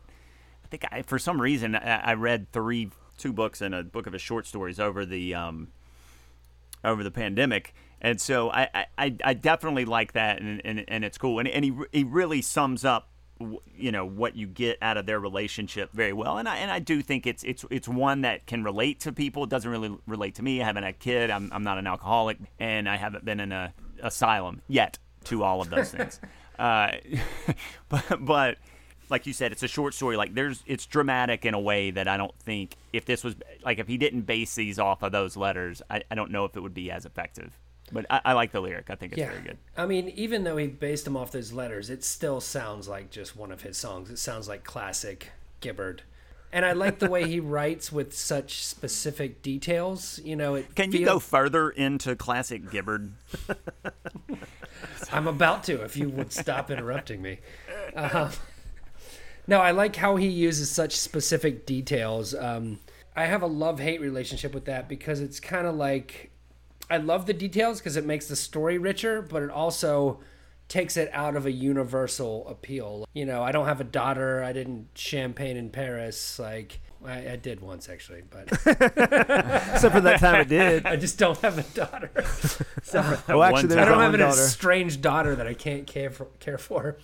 I 0.63 0.67
think 0.69 0.85
I, 0.91 1.01
for 1.01 1.17
some 1.19 1.41
reason 1.41 1.75
I, 1.75 2.11
I 2.11 2.13
read 2.13 2.51
three, 2.51 2.91
two 3.17 3.33
books 3.33 3.59
and 3.61 3.73
a 3.75 3.83
book 3.83 4.07
of 4.07 4.13
his 4.13 4.21
short 4.21 4.45
stories 4.47 4.79
over 4.79 5.05
the 5.05 5.33
um, 5.35 5.69
over 6.83 7.03
the 7.03 7.11
pandemic, 7.11 7.73
and 8.01 8.21
so 8.21 8.49
I 8.51 8.85
I, 8.97 9.15
I- 9.23 9.33
definitely 9.33 9.85
like 9.85 10.13
that, 10.13 10.39
and, 10.41 10.61
and 10.63 10.85
and 10.87 11.03
it's 11.03 11.17
cool, 11.17 11.39
and 11.39 11.47
and 11.47 11.65
he 11.65 11.73
he 11.91 12.03
really 12.03 12.41
sums 12.41 12.85
up, 12.85 13.08
you 13.75 13.91
know, 13.91 14.05
what 14.05 14.35
you 14.35 14.47
get 14.47 14.77
out 14.81 14.97
of 14.97 15.05
their 15.05 15.19
relationship 15.19 15.91
very 15.93 16.13
well, 16.13 16.37
and 16.37 16.47
I 16.47 16.57
and 16.57 16.69
I 16.69 16.79
do 16.79 17.01
think 17.01 17.25
it's 17.25 17.43
it's 17.43 17.65
it's 17.69 17.87
one 17.87 18.21
that 18.21 18.45
can 18.45 18.63
relate 18.63 18.99
to 19.01 19.11
people. 19.11 19.43
It 19.43 19.49
doesn't 19.49 19.69
really 19.69 19.97
relate 20.07 20.35
to 20.35 20.43
me. 20.43 20.61
I 20.61 20.65
haven't 20.65 20.83
had 20.83 20.95
a 20.95 20.97
kid. 20.97 21.29
I'm 21.31 21.49
I'm 21.53 21.63
not 21.63 21.77
an 21.77 21.87
alcoholic, 21.87 22.37
and 22.59 22.89
I 22.89 22.97
haven't 22.97 23.23
been 23.23 23.39
in 23.39 23.51
a 23.51 23.73
asylum 24.01 24.61
yet 24.67 24.97
to 25.25 25.43
all 25.43 25.61
of 25.61 25.69
those 25.69 25.91
things. 25.91 26.19
uh, 26.59 26.91
but 27.89 28.25
but 28.25 28.57
like 29.09 29.25
you 29.25 29.33
said, 29.33 29.51
it's 29.51 29.63
a 29.63 29.67
short 29.67 29.93
story. 29.93 30.17
Like 30.17 30.33
there's, 30.33 30.63
it's 30.67 30.85
dramatic 30.85 31.45
in 31.45 31.53
a 31.53 31.59
way 31.59 31.91
that 31.91 32.07
I 32.07 32.17
don't 32.17 32.37
think 32.39 32.75
if 32.93 33.05
this 33.05 33.23
was 33.23 33.35
like 33.63 33.79
if 33.79 33.87
he 33.87 33.97
didn't 33.97 34.21
base 34.21 34.55
these 34.55 34.79
off 34.79 35.03
of 35.03 35.11
those 35.11 35.35
letters, 35.35 35.81
I, 35.89 36.03
I 36.09 36.15
don't 36.15 36.31
know 36.31 36.45
if 36.45 36.55
it 36.55 36.61
would 36.61 36.73
be 36.73 36.91
as 36.91 37.05
effective. 37.05 37.57
But 37.91 38.05
I, 38.09 38.21
I 38.25 38.33
like 38.33 38.51
the 38.51 38.61
lyric. 38.61 38.89
I 38.89 38.95
think 38.95 39.13
it's 39.13 39.19
yeah. 39.19 39.29
very 39.29 39.41
good. 39.41 39.57
I 39.77 39.85
mean, 39.85 40.09
even 40.09 40.43
though 40.43 40.57
he 40.57 40.67
based 40.67 41.05
them 41.05 41.17
off 41.17 41.31
those 41.31 41.51
letters, 41.51 41.89
it 41.89 42.03
still 42.03 42.41
sounds 42.41 42.87
like 42.87 43.09
just 43.09 43.35
one 43.35 43.51
of 43.51 43.61
his 43.61 43.77
songs. 43.77 44.09
It 44.09 44.19
sounds 44.19 44.47
like 44.47 44.63
classic 44.63 45.31
Gibbard. 45.61 46.01
And 46.51 46.65
I 46.65 46.71
like 46.73 46.99
the 46.99 47.09
way 47.09 47.27
he 47.27 47.39
writes 47.39 47.91
with 47.91 48.15
such 48.15 48.65
specific 48.65 49.41
details. 49.41 50.19
You 50.23 50.35
know, 50.35 50.55
it 50.55 50.75
Can 50.75 50.91
you 50.91 51.05
go 51.05 51.19
further 51.19 51.69
into 51.69 52.15
classic 52.15 52.69
Gibbard? 52.71 53.11
I'm 55.11 55.27
about 55.27 55.63
to, 55.65 55.81
if 55.83 55.95
you 55.95 56.09
would 56.09 56.31
stop 56.31 56.71
interrupting 56.71 57.21
me. 57.21 57.39
Um, 57.95 58.29
no, 59.47 59.59
I 59.59 59.71
like 59.71 59.95
how 59.95 60.15
he 60.15 60.27
uses 60.27 60.69
such 60.69 60.95
specific 60.95 61.65
details. 61.65 62.35
Um, 62.35 62.79
I 63.15 63.25
have 63.25 63.41
a 63.41 63.47
love 63.47 63.79
hate 63.79 64.01
relationship 64.01 64.53
with 64.53 64.65
that 64.65 64.87
because 64.87 65.21
it's 65.21 65.39
kind 65.39 65.67
of 65.67 65.75
like 65.75 66.31
I 66.89 66.97
love 66.97 67.25
the 67.25 67.33
details 67.33 67.79
because 67.79 67.97
it 67.97 68.05
makes 68.05 68.27
the 68.27 68.35
story 68.35 68.77
richer, 68.77 69.21
but 69.21 69.43
it 69.43 69.49
also 69.49 70.19
takes 70.67 70.97
it 70.97 71.09
out 71.13 71.35
of 71.35 71.45
a 71.45 71.51
universal 71.51 72.47
appeal. 72.47 73.07
You 73.13 73.25
know, 73.25 73.43
I 73.43 73.51
don't 73.51 73.65
have 73.65 73.81
a 73.81 73.85
daughter. 73.85 74.43
I 74.43 74.53
didn't 74.53 74.89
champagne 74.95 75.57
in 75.57 75.69
Paris. 75.69 76.37
Like 76.39 76.79
I, 77.05 77.31
I 77.31 77.35
did 77.37 77.61
once 77.61 77.89
actually, 77.89 78.23
but 78.29 78.51
Except 78.65 79.93
for 79.95 80.01
that 80.01 80.19
time 80.19 80.35
I 80.35 80.43
did. 80.43 80.85
I 80.85 80.95
just 80.95 81.17
don't 81.17 81.37
have 81.39 81.57
a 81.57 81.63
daughter. 81.75 82.11
Oh, 82.91 83.43
actually, 83.43 83.51
One 83.51 83.67
there's 83.67 83.81
I 83.81 83.85
don't 83.85 83.99
have 83.99 84.13
an 84.15 84.19
daughter. 84.21 84.41
estranged 84.41 85.01
daughter 85.03 85.35
that 85.35 85.45
I 85.45 85.53
can't 85.53 85.85
care 85.85 86.09
for. 86.09 86.25
Care 86.39 86.57
for. 86.57 86.97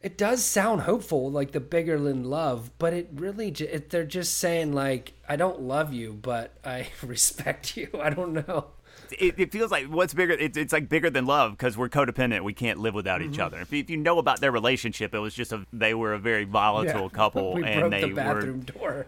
It 0.00 0.16
does 0.16 0.44
sound 0.44 0.82
hopeful, 0.82 1.28
like 1.30 1.50
the 1.52 1.58
bigger 1.60 1.98
than 1.98 2.24
love, 2.24 2.70
but 2.78 2.92
it 2.92 3.08
really 3.14 3.48
it, 3.48 3.90
they're 3.90 4.04
just 4.04 4.38
saying 4.38 4.72
like 4.72 5.14
I 5.28 5.34
don't 5.36 5.62
love 5.62 5.92
you, 5.92 6.12
but 6.12 6.52
I 6.64 6.88
respect 7.02 7.76
you. 7.76 7.88
I 8.00 8.10
don't 8.10 8.32
know. 8.46 8.66
It, 9.12 9.34
it 9.38 9.52
feels 9.52 9.70
like 9.70 9.86
what's 9.86 10.14
bigger. 10.14 10.32
It, 10.34 10.56
it's 10.56 10.72
like 10.72 10.88
bigger 10.88 11.10
than 11.10 11.26
love 11.26 11.52
because 11.52 11.76
we're 11.76 11.88
codependent. 11.88 12.42
We 12.42 12.52
can't 12.54 12.78
live 12.78 12.94
without 12.94 13.22
each 13.22 13.38
other. 13.38 13.60
If, 13.60 13.72
you- 13.72 13.80
if 13.80 13.90
you 13.90 13.96
know 13.96 14.18
about 14.18 14.40
their 14.40 14.52
relationship, 14.52 15.14
it 15.14 15.18
was 15.18 15.34
just 15.34 15.52
a 15.52 15.64
they 15.72 15.94
were 15.94 16.12
a 16.14 16.18
very 16.18 16.44
volatile 16.44 17.08
couple, 17.20 17.54
we 17.54 17.64
and 17.64 17.80
broke 17.80 17.90
they 17.92 18.00
the 18.02 18.08
were 18.08 18.14
bathroom 18.14 18.60
door. 18.60 19.06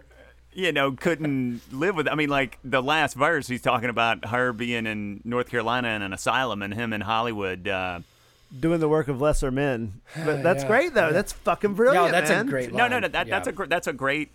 you 0.52 0.72
know, 0.72 0.92
couldn't 0.92 1.60
live 1.72 1.96
with. 1.96 2.08
I 2.08 2.14
mean, 2.14 2.28
like 2.30 2.58
the 2.64 2.82
last 2.82 3.14
verse, 3.14 3.46
he's 3.46 3.62
talking 3.62 3.88
about 3.90 4.26
her 4.26 4.52
being 4.52 4.86
in 4.86 5.20
North 5.24 5.50
Carolina 5.50 5.88
in 5.88 6.02
an 6.02 6.12
asylum, 6.12 6.62
and 6.62 6.72
him 6.74 6.92
in 6.92 7.00
Hollywood. 7.02 7.66
Uh, 7.68 8.00
Doing 8.60 8.78
the 8.78 8.88
work 8.88 9.08
of 9.08 9.20
lesser 9.20 9.50
men. 9.50 10.00
But 10.24 10.42
that's 10.44 10.62
Yeah, 10.62 10.68
great, 10.68 10.94
though. 10.94 11.06
yeah. 11.08 11.12
That's 11.12 11.32
fucking 11.32 11.74
brilliant. 11.74 12.06
No, 12.06 12.12
that's 12.12 12.30
man. 12.30 12.46
a 12.46 12.50
great. 12.50 12.72
no, 12.72 12.86
no, 12.86 13.00
no. 13.00 13.08
That, 13.08 13.26
That's 13.28 13.48
a 13.48 13.52
gr- 13.52 13.64
that's 13.66 13.86
a 13.88 13.92
great. 13.92 14.30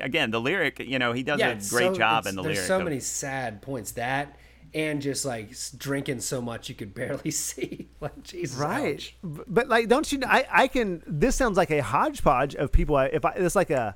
Again, 0.00 0.30
the 0.32 0.40
lyric. 0.40 0.80
You 0.80 0.98
know, 0.98 1.12
he 1.12 1.22
does 1.22 1.38
yeah, 1.38 1.50
a 1.50 1.54
great 1.54 1.92
so- 1.92 1.94
job 1.94 2.26
in 2.26 2.34
the 2.34 2.42
there's 2.42 2.56
lyric. 2.56 2.66
so 2.66 2.78
of- 2.78 2.84
many 2.84 2.98
sad 2.98 3.62
points 3.62 3.92
that, 3.92 4.36
and 4.74 5.02
just 5.02 5.24
like 5.24 5.52
drinking 5.76 6.20
so 6.20 6.40
much 6.40 6.68
you 6.68 6.74
could 6.74 6.94
barely 7.00 7.30
see. 7.30 7.88
like 8.00 8.22
Jesus, 8.22 8.58
Right. 8.58 8.94
ouch. 8.96 9.16
But 9.22 9.68
like, 9.68 9.88
don't 9.88 10.10
you? 10.12 10.18
know 10.18 10.28
I 10.30 10.46
I 10.50 10.68
can. 10.68 11.02
This 11.06 11.36
sounds 11.36 11.56
like 11.56 11.70
a 11.70 11.82
hodgepodge 11.82 12.54
of 12.54 12.72
people. 12.72 12.96
I, 12.96 13.06
if 13.06 13.24
I, 13.24 13.32
it's 13.32 13.54
like 13.56 13.70
a, 13.70 13.94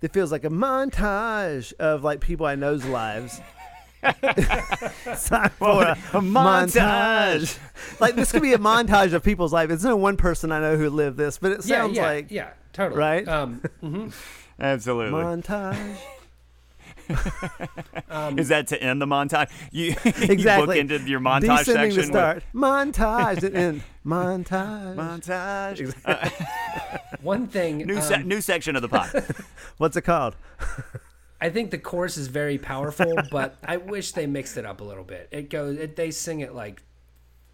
it 0.00 0.12
feels 0.12 0.30
like 0.32 0.44
a 0.44 0.50
montage 0.50 1.72
of 1.74 2.02
like 2.04 2.20
people 2.20 2.46
I 2.46 2.54
know's 2.56 2.84
lives. 2.84 3.40
It's 4.04 5.28
time 5.28 5.50
for 5.50 5.82
a, 5.84 5.94
montage. 6.20 7.56
like 8.00 8.16
this 8.16 8.32
could 8.32 8.42
be 8.42 8.52
a 8.52 8.58
montage 8.58 9.12
of 9.12 9.22
people's 9.22 9.52
life. 9.52 9.70
It's 9.70 9.84
no 9.84 9.94
one 9.96 10.16
person 10.16 10.50
I 10.50 10.58
know 10.60 10.76
who 10.76 10.90
lived 10.90 11.16
this, 11.16 11.38
but 11.38 11.52
it 11.52 11.62
sounds 11.62 11.96
yeah, 11.96 12.02
like 12.06 12.30
yeah, 12.30 12.50
totally. 12.72 12.98
right? 12.98 13.28
Um, 13.28 13.60
mm-hmm. 13.82 14.08
Absolutely. 14.60 15.12
montage. 15.20 15.96
Is 18.38 18.48
that 18.48 18.66
to 18.68 18.82
end 18.82 19.00
the 19.00 19.06
montage? 19.06 19.50
You, 19.70 19.94
you 20.04 20.12
Exactly. 20.32 20.66
book 20.66 20.76
into 20.76 20.98
your 21.08 21.20
montage 21.20 21.58
Descending 21.64 21.90
section. 21.92 21.94
to 21.94 21.96
with- 21.98 22.06
start 22.06 22.42
montage 22.54 23.42
and 23.42 23.56
end 23.56 23.82
montage. 24.06 24.96
montage. 24.96 27.22
one 27.22 27.46
thing. 27.46 27.78
New 27.78 27.96
um, 27.96 28.02
se- 28.02 28.22
new 28.24 28.40
section 28.40 28.76
of 28.76 28.82
the 28.82 28.88
pod. 28.88 29.24
What's 29.78 29.96
it 29.96 30.02
called? 30.02 30.36
I 31.40 31.50
think 31.50 31.70
the 31.70 31.78
chorus 31.78 32.16
is 32.16 32.28
very 32.28 32.58
powerful, 32.58 33.14
but 33.30 33.56
I 33.64 33.76
wish 33.78 34.12
they 34.12 34.26
mixed 34.26 34.56
it 34.56 34.64
up 34.64 34.80
a 34.80 34.84
little 34.84 35.04
bit. 35.04 35.28
It 35.32 35.50
goes, 35.50 35.76
it, 35.78 35.96
they 35.96 36.10
sing 36.12 36.40
it 36.40 36.54
like 36.54 36.82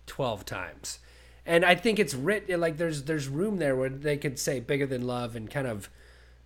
twelve 0.07 0.45
times, 0.45 0.99
and 1.47 1.65
I 1.65 1.75
think 1.75 1.99
it's 1.99 2.15
written 2.15 2.61
like 2.61 2.77
there's 2.77 3.05
there's 3.05 3.29
room 3.29 3.59
there 3.59 3.77
where 3.77 3.89
they 3.89 4.17
could 4.19 4.39
say 4.39 4.61
bigger 4.61 4.87
than 4.87 5.07
love 5.07 5.37
and 5.37 5.51
kind 5.51 5.67
of 5.67 5.89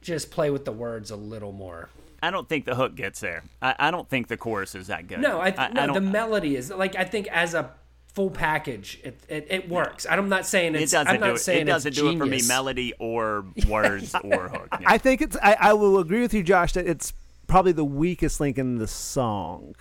just 0.01 0.31
play 0.31 0.51
with 0.51 0.65
the 0.65 0.73
words 0.73 1.11
a 1.11 1.17
little 1.17 1.53
more. 1.53 1.89
I 2.23 2.31
don't 2.31 2.49
think 2.49 2.65
the 2.65 2.75
hook 2.77 2.95
gets 2.95 3.21
there. 3.21 3.43
I, 3.61 3.75
I 3.79 3.91
don't 3.91 4.09
think 4.09 4.29
the 4.29 4.37
chorus 4.37 4.75
is 4.75 4.87
that 4.87 5.09
good. 5.09 5.19
No, 5.21 5.41
I, 5.41 5.51
th- 5.51 5.73
no, 5.73 5.87
don't, 5.89 5.95
the 5.95 6.01
melody 6.01 6.57
is 6.57 6.71
like 6.71 6.95
I 6.97 7.05
think 7.05 7.27
as 7.29 7.55
a 7.55 7.71
full 8.15 8.31
package, 8.31 9.01
it 9.03 9.21
it, 9.29 9.47
it 9.51 9.69
works. 9.69 10.07
I'm 10.09 10.29
not 10.29 10.47
saying 10.47 10.75
it 10.75 10.81
doesn't 10.91 11.09
I'm 11.09 11.21
not 11.21 11.27
do 11.27 11.35
it. 11.35 11.39
saying 11.39 11.63
It 11.63 11.65
doesn't 11.71 11.89
it's 11.91 11.99
do 11.99 12.11
it 12.11 12.19
for 12.19 12.27
me. 12.27 12.41
Melody 12.47 12.93
or 12.99 13.45
words 13.69 14.15
or 14.23 14.49
hook. 14.49 14.69
Yeah. 14.81 14.87
I 14.87 14.99
think 14.99 15.21
it's. 15.21 15.37
I, 15.43 15.57
I 15.59 15.73
will 15.73 15.99
agree 15.99 16.21
with 16.21 16.33
you, 16.33 16.43
Josh, 16.43 16.73
that 16.75 16.87
it's 16.87 17.13
probably 17.49 17.73
the 17.73 17.85
weakest 17.85 18.41
link 18.41 18.57
in 18.57 18.77
the 18.77 18.87
song, 18.87 19.75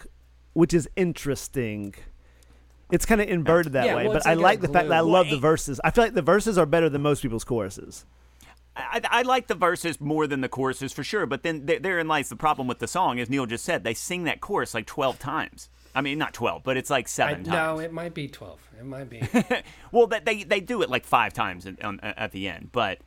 which 0.53 0.73
is 0.73 0.89
interesting. 0.95 1.93
It's 2.91 3.05
kind 3.05 3.21
of 3.21 3.29
inverted 3.29 3.73
that 3.73 3.85
Yeah, 3.85 3.95
way, 3.95 4.03
well, 4.03 4.13
but 4.13 4.17
it's 4.17 4.25
I 4.25 4.33
like 4.33 4.39
a 4.39 4.43
like 4.43 4.61
the 4.61 4.67
fact 4.67 4.89
that 4.89 4.97
I 4.97 4.99
love 4.99 5.27
Well, 5.27 5.35
the 5.35 5.39
verses. 5.39 5.79
I 5.83 5.91
feel 5.91 6.03
like 6.03 6.13
the 6.13 6.21
verses 6.21 6.57
are 6.57 6.65
better 6.65 6.89
than 6.89 7.01
most 7.01 7.21
people's 7.21 7.45
choruses. 7.45 8.05
I, 8.75 9.01
I 9.09 9.21
like 9.23 9.47
the 9.47 9.55
verses 9.55 9.99
more 9.99 10.27
than 10.27 10.41
the 10.41 10.47
choruses 10.49 10.93
for 10.93 11.03
sure, 11.03 11.25
but 11.25 11.43
then 11.43 11.65
there- 11.65 11.79
therein 11.79 12.07
lies 12.07 12.29
the 12.29 12.35
problem 12.35 12.67
with 12.67 12.79
the 12.79 12.87
song, 12.87 13.19
as 13.19 13.29
Neil 13.29 13.45
just 13.45 13.65
said. 13.65 13.83
They 13.83 13.93
sing 13.93 14.23
that 14.25 14.39
chorus 14.41 14.73
like 14.73 14.85
twelve 14.85 15.19
times. 15.19 15.69
I 15.93 15.99
mean, 16.01 16.17
not 16.17 16.33
twelve, 16.33 16.63
but 16.63 16.77
it's 16.77 16.89
like 16.89 17.05
I, 17.05 17.09
seven 17.09 17.43
no, 17.43 17.79
it 17.79 17.91
might 17.91 18.13
be 18.13 18.29
12. 18.29 18.59
It 18.79 18.85
might 18.85 19.09
be. 19.09 19.21
well, 19.91 20.07
they 20.07 20.43
they 20.43 20.61
do 20.61 20.81
it 20.81 20.89
like 20.89 21.05
five 21.05 21.33
times 21.33 21.65
in, 21.65 21.77
on, 21.83 21.99
at 22.01 22.31
the 22.31 22.47
end, 22.47 22.69
but 22.71 22.99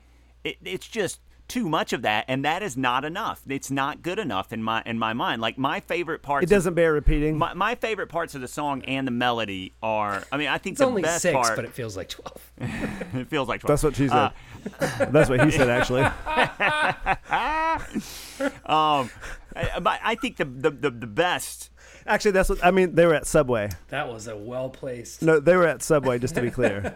it, 0.44 0.58
it's 0.62 0.86
just 0.86 1.20
too 1.46 1.68
much 1.68 1.92
of 1.92 2.02
that, 2.02 2.24
and 2.28 2.44
that 2.44 2.62
is 2.62 2.76
not 2.76 3.04
enough. 3.04 3.42
It's 3.48 3.70
not 3.70 4.02
good 4.02 4.18
enough 4.18 4.52
in 4.52 4.62
my 4.62 4.82
in 4.86 4.98
my 4.98 5.12
mind. 5.12 5.42
Like 5.42 5.58
my 5.58 5.80
favorite 5.80 6.22
parts. 6.22 6.44
It 6.44 6.50
doesn't 6.50 6.74
bear 6.74 6.92
repeating. 6.92 7.38
My, 7.38 7.54
my 7.54 7.74
favorite 7.74 8.08
parts 8.08 8.34
of 8.34 8.40
the 8.40 8.48
song 8.48 8.82
and 8.84 9.06
the 9.06 9.10
melody 9.12 9.74
are. 9.82 10.24
I 10.32 10.36
mean, 10.36 10.48
I 10.48 10.58
think 10.58 10.74
It's 10.74 10.80
the 10.80 10.86
only 10.86 11.02
best 11.02 11.22
six, 11.22 11.34
part. 11.34 11.56
but 11.56 11.64
it 11.64 11.72
feels 11.72 11.96
like 11.96 12.08
12. 12.08 12.52
it 13.14 13.28
feels 13.28 13.48
like 13.48 13.60
12. 13.60 13.68
That's 13.68 13.82
what 13.82 13.96
she 13.96 14.08
said. 14.08 14.32
Uh, 14.80 15.04
That's 15.10 15.28
what 15.28 15.44
he 15.44 15.50
said, 15.50 15.68
actually. 15.78 16.02
um, 18.66 19.10
I, 19.56 19.78
but 19.80 20.00
I 20.02 20.14
think 20.16 20.36
the, 20.36 20.44
the 20.44 20.70
the 20.70 20.90
the 20.90 21.06
best. 21.06 21.70
Actually, 22.06 22.32
that's 22.32 22.50
what 22.50 22.62
I 22.64 22.70
mean. 22.70 22.94
They 22.94 23.06
were 23.06 23.14
at 23.14 23.26
Subway. 23.26 23.70
That 23.88 24.08
was 24.08 24.28
a 24.28 24.36
well 24.36 24.68
placed. 24.68 25.22
No, 25.22 25.40
they 25.40 25.56
were 25.56 25.66
at 25.66 25.82
Subway. 25.82 26.18
Just 26.18 26.34
to 26.34 26.42
be 26.42 26.50
clear, 26.50 26.94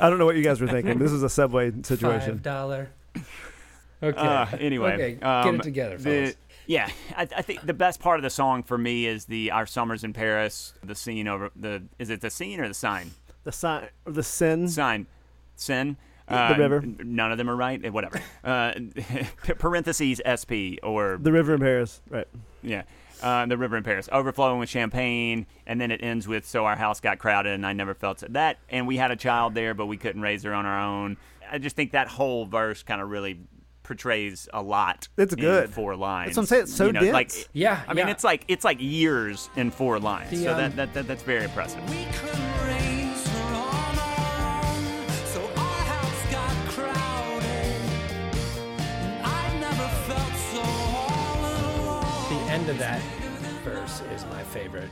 I 0.00 0.08
don't 0.08 0.18
know 0.18 0.24
what 0.24 0.36
you 0.36 0.42
guys 0.42 0.60
were 0.60 0.68
thinking. 0.68 0.98
This 0.98 1.12
is 1.12 1.22
a 1.22 1.28
Subway 1.28 1.70
Five 1.70 1.86
situation. 1.86 2.40
dollar. 2.42 2.90
Okay. 4.02 4.18
Uh, 4.18 4.46
anyway, 4.60 4.92
okay, 4.92 5.12
get 5.14 5.22
um, 5.24 5.54
it 5.56 5.62
together, 5.62 5.96
the- 5.96 6.02
fellas. 6.02 6.36
yeah, 6.66 6.90
I, 7.16 7.22
I 7.22 7.42
think 7.42 7.62
the 7.64 7.72
best 7.74 7.98
part 7.98 8.18
of 8.18 8.22
the 8.22 8.30
song 8.30 8.62
for 8.62 8.76
me 8.76 9.06
is 9.06 9.24
the 9.24 9.50
"Our 9.52 9.64
Summers 9.66 10.04
in 10.04 10.12
Paris." 10.12 10.74
The 10.84 10.94
scene 10.94 11.26
over 11.26 11.50
the 11.56 11.82
is 11.98 12.10
it 12.10 12.20
the 12.20 12.28
scene 12.30 12.60
or 12.60 12.68
the 12.68 12.74
sign? 12.74 13.12
The 13.44 13.52
sign, 13.52 13.88
or 14.04 14.12
the 14.12 14.22
sin. 14.22 14.68
Sign, 14.68 15.06
sin. 15.54 15.96
The 16.28 16.34
Uh, 16.36 16.56
river. 16.58 16.76
n- 16.78 16.98
None 17.04 17.30
of 17.32 17.38
them 17.38 17.48
are 17.48 17.54
right. 17.56 17.82
eh, 17.84 17.88
Whatever. 17.88 18.20
Uh, 18.44 18.72
parentheses 19.58 20.20
SP 20.26 20.76
or 20.82 21.18
The 21.20 21.32
river 21.32 21.54
in 21.54 21.60
Paris. 21.60 22.00
Right. 22.10 22.26
yeah. 22.62 22.82
Uh, 23.22 23.46
the 23.46 23.56
river 23.56 23.78
in 23.78 23.82
Paris, 23.82 24.10
overflowing 24.12 24.58
with 24.58 24.68
champagne, 24.68 25.46
and 25.66 25.80
then 25.80 25.90
it 25.90 26.02
ends 26.02 26.28
with 26.28 26.46
"So 26.46 26.66
our 26.66 26.76
house 26.76 27.00
got 27.00 27.18
crowded, 27.18 27.54
and 27.54 27.64
I 27.64 27.72
never 27.72 27.94
felt 27.94 28.20
so." 28.20 28.26
That, 28.28 28.58
and 28.68 28.86
we 28.86 28.98
had 28.98 29.10
a 29.10 29.16
child 29.16 29.54
there, 29.54 29.72
but 29.72 29.86
we 29.86 29.96
couldn't 29.96 30.20
raise 30.20 30.42
her 30.42 30.52
on 30.52 30.66
our 30.66 30.78
own. 30.78 31.16
I 31.50 31.58
just 31.58 31.76
think 31.76 31.92
that 31.92 32.08
whole 32.08 32.46
verse 32.46 32.82
kind 32.82 33.00
of 33.00 33.08
really 33.10 33.40
portrays 33.82 34.48
a 34.52 34.60
lot. 34.62 35.08
It's 35.16 35.32
in 35.32 35.38
good. 35.40 35.70
four 35.70 35.94
lines. 35.94 36.28
That's 36.28 36.36
what 36.38 36.42
I'm 36.42 36.46
saying, 36.46 36.62
it's 36.64 36.74
so 36.74 36.86
you 36.86 36.92
know, 36.92 37.02
Like. 37.12 37.32
Yeah, 37.52 37.82
I 37.86 37.94
mean, 37.94 38.06
yeah. 38.06 38.12
it's 38.12 38.24
like 38.24 38.44
it's 38.48 38.64
like 38.64 38.78
years 38.80 39.48
in 39.56 39.70
four 39.70 39.98
lines. 40.00 40.30
The, 40.30 40.36
so 40.44 40.50
um, 40.52 40.56
that, 40.58 40.76
that, 40.76 40.94
that 40.94 41.06
that's 41.06 41.22
very 41.22 41.44
impressive. 41.44 41.80
We 41.88 42.04
couldn't 42.12 42.66
raise 42.66 43.26
her 43.28 43.54
on 43.54 43.98
our 43.98 44.64
own, 44.64 45.08
so 45.26 45.40
our 45.56 45.82
house 45.84 46.32
got 46.32 46.68
crowded. 46.68 47.80
And 48.78 49.24
I've 49.24 49.60
never 49.60 49.88
felt 50.12 50.34
so 50.52 50.60
all 50.62 51.40
alone. 51.40 52.46
The 52.46 52.52
end 52.52 52.68
of 52.68 52.78
that 52.78 53.00
verse 53.64 54.02
is 54.14 54.24
my 54.26 54.42
favorite. 54.42 54.90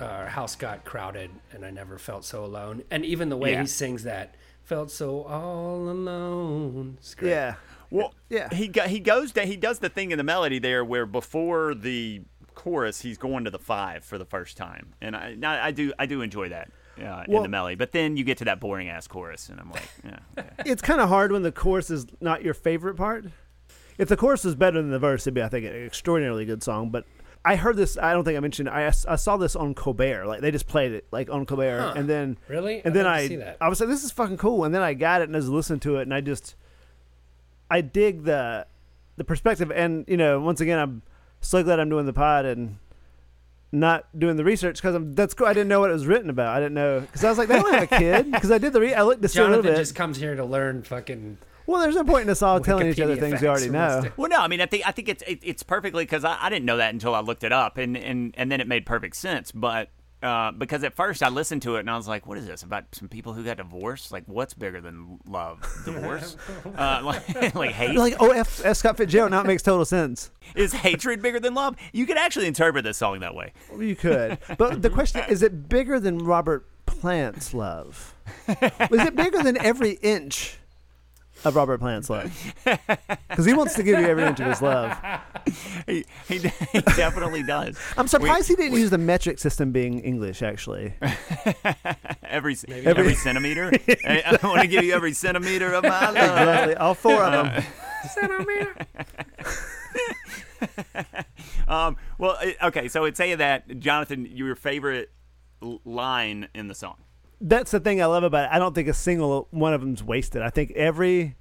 Our, 0.00 0.06
our 0.08 0.26
house 0.26 0.54
got 0.56 0.84
crowded, 0.84 1.30
and 1.52 1.64
I 1.64 1.70
never 1.70 1.98
felt 1.98 2.24
so 2.24 2.44
alone. 2.44 2.82
And 2.90 3.04
even 3.04 3.28
the 3.28 3.36
way 3.36 3.52
Yeah. 3.52 3.62
he 3.62 3.66
sings 3.66 4.04
that, 4.04 4.34
felt 4.68 4.90
so 4.90 5.22
all 5.24 5.88
alone. 5.88 6.96
It's 6.98 7.14
great. 7.14 7.30
Yeah. 7.30 7.54
Well, 7.90 8.14
Yeah. 8.28 8.52
he 8.54 8.68
go, 8.68 8.82
he 8.82 9.00
goes 9.00 9.32
to, 9.32 9.42
he 9.44 9.56
does 9.56 9.78
the 9.78 9.88
thing 9.88 10.10
in 10.10 10.18
the 10.18 10.24
melody 10.24 10.58
there 10.58 10.84
where 10.84 11.06
before 11.06 11.74
the 11.74 12.20
chorus 12.54 13.00
he's 13.00 13.16
going 13.16 13.44
to 13.44 13.50
the 13.50 13.58
five 13.58 14.04
for 14.04 14.18
the 14.18 14.24
first 14.26 14.56
time, 14.56 14.92
and 15.00 15.16
I 15.16 15.36
I, 15.42 15.68
I 15.68 15.70
do 15.70 15.92
I 15.98 16.06
do 16.06 16.20
enjoy 16.22 16.50
that 16.50 16.70
uh, 17.00 17.24
in 17.26 17.42
the 17.42 17.48
melody. 17.48 17.76
But 17.76 17.92
then 17.92 18.16
you 18.16 18.24
get 18.24 18.36
to 18.38 18.44
that 18.46 18.60
boring 18.60 18.88
ass 18.90 19.06
chorus, 19.06 19.48
and 19.48 19.58
I'm 19.58 19.70
like, 19.70 19.88
yeah, 20.04 20.18
okay. 20.38 20.48
It's 20.66 20.82
kind 20.82 21.00
of 21.00 21.08
hard 21.08 21.32
when 21.32 21.42
the 21.42 21.52
chorus 21.52 21.88
is 21.88 22.06
not 22.20 22.42
your 22.42 22.54
favorite 22.54 22.96
part. 22.96 23.24
If 23.96 24.08
the 24.08 24.16
chorus 24.16 24.44
is 24.44 24.54
better 24.54 24.80
than 24.82 24.90
the 24.90 24.98
verse, 24.98 25.22
it'd 25.22 25.34
be, 25.34 25.42
I 25.42 25.48
think, 25.48 25.64
an 25.66 25.74
extraordinarily 25.86 26.44
good 26.44 26.62
song. 26.62 26.90
But 26.90 27.04
I 27.44 27.56
heard 27.56 27.76
this. 27.76 27.96
I 27.96 28.12
don't 28.12 28.24
think 28.24 28.36
I 28.36 28.40
mentioned. 28.40 28.68
I, 28.68 28.86
I 29.08 29.16
saw 29.16 29.36
this 29.36 29.56
on 29.56 29.74
Colbert. 29.74 30.26
Like 30.26 30.40
they 30.40 30.50
just 30.50 30.66
played 30.66 30.92
it 30.92 31.06
like 31.10 31.30
on 31.30 31.46
Colbert, 31.46 31.80
Huh. 31.80 31.92
and 31.96 32.08
then 32.08 32.36
Really? 32.48 32.82
and 32.84 32.94
then 32.94 33.06
I 33.06 33.26
see 33.28 33.36
that. 33.36 33.56
I 33.60 33.68
was 33.68 33.80
like, 33.80 33.88
this 33.88 34.04
is 34.04 34.10
fucking 34.12 34.36
cool. 34.36 34.64
And 34.64 34.74
then 34.74 34.82
I 34.82 34.94
got 34.94 35.20
it 35.22 35.28
and 35.28 35.36
I 35.36 35.38
was 35.38 35.48
listening 35.48 35.80
to 35.80 35.96
it, 35.98 36.02
and 36.02 36.12
I 36.12 36.20
just 36.20 36.54
I 37.70 37.80
dig 37.80 38.24
the 38.24 38.66
the 39.16 39.24
perspective. 39.24 39.70
And 39.70 40.04
you 40.08 40.16
know, 40.16 40.40
once 40.40 40.60
again, 40.60 40.78
I'm 40.78 41.02
so 41.40 41.62
glad 41.62 41.80
I'm 41.80 41.88
doing 41.88 42.06
the 42.06 42.12
pod 42.12 42.44
and 42.44 42.76
not 43.70 44.06
doing 44.18 44.36
the 44.36 44.44
research 44.44 44.76
because 44.76 44.94
I'm 44.94 45.14
that's 45.14 45.34
cool. 45.34 45.46
I 45.46 45.52
didn't 45.52 45.68
know 45.68 45.80
what 45.80 45.90
it 45.90 45.94
was 45.94 46.06
written 46.06 46.30
about. 46.30 46.56
I 46.56 46.60
didn't 46.60 46.74
know 46.74 47.00
because 47.00 47.22
I 47.24 47.28
was 47.28 47.38
like, 47.38 47.48
they 47.48 47.56
don't 47.60 47.72
have 47.72 47.82
a 47.92 47.98
kid 47.98 48.30
because 48.32 48.50
I 48.50 48.58
did 48.58 48.72
the 48.72 48.80
re- 48.80 48.94
I 48.94 49.02
looked 49.02 49.22
to 49.22 49.28
see 49.28 49.38
a 49.38 49.42
little 49.42 49.56
Jonathan 49.58 49.72
bit. 49.74 49.78
just 49.80 49.94
comes 49.94 50.16
here 50.18 50.34
to 50.34 50.44
learn 50.44 50.82
fucking. 50.82 51.38
Well, 51.68 51.82
there's 51.82 51.96
no 51.96 52.04
point 52.04 52.22
in 52.22 52.30
us 52.30 52.40
all 52.40 52.60
telling 52.60 52.86
each 52.86 52.98
other 52.98 53.14
things 53.14 53.42
we 53.42 53.46
already 53.46 53.68
know. 53.68 54.02
Well, 54.16 54.30
no, 54.30 54.38
I 54.38 54.48
mean, 54.48 54.62
I 54.62 54.66
think 54.66 54.88
I 54.88 54.90
think 54.90 55.10
it's 55.10 55.22
it, 55.24 55.40
it's 55.42 55.62
perfectly 55.62 56.02
because 56.02 56.24
I, 56.24 56.38
I 56.40 56.48
didn't 56.48 56.64
know 56.64 56.78
that 56.78 56.94
until 56.94 57.14
I 57.14 57.20
looked 57.20 57.44
it 57.44 57.52
up, 57.52 57.76
and 57.76 57.94
and 57.94 58.34
and 58.38 58.50
then 58.50 58.62
it 58.62 58.66
made 58.66 58.86
perfect 58.86 59.16
sense. 59.16 59.52
But 59.52 59.90
uh, 60.22 60.50
because 60.52 60.82
at 60.82 60.94
first 60.94 61.22
I 61.22 61.28
listened 61.28 61.60
to 61.62 61.76
it 61.76 61.80
and 61.80 61.90
I 61.90 61.96
was 61.98 62.08
like, 62.08 62.26
"What 62.26 62.38
is 62.38 62.46
this 62.46 62.62
about 62.62 62.84
some 62.92 63.08
people 63.08 63.34
who 63.34 63.44
got 63.44 63.58
divorced? 63.58 64.12
Like, 64.12 64.24
what's 64.24 64.54
bigger 64.54 64.80
than 64.80 65.18
love? 65.28 65.60
Divorce? 65.84 66.38
uh, 66.74 67.02
like, 67.04 67.54
like 67.54 67.72
hate? 67.72 67.98
Like, 67.98 68.14
oh, 68.18 68.30
F, 68.30 68.64
F. 68.64 68.78
Scott 68.78 68.96
Fitzgerald. 68.96 69.32
Now 69.32 69.42
it 69.42 69.46
makes 69.46 69.62
total 69.62 69.84
sense. 69.84 70.30
is 70.54 70.72
hatred 70.72 71.20
bigger 71.20 71.38
than 71.38 71.52
love? 71.52 71.76
You 71.92 72.06
could 72.06 72.16
actually 72.16 72.46
interpret 72.46 72.82
this 72.84 72.96
song 72.96 73.20
that 73.20 73.34
way. 73.34 73.52
You 73.78 73.94
could, 73.94 74.38
but 74.56 74.80
the 74.80 74.88
question 74.88 75.22
is: 75.28 75.42
it 75.42 75.68
bigger 75.68 76.00
than 76.00 76.16
Robert 76.16 76.66
Plant's 76.86 77.52
love? 77.52 78.14
Was 78.48 79.00
it 79.00 79.14
bigger 79.14 79.42
than 79.42 79.58
every 79.58 79.98
inch 80.00 80.58
of 81.44 81.56
Robert 81.56 81.78
Plant's 81.78 82.10
love? 82.10 82.32
Because 83.28 83.44
he 83.46 83.52
wants 83.54 83.74
to 83.74 83.82
give 83.82 83.98
you 84.00 84.06
every 84.06 84.24
inch 84.24 84.40
of 84.40 84.46
his 84.46 84.60
love. 84.62 84.96
He, 85.86 86.04
he, 86.28 86.38
he 86.72 86.80
definitely 86.80 87.42
does. 87.42 87.78
I'm 87.96 88.08
surprised 88.08 88.48
he 88.48 88.56
didn't 88.56 88.78
use 88.78 88.90
the 88.90 88.98
metric 88.98 89.38
system 89.38 89.72
being 89.72 90.00
English. 90.00 90.42
Actually, 90.42 90.94
Every 92.22 92.56
every, 92.68 92.86
Every- 92.86 93.14
centimeter. 93.14 93.70
I, 94.06 94.38
I 94.42 94.46
want 94.46 94.60
to 94.62 94.66
give 94.66 94.84
you 94.84 94.92
every 94.94 95.12
centimeter 95.12 95.72
of 95.72 95.84
my 95.84 96.10
love. 96.10 96.16
exactly. 96.16 96.74
All 96.76 96.94
four 96.94 97.22
of 97.24 97.32
them. 97.32 97.64
Um, 101.66 101.96
well, 102.18 102.38
okay. 102.64 102.88
So 102.88 103.04
it's 103.04 103.18
saying 103.18 103.38
that 103.38 103.78
Jonathan, 103.78 104.26
your 104.26 104.54
favorite 104.54 105.10
line 105.84 106.48
in 106.54 106.68
the 106.68 106.74
song. 106.74 106.96
That's 107.40 107.70
the 107.70 107.80
thing 107.80 108.02
I 108.02 108.06
love 108.06 108.24
about 108.24 108.46
it. 108.46 108.54
I 108.54 108.58
don't 108.58 108.74
think 108.74 108.88
a 108.88 108.94
single 108.94 109.48
one 109.50 109.74
of 109.74 109.80
them's 109.80 110.02
wasted. 110.02 110.42
I 110.42 110.50
think 110.50 110.72
every. 110.72 111.36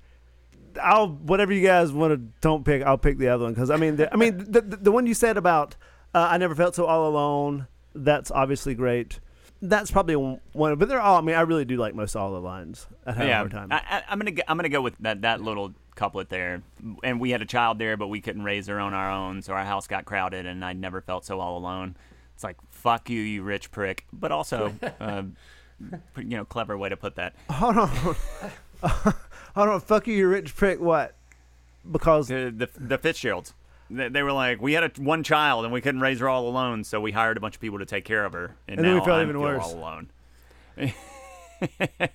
I'll 0.81 1.07
whatever 1.07 1.51
you 1.53 1.65
guys 1.65 1.91
want 1.91 2.13
to 2.13 2.17
don't 2.41 2.63
pick. 2.63 2.83
I'll 2.83 2.99
pick 2.99 3.17
the 3.17 3.29
other 3.29 3.45
one 3.45 3.53
because 3.53 3.71
I 3.71 3.77
mean, 3.77 3.95
the, 3.95 4.13
I 4.13 4.15
mean 4.15 4.37
the, 4.37 4.61
the 4.61 4.77
the 4.77 4.91
one 4.91 5.07
you 5.07 5.15
said 5.15 5.35
about 5.35 5.75
uh, 6.13 6.27
I 6.31 6.37
never 6.37 6.55
felt 6.55 6.75
so 6.75 6.85
all 6.85 7.07
alone. 7.07 7.67
That's 7.93 8.31
obviously 8.31 8.75
great. 8.75 9.19
That's 9.61 9.89
probably 9.89 10.15
one, 10.15 10.39
but 10.53 10.87
they're 10.87 11.01
all. 11.01 11.17
I 11.17 11.21
mean, 11.21 11.35
I 11.35 11.41
really 11.41 11.65
do 11.65 11.77
like 11.77 11.95
most 11.95 12.15
all 12.15 12.31
the 12.31 12.39
lines. 12.39 12.85
I 13.05 13.13
have 13.13 13.25
a 13.25 13.27
yeah, 13.27 13.47
time. 13.47 13.71
I, 13.71 13.81
I, 13.89 14.03
I'm 14.07 14.19
gonna 14.19 14.31
go, 14.31 14.43
I'm 14.47 14.57
gonna 14.57 14.69
go 14.69 14.81
with 14.81 14.95
that 14.99 15.23
that 15.23 15.41
little 15.41 15.73
couplet 15.95 16.29
there. 16.29 16.61
And 17.03 17.19
we 17.19 17.31
had 17.31 17.41
a 17.41 17.45
child 17.45 17.79
there, 17.79 17.97
but 17.97 18.07
we 18.07 18.21
couldn't 18.21 18.43
raise 18.43 18.67
her 18.67 18.79
on 18.79 18.93
our 18.93 19.11
own, 19.11 19.41
so 19.41 19.53
our 19.53 19.65
house 19.65 19.87
got 19.87 20.05
crowded, 20.05 20.45
and 20.45 20.63
I 20.63 20.73
never 20.73 21.01
felt 21.01 21.25
so 21.25 21.39
all 21.39 21.57
alone. 21.57 21.97
It's 22.35 22.43
like 22.43 22.57
fuck 22.69 23.09
you, 23.09 23.19
you 23.19 23.41
rich 23.41 23.71
prick, 23.71 24.05
but 24.13 24.31
also, 24.31 24.73
uh, 24.99 25.23
you 25.79 26.23
know, 26.23 26.45
clever 26.45 26.77
way 26.77 26.89
to 26.89 26.97
put 26.97 27.15
that. 27.15 27.35
hold 27.49 27.77
on, 27.77 27.87
hold 28.83 29.69
on. 29.69 29.79
Fuck 29.81 30.07
you, 30.07 30.15
you 30.15 30.27
rich 30.27 30.55
prick. 30.55 30.79
What? 30.79 31.15
Because 31.89 32.27
The 32.27 32.53
the, 32.55 32.69
the 32.77 32.97
Fitzgeralds. 32.97 33.53
They, 33.89 34.09
they 34.09 34.21
were 34.21 34.33
like, 34.33 34.61
we 34.61 34.73
had 34.73 34.83
a, 34.83 34.91
one 35.01 35.23
child 35.23 35.63
and 35.63 35.73
we 35.73 35.79
couldn't 35.79 36.01
raise 36.01 36.19
her 36.19 36.27
all 36.27 36.47
alone, 36.47 36.83
so 36.83 36.99
we 36.99 37.13
hired 37.13 37.37
a 37.37 37.39
bunch 37.39 37.55
of 37.55 37.61
people 37.61 37.79
to 37.79 37.85
take 37.85 38.03
care 38.03 38.25
of 38.25 38.33
her, 38.33 38.55
and, 38.67 38.79
And 38.79 38.85
then 38.85 38.95
we 38.95 38.99
felt 38.99 39.19
I 39.19 39.23
even 39.23 39.39
worse. 39.39 39.63
all 39.63 39.75
alone. 39.75 40.09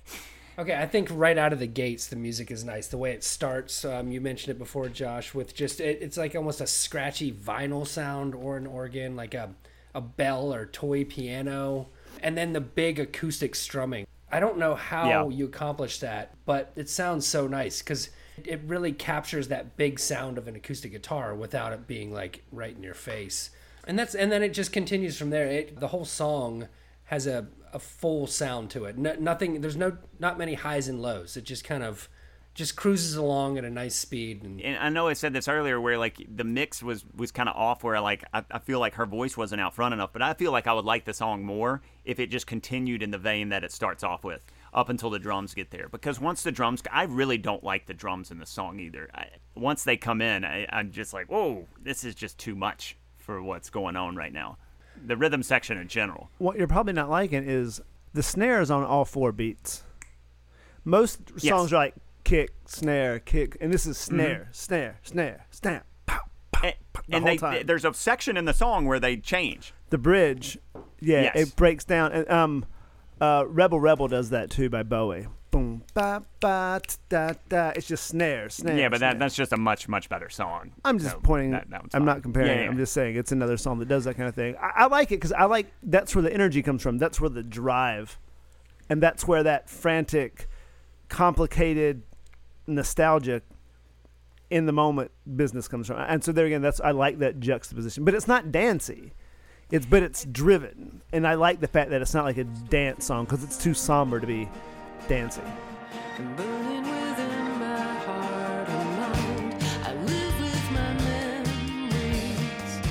Okay, 0.57 0.75
I 0.75 0.85
think 0.85 1.09
right 1.11 1.35
out 1.35 1.51
of 1.51 1.57
the 1.57 1.65
gates, 1.65 2.05
the 2.07 2.15
music 2.15 2.51
is 2.51 2.63
nice. 2.63 2.87
The 2.87 2.97
way 2.97 3.11
it 3.11 3.23
starts, 3.23 3.83
um, 3.83 4.11
you 4.11 4.21
mentioned 4.21 4.55
it 4.55 4.59
before, 4.59 4.87
Josh, 4.87 5.33
with 5.33 5.55
just 5.55 5.79
it, 5.81 5.97
it's 5.99 6.15
like 6.15 6.35
almost 6.35 6.61
a 6.61 6.67
scratchy 6.67 7.31
vinyl 7.31 7.87
sound 7.87 8.35
or 8.35 8.55
an 8.57 8.67
organ, 8.67 9.15
like 9.15 9.33
a 9.33 9.49
a 9.95 10.01
bell 10.01 10.53
or 10.53 10.67
toy 10.67 11.05
piano, 11.05 11.87
and 12.23 12.37
then 12.37 12.53
the 12.53 12.61
big 12.61 12.99
acoustic 12.99 13.53
strumming. 13.53 14.07
I 14.31 14.39
don't 14.39 14.57
know 14.57 14.73
how 14.73 15.07
Yeah. 15.07 15.27
you 15.27 15.45
accomplish 15.45 15.99
that, 15.99 16.33
but 16.45 16.71
it 16.75 16.89
sounds 16.89 17.27
so 17.27 17.45
nice 17.45 17.83
because 17.83 18.09
it 18.43 18.61
really 18.65 18.91
captures 18.91 19.49
that 19.49 19.77
big 19.77 19.99
sound 19.99 20.39
of 20.39 20.47
an 20.47 20.55
acoustic 20.55 20.91
guitar 20.91 21.35
without 21.35 21.71
it 21.71 21.85
being 21.85 22.11
like 22.11 22.43
right 22.51 22.75
in 22.75 22.81
your 22.81 22.95
face. 22.95 23.51
And 23.85 23.99
that's 23.99 24.15
and 24.15 24.31
then 24.31 24.41
it 24.41 24.53
just 24.53 24.71
continues 24.71 25.17
from 25.19 25.29
there. 25.29 25.45
It, 25.45 25.79
the 25.79 25.89
whole 25.89 26.05
song 26.05 26.67
has 27.05 27.27
a, 27.27 27.47
a 27.73 27.79
full 27.79 28.25
sound 28.25 28.71
to 28.71 28.85
it. 28.85 28.97
No, 28.97 29.13
nothing. 29.19 29.61
There's 29.61 29.75
no 29.75 29.97
not 30.17 30.37
many 30.39 30.53
highs 30.55 30.87
and 30.87 31.01
lows. 31.01 31.37
It 31.37 31.43
just 31.43 31.63
kind 31.65 31.83
of 31.83 32.09
just 32.55 32.75
cruises 32.75 33.15
along 33.15 33.57
at 33.57 33.65
a 33.65 33.69
nice 33.69 33.95
speed. 33.95 34.43
And 34.43 34.61
and 34.61 34.77
I 34.77 34.89
know 34.89 35.07
I 35.07 35.13
said 35.13 35.33
this 35.33 35.47
earlier, 35.47 35.81
where 35.81 35.97
like 35.97 36.17
the 36.33 36.43
mix 36.43 36.83
was 36.83 37.03
was 37.15 37.31
kind 37.31 37.49
of 37.49 37.55
off, 37.55 37.83
where 37.83 37.99
like 37.99 38.23
I, 38.33 38.43
I 38.51 38.59
feel 38.59 38.79
like 38.79 38.93
her 38.95 39.05
voice 39.05 39.35
wasn't 39.35 39.61
out 39.61 39.73
front 39.73 39.93
enough, 39.93 40.11
but 40.13 40.21
I 40.21 40.33
feel 40.33 40.51
like 40.51 40.67
I 40.67 40.73
would 40.73 40.85
like 40.85 41.05
the 41.05 41.13
song 41.13 41.43
more 41.43 41.81
if 42.05 42.19
it 42.19 42.27
just 42.27 42.45
continued 42.47 43.01
in 43.01 43.11
the 43.11 43.17
vein 43.17 43.49
that 43.49 43.63
it 43.63 43.71
starts 43.71 44.03
off 44.03 44.23
with. 44.23 44.45
up 44.73 44.89
until 44.89 45.11
the 45.11 45.19
drums 45.19 45.53
get 45.53 45.69
there. 45.69 45.87
Because 45.87 46.19
once 46.19 46.41
the 46.41 46.51
drums, 46.51 46.81
I 46.91 47.03
really 47.03 47.37
don't 47.37 47.63
like 47.63 47.85
the 47.85 47.93
drums 47.93 48.31
in 48.31 48.39
the 48.39 48.45
song 48.47 48.79
either. 48.79 49.07
I, 49.13 49.27
once 49.55 49.83
they 49.83 49.97
come 49.97 50.19
in, 50.19 50.43
I, 50.43 50.65
I'm 50.71 50.89
just 50.91 51.13
like, 51.13 51.27
whoa, 51.27 51.67
this 51.79 52.03
is 52.03 52.15
just 52.15 52.39
too 52.39 52.55
much 52.55 52.97
for 53.17 53.39
what's 53.43 53.69
going 53.69 53.95
on 53.95 54.15
right 54.15 54.33
now. 54.33 54.57
The 55.05 55.15
rhythm 55.15 55.43
section 55.43 55.77
in 55.77 55.87
general. 55.89 56.31
What 56.39 56.57
you're 56.57 56.67
probably 56.67 56.93
not 56.93 57.07
liking 57.09 57.43
is 57.47 57.81
the 58.13 58.23
snares 58.23 58.71
on 58.71 58.83
all 58.83 59.05
four 59.05 59.31
beats. 59.31 59.83
Most 60.83 61.19
Yes. 61.37 61.49
songs 61.49 61.71
are 61.71 61.77
like 61.77 61.95
kick, 62.23 62.51
snare, 62.65 63.19
kick, 63.19 63.57
and 63.61 63.73
this 63.73 63.85
is 63.85 63.97
snare, 63.97 64.49
snare, 64.51 64.99
snare, 65.03 65.45
snap, 65.51 65.85
pow, 66.05 66.21
pow, 66.51 66.61
And, 66.67 66.75
pow, 66.93 67.01
the 67.07 67.15
and 67.17 67.27
they, 67.27 67.37
time. 67.37 67.65
there's 67.65 67.85
a 67.85 67.93
section 67.93 68.37
in 68.37 68.45
the 68.45 68.53
song 68.53 68.85
where 68.85 68.99
they 68.99 69.17
change. 69.17 69.73
the 69.89 69.97
bridge, 69.97 70.57
yeah, 70.99 71.23
Yes. 71.23 71.35
it 71.35 71.55
breaks 71.55 71.83
down. 71.85 72.11
And 72.11 72.29
um, 72.29 72.65
uh, 73.21 73.45
Rebel 73.47 73.79
Rebel 73.79 74.07
does 74.07 74.29
that 74.31 74.49
too 74.49 74.69
by 74.69 74.83
Bowie. 74.83 75.27
Boom, 75.51 75.83
ba 75.93 76.23
ba 76.39 76.81
da 77.09 77.33
da. 77.47 77.73
It's 77.75 77.85
just 77.87 78.07
snare, 78.07 78.49
snare. 78.49 78.75
yeah, 78.75 78.89
but 78.89 78.97
snare. 78.97 79.11
that, 79.13 79.19
that's 79.19 79.35
just 79.35 79.53
a 79.53 79.57
much, 79.57 79.87
much 79.87 80.09
better 80.09 80.27
song. 80.27 80.71
I'm 80.83 80.97
just 80.97 81.11
So 81.11 81.19
pointing. 81.21 81.51
that- 81.51 81.69
that 81.69 81.83
I'm 81.93 82.05
not 82.05 82.23
comparing. 82.23 82.47
Yeah, 82.49 82.55
it. 82.55 82.63
yeah. 82.63 82.69
I'm 82.71 82.77
just 82.77 82.91
saying 82.91 83.17
it's 83.17 83.31
another 83.31 83.57
song 83.57 83.77
that 83.77 83.87
does 83.87 84.05
that 84.05 84.15
kind 84.15 84.27
of 84.27 84.33
thing. 84.33 84.55
I, 84.59 84.71
I 84.75 84.85
like 84.87 85.11
it 85.11 85.17
because 85.17 85.31
I 85.31 85.43
like 85.43 85.67
that's 85.83 86.15
where 86.15 86.23
the 86.23 86.33
energy 86.33 86.63
comes 86.63 86.81
from. 86.81 86.97
That's 86.97 87.21
where 87.21 87.29
the 87.29 87.43
drive, 87.43 88.17
and 88.89 88.99
that's 89.03 89.27
where 89.27 89.43
that 89.43 89.69
frantic, 89.69 90.47
complicated, 91.07 92.01
nostalgia, 92.67 93.41
in 94.49 94.65
the 94.67 94.71
moment 94.71 95.11
business 95.35 95.67
comes 95.67 95.87
from. 95.87 95.97
And 95.97 96.23
so 96.23 96.31
there 96.31 96.45
again, 96.45 96.61
that's 96.61 96.79
I 96.79 96.91
like 96.91 97.19
that 97.19 97.39
juxtaposition. 97.39 98.05
But 98.05 98.13
it's 98.13 98.27
not 98.27 98.51
dancey. 98.51 99.13
It's 99.71 99.85
but 99.87 100.03
it's 100.03 100.25
driven, 100.25 101.01
and 101.11 101.25
I 101.25 101.33
like 101.33 101.59
the 101.59 101.67
fact 101.67 101.89
that 101.89 102.01
it's 102.01 102.13
not 102.13 102.25
like 102.25 102.37
a 102.37 102.43
dance 102.43 103.05
song 103.05 103.25
because 103.25 103.43
it's 103.43 103.57
too 103.57 103.73
somber 103.73 104.19
to 104.19 104.27
be 104.27 104.47
dancey. 105.07 105.41
And 106.17 106.35
burning 106.35 106.83
within 106.83 107.59
my 107.59 107.93
heart 108.05 108.69
and 108.69 108.99
mind, 108.99 109.63
I 109.83 109.95
live 109.95 110.39
with 110.39 110.71
my 110.71 110.93
memories. 111.05 112.81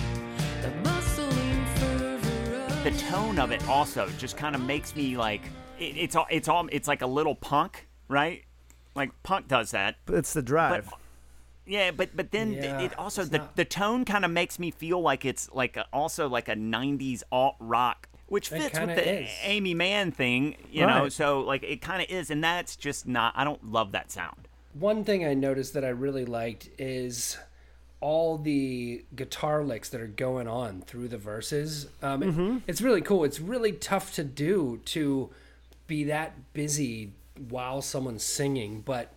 The 0.62 0.70
bustling 0.82 1.66
fervor 1.76 2.64
of 2.64 2.82
the 2.82 2.90
tone 3.10 3.38
of 3.38 3.52
it 3.52 3.68
also 3.68 4.08
just 4.18 4.36
kind 4.36 4.56
of 4.56 4.62
makes 4.62 4.96
me 4.96 5.16
like 5.16 5.42
it, 5.78 5.96
it's 5.96 6.16
all 6.16 6.26
it's 6.30 6.48
all 6.48 6.68
it's 6.72 6.88
like 6.88 7.02
a 7.02 7.06
little 7.06 7.36
punk, 7.36 7.86
right? 8.08 8.42
Like 8.94 9.10
punk 9.22 9.48
does 9.48 9.70
that. 9.72 9.96
But 10.06 10.16
it's 10.16 10.32
the 10.32 10.42
drive. 10.42 10.86
But 10.86 10.98
yeah, 11.66 11.90
but 11.92 12.16
but 12.16 12.30
then 12.32 12.52
Yeah, 12.52 12.80
it 12.80 12.98
also 12.98 13.24
the 13.24 13.38
not- 13.38 13.56
the 13.56 13.64
tone 13.64 14.04
kind 14.04 14.24
of 14.24 14.30
makes 14.30 14.58
me 14.58 14.70
feel 14.70 15.00
like 15.00 15.24
it's 15.24 15.48
like 15.52 15.76
a, 15.76 15.86
also 15.92 16.28
like 16.28 16.48
a 16.48 16.54
'90s 16.56 17.22
alt 17.30 17.56
rock, 17.60 18.08
which 18.26 18.48
fits 18.48 18.78
with 18.78 18.96
the 18.96 19.22
is. 19.22 19.30
Aimee 19.44 19.74
Mann 19.74 20.10
thing, 20.12 20.56
you 20.70 20.86
know. 20.86 21.08
So 21.08 21.40
like 21.40 21.62
it 21.62 21.80
kind 21.80 22.02
of 22.02 22.10
is, 22.10 22.30
and 22.30 22.42
that's 22.42 22.76
just 22.76 23.06
not. 23.06 23.32
I 23.36 23.44
don't 23.44 23.70
love 23.70 23.92
that 23.92 24.10
sound. 24.10 24.48
One 24.74 25.04
thing 25.04 25.24
I 25.24 25.34
noticed 25.34 25.74
that 25.74 25.84
I 25.84 25.90
really 25.90 26.24
liked 26.24 26.68
is 26.78 27.36
all 28.00 28.36
the 28.38 29.04
guitar 29.14 29.62
licks 29.62 29.88
that 29.90 30.00
are 30.00 30.08
going 30.08 30.48
on 30.48 30.80
through 30.80 31.06
the 31.06 31.18
verses. 31.18 31.86
Um, 32.02 32.22
it- 32.24 32.62
it's 32.66 32.82
really 32.82 33.00
cool. 33.02 33.22
It's 33.22 33.38
really 33.38 33.70
tough 33.72 34.12
to 34.14 34.24
do 34.24 34.80
to 34.86 35.30
be 35.86 36.02
that 36.04 36.52
busy 36.52 37.12
while 37.48 37.82
someone's 37.82 38.22
singing, 38.24 38.80
but 38.80 39.14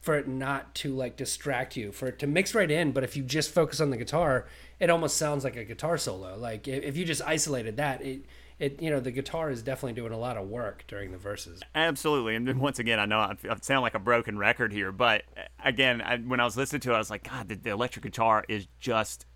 for 0.00 0.16
it 0.16 0.28
not 0.28 0.74
to 0.76 0.94
like 0.94 1.16
distract 1.16 1.76
you, 1.76 1.92
for 1.92 2.08
it 2.08 2.18
to 2.20 2.26
mix 2.26 2.54
right 2.54 2.70
in. 2.70 2.92
But 2.92 3.04
if 3.04 3.16
you 3.16 3.22
just 3.22 3.50
focus 3.50 3.80
on 3.80 3.90
the 3.90 3.96
guitar, 3.96 4.46
it 4.80 4.90
almost 4.90 5.16
sounds 5.16 5.44
like 5.44 5.56
a 5.56 5.64
guitar 5.64 5.98
solo. 5.98 6.36
Like 6.36 6.68
if 6.68 6.96
you 6.96 7.04
just 7.04 7.22
isolated 7.22 7.76
that, 7.76 8.02
it 8.02 8.24
it 8.58 8.80
you 8.82 8.90
know 8.90 9.00
the 9.00 9.10
guitar 9.10 9.50
is 9.50 9.62
definitely 9.62 9.94
doing 9.94 10.12
a 10.12 10.18
lot 10.18 10.36
of 10.36 10.48
work 10.48 10.84
during 10.88 11.12
the 11.12 11.18
verses. 11.18 11.60
Absolutely, 11.74 12.36
and 12.36 12.46
then 12.46 12.58
once 12.58 12.78
again, 12.78 12.98
I 12.98 13.06
know 13.06 13.18
I 13.18 13.36
sound 13.60 13.82
like 13.82 13.94
a 13.94 14.00
broken 14.00 14.38
record 14.38 14.72
here, 14.72 14.92
but 14.92 15.24
uh, 15.36 15.42
again, 15.64 16.00
I, 16.00 16.16
when 16.16 16.40
I 16.40 16.44
was 16.44 16.56
listening 16.56 16.80
to 16.80 16.92
it, 16.92 16.94
I 16.94 16.98
was 16.98 17.10
like, 17.10 17.28
God, 17.28 17.48
the, 17.48 17.56
the 17.56 17.70
electric 17.70 18.04
guitar 18.04 18.44
is 18.48 18.66
just 18.80 19.26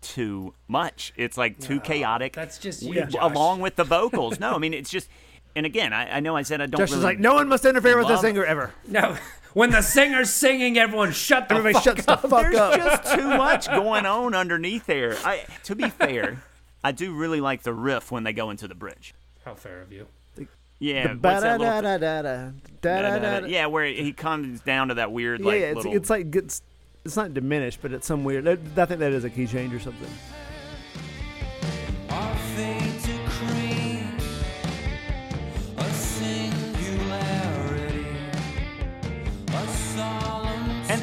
too 0.00 0.54
much. 0.68 1.12
It's 1.16 1.36
like 1.36 1.58
too 1.58 1.80
chaotic. 1.80 2.34
that's 2.34 2.58
just 2.58 2.82
you, 2.82 3.04
along 3.18 3.60
with 3.60 3.76
the 3.76 3.84
vocals. 3.84 4.38
no, 4.40 4.52
I 4.54 4.58
mean 4.58 4.74
it's 4.74 4.90
just. 4.90 5.08
And 5.56 5.66
again, 5.66 5.92
I, 5.92 6.16
I 6.16 6.20
know 6.20 6.36
I 6.36 6.42
said 6.42 6.60
I 6.60 6.66
don't. 6.66 6.78
Josh 6.80 6.90
is 6.90 6.96
really 6.96 7.04
like, 7.04 7.18
no 7.18 7.34
one 7.34 7.48
must 7.48 7.64
interfere 7.64 7.96
with 7.98 8.06
the 8.06 8.12
love- 8.14 8.20
singer 8.22 8.44
ever. 8.44 8.72
No, 8.86 9.16
when 9.54 9.70
the 9.70 9.82
singer's 9.82 10.30
singing, 10.30 10.78
everyone 10.78 11.10
shut 11.12 11.48
the 11.48 11.56
Everybody 11.56 11.72
fuck 11.74 11.82
shuts 11.84 12.04
the 12.06 12.12
up. 12.12 12.22
fuck 12.22 12.42
There's 12.42 12.56
up. 12.56 12.76
just 12.76 13.14
too 13.14 13.26
much 13.36 13.66
going 13.66 14.06
on 14.06 14.34
underneath 14.34 14.86
there. 14.86 15.16
I, 15.24 15.44
to 15.64 15.74
be 15.74 15.88
fair, 15.88 16.42
I 16.84 16.92
do 16.92 17.12
really 17.12 17.40
like 17.40 17.62
the 17.62 17.72
riff 17.72 18.12
when 18.12 18.22
they 18.24 18.32
go 18.32 18.50
into 18.50 18.68
the 18.68 18.74
bridge. 18.76 19.14
How 19.44 19.54
fair 19.54 19.80
of 19.82 19.90
you. 19.92 20.06
Yeah, 20.80 21.08
what's 21.14 21.22
that 21.42 21.58
little- 21.58 21.66
Ba-da-da-da-da, 21.82 22.50
da-da-da-da. 22.82 23.46
yeah, 23.48 23.66
where 23.66 23.84
he 23.86 24.12
comes 24.12 24.60
down 24.60 24.88
to 24.88 24.94
that 24.94 25.10
weird 25.10 25.40
Yeah, 25.40 25.46
like 25.46 25.60
yeah, 25.60 25.66
it's, 25.68 25.76
little. 25.76 25.96
it's 25.96 26.10
like 26.10 26.36
it's 26.36 26.62
it's 27.04 27.16
not 27.16 27.34
diminished, 27.34 27.80
but 27.82 27.92
it's 27.92 28.06
some 28.06 28.22
weird. 28.22 28.46
I 28.46 28.52
I 28.52 28.86
think 28.86 29.00
that 29.00 29.12
is 29.12 29.24
a 29.24 29.30
key 29.30 29.48
change 29.48 29.74
or 29.74 29.80
something. 29.80 30.08
Our 32.10 32.34
fate 32.54 32.97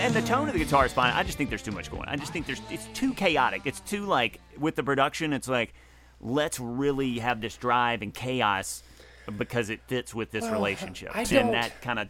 and 0.06 0.14
the 0.14 0.22
tone 0.22 0.48
of 0.48 0.54
the 0.54 0.60
guitar 0.60 0.86
is 0.86 0.94
fine. 0.94 1.12
I 1.14 1.24
just 1.24 1.36
think 1.36 1.50
there's 1.50 1.64
too 1.64 1.72
much 1.72 1.90
going. 1.90 2.04
on. 2.04 2.10
I 2.10 2.16
just 2.16 2.32
think 2.32 2.46
there's 2.46 2.62
it's 2.70 2.86
too 2.94 3.12
chaotic. 3.16 3.64
It's 3.66 3.80
too 3.80 4.06
like 4.06 4.40
with 4.60 4.76
the 4.76 4.84
production. 4.84 5.34
It's 5.34 5.48
like 5.48 5.74
let's 6.22 6.60
really 6.60 7.18
have 7.20 7.42
this 7.42 7.58
drive 7.58 8.04
and 8.04 8.14
chaos 8.14 8.84
because 9.38 9.72
it 9.72 9.82
fits 9.88 10.14
with 10.14 10.30
this 10.30 10.46
relationship. 10.48 11.10
I 11.16 11.24
don't- 11.24 11.46
and 11.46 11.54
that 11.56 11.82
kind 11.82 11.98
of 11.98 12.10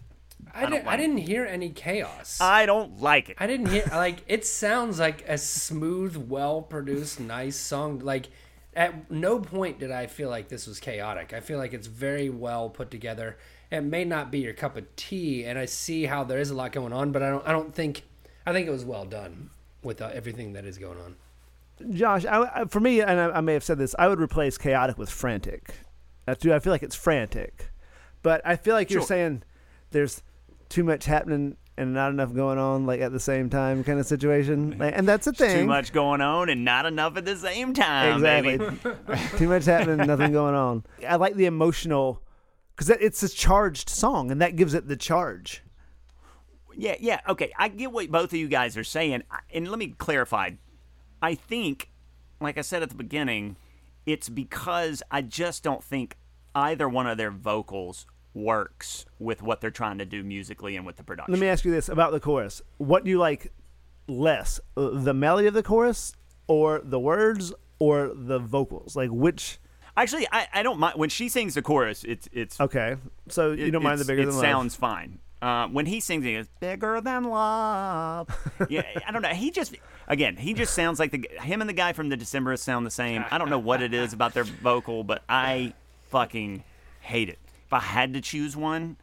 I, 0.53 0.61
don't 0.63 0.71
didn't. 0.71 0.85
Like 0.85 0.99
it. 0.99 1.01
didn't 1.01 1.17
hear 1.19 1.45
any 1.45 1.69
chaos. 1.69 2.39
I 2.41 2.65
don't 2.65 3.01
like 3.01 3.29
it. 3.29 3.37
I 3.39 3.47
didn't 3.47 3.67
hear 3.67 3.85
like 3.91 4.23
it 4.27 4.45
sounds 4.45 4.99
like 4.99 5.23
a 5.29 5.37
smooth, 5.37 6.17
well 6.17 6.61
produced, 6.61 7.21
nice 7.21 7.55
song. 7.55 7.99
Like 7.99 8.27
at 8.75 9.09
no 9.09 9.39
point 9.39 9.79
did 9.79 9.91
I 9.91 10.07
feel 10.07 10.29
like 10.29 10.49
this 10.49 10.67
was 10.67 10.79
chaotic. 10.79 11.33
I 11.33 11.39
feel 11.39 11.57
like 11.57 11.73
it's 11.73 11.87
very 11.87 12.29
well 12.29 12.69
put 12.69 12.91
together. 12.91 13.37
It 13.71 13.81
may 13.81 14.03
not 14.05 14.31
be 14.31 14.39
your 14.39 14.53
cup 14.53 14.77
of 14.77 14.95
tea, 14.95 15.45
and 15.45 15.57
I 15.57 15.65
see 15.65 16.05
how 16.05 16.23
there 16.23 16.39
is 16.39 16.49
a 16.49 16.55
lot 16.55 16.71
going 16.71 16.93
on, 16.93 17.11
but 17.11 17.23
I 17.23 17.29
don't. 17.29 17.47
I 17.47 17.51
don't 17.51 17.73
think. 17.73 18.03
I 18.45 18.53
think 18.53 18.67
it 18.67 18.71
was 18.71 18.85
well 18.85 19.05
done 19.05 19.49
with 19.81 20.01
uh, 20.01 20.11
everything 20.13 20.53
that 20.53 20.65
is 20.65 20.77
going 20.77 20.99
on. 20.99 21.15
Josh, 21.91 22.25
I, 22.25 22.61
I, 22.61 22.65
for 22.65 22.79
me, 22.79 23.01
and 23.01 23.19
I, 23.19 23.37
I 23.37 23.41
may 23.41 23.53
have 23.53 23.63
said 23.63 23.77
this, 23.77 23.95
I 23.97 24.07
would 24.07 24.21
replace 24.21 24.57
chaotic 24.57 24.97
with 24.97 25.09
frantic. 25.09 25.75
That's 26.25 26.39
do 26.39 26.53
I 26.53 26.59
feel 26.59 26.71
like 26.71 26.83
it's 26.83 26.95
frantic, 26.95 27.71
but 28.23 28.41
I 28.45 28.55
feel 28.55 28.75
like 28.75 28.89
you're 28.89 29.01
saying 29.01 29.43
there's 29.91 30.21
too 30.69 30.83
much 30.83 31.05
happening 31.05 31.57
and 31.77 31.93
not 31.93 32.11
enough 32.11 32.33
going 32.33 32.57
on, 32.57 32.85
like 32.85 33.01
at 33.01 33.11
the 33.11 33.19
same 33.19 33.49
time, 33.49 33.83
kind 33.83 33.99
of 33.99 34.05
situation. 34.05 34.77
Like, 34.77 34.93
and 34.95 35.07
that's 35.07 35.25
the 35.25 35.33
thing. 35.33 35.59
Too 35.59 35.65
much 35.65 35.91
going 35.91 36.21
on 36.21 36.49
and 36.49 36.63
not 36.63 36.85
enough 36.85 37.17
at 37.17 37.25
the 37.25 37.35
same 37.35 37.73
time. 37.73 38.15
exactly. 38.15 39.37
Too 39.37 39.47
much 39.47 39.65
happening, 39.65 40.07
nothing 40.07 40.31
going 40.31 40.55
on. 40.55 40.85
I 41.07 41.17
like 41.17 41.35
the 41.35 41.45
emotional 41.45 42.21
because 42.75 42.89
it's 42.89 43.23
a 43.23 43.29
charged 43.29 43.89
song, 43.89 44.31
and 44.31 44.41
that 44.41 44.55
gives 44.55 44.73
it 44.73 44.87
the 44.87 44.97
charge. 44.97 45.63
Yeah, 46.77 46.95
yeah. 46.99 47.21
Okay, 47.27 47.51
I 47.57 47.69
get 47.69 47.91
what 47.91 48.09
both 48.11 48.33
of 48.33 48.39
you 48.39 48.47
guys 48.47 48.75
are 48.77 48.83
saying, 48.83 49.23
and 49.53 49.67
let 49.69 49.79
me 49.79 49.95
clarify. 49.97 50.51
I 51.21 51.35
think, 51.35 51.89
like 52.41 52.57
I 52.57 52.61
said 52.61 52.83
at 52.83 52.89
the 52.89 52.95
beginning, 52.95 53.55
it's 54.05 54.27
because 54.29 55.01
I 55.09 55.21
just 55.21 55.63
don't 55.63 55.83
think 55.83 56.17
either 56.53 56.87
one 56.87 57.07
of 57.07 57.17
their 57.17 57.31
vocals 57.31 58.05
works 58.35 59.05
with 59.17 59.41
what 59.41 59.61
they're 59.61 59.71
trying 59.71 59.97
to 59.97 60.05
do 60.05 60.23
musically 60.23 60.75
and 60.75 60.85
with 60.85 60.97
the 60.97 61.03
production. 61.03 61.33
Let 61.33 61.41
me 61.41 61.47
ask 61.47 61.65
you 61.65 61.71
this 61.71 61.89
about 61.89 62.11
the 62.11 62.19
chorus: 62.19 62.61
What 62.77 63.03
do 63.03 63.09
you 63.09 63.17
like 63.17 63.51
less, 64.07 64.59
the 64.75 65.13
melody 65.13 65.47
of 65.47 65.53
the 65.53 65.63
chorus, 65.63 66.13
or 66.47 66.81
the 66.83 66.99
words, 66.99 67.53
or 67.79 68.11
the 68.13 68.37
vocals? 68.37 68.95
Like 68.95 69.09
which? 69.09 69.59
Actually, 69.97 70.27
I, 70.31 70.47
I 70.53 70.63
don't 70.63 70.77
mind 70.77 70.97
when 70.97 71.09
she 71.09 71.29
sings 71.29 71.55
the 71.55 71.61
chorus. 71.61 72.03
It's 72.03 72.27
it's 72.31 72.59
Okay, 72.59 72.97
so 73.29 73.53
you 73.53 73.71
don't 73.71 73.83
mind 73.83 73.99
the 73.99 74.05
bigger 74.05 74.23
it 74.23 74.25
than 74.25 74.33
sounds 74.33 74.75
fine. 74.75 75.19
Uh, 75.41 75.67
when 75.67 75.85
he 75.85 75.99
sings 75.99 76.25
it, 76.25 76.31
it's 76.31 76.49
bigger 76.59 77.01
than 77.01 77.23
love. 77.25 78.29
yeah, 78.69 78.83
I 79.07 79.11
don't 79.11 79.21
know. 79.21 79.29
He 79.29 79.51
just 79.51 79.75
again, 80.07 80.37
he 80.37 80.53
just 80.53 80.73
sounds 80.73 80.99
like 80.99 81.11
the 81.11 81.29
him 81.41 81.61
and 81.61 81.69
the 81.69 81.73
guy 81.73 81.93
from 81.93 82.09
the 82.09 82.17
Decemberists 82.17 82.59
sound 82.59 82.85
the 82.85 82.91
same. 82.91 83.23
I 83.31 83.37
don't 83.37 83.49
know 83.49 83.59
what 83.59 83.81
it 83.81 83.93
is 83.93 84.11
about 84.11 84.33
their 84.33 84.43
vocal, 84.43 85.03
but 85.03 85.23
I 85.29 85.73
fucking 86.09 86.63
hate 87.01 87.29
it. 87.29 87.39
If 87.65 87.73
I 87.73 87.79
had 87.79 88.13
to 88.13 88.21
choose 88.21 88.55
one, 88.55 88.97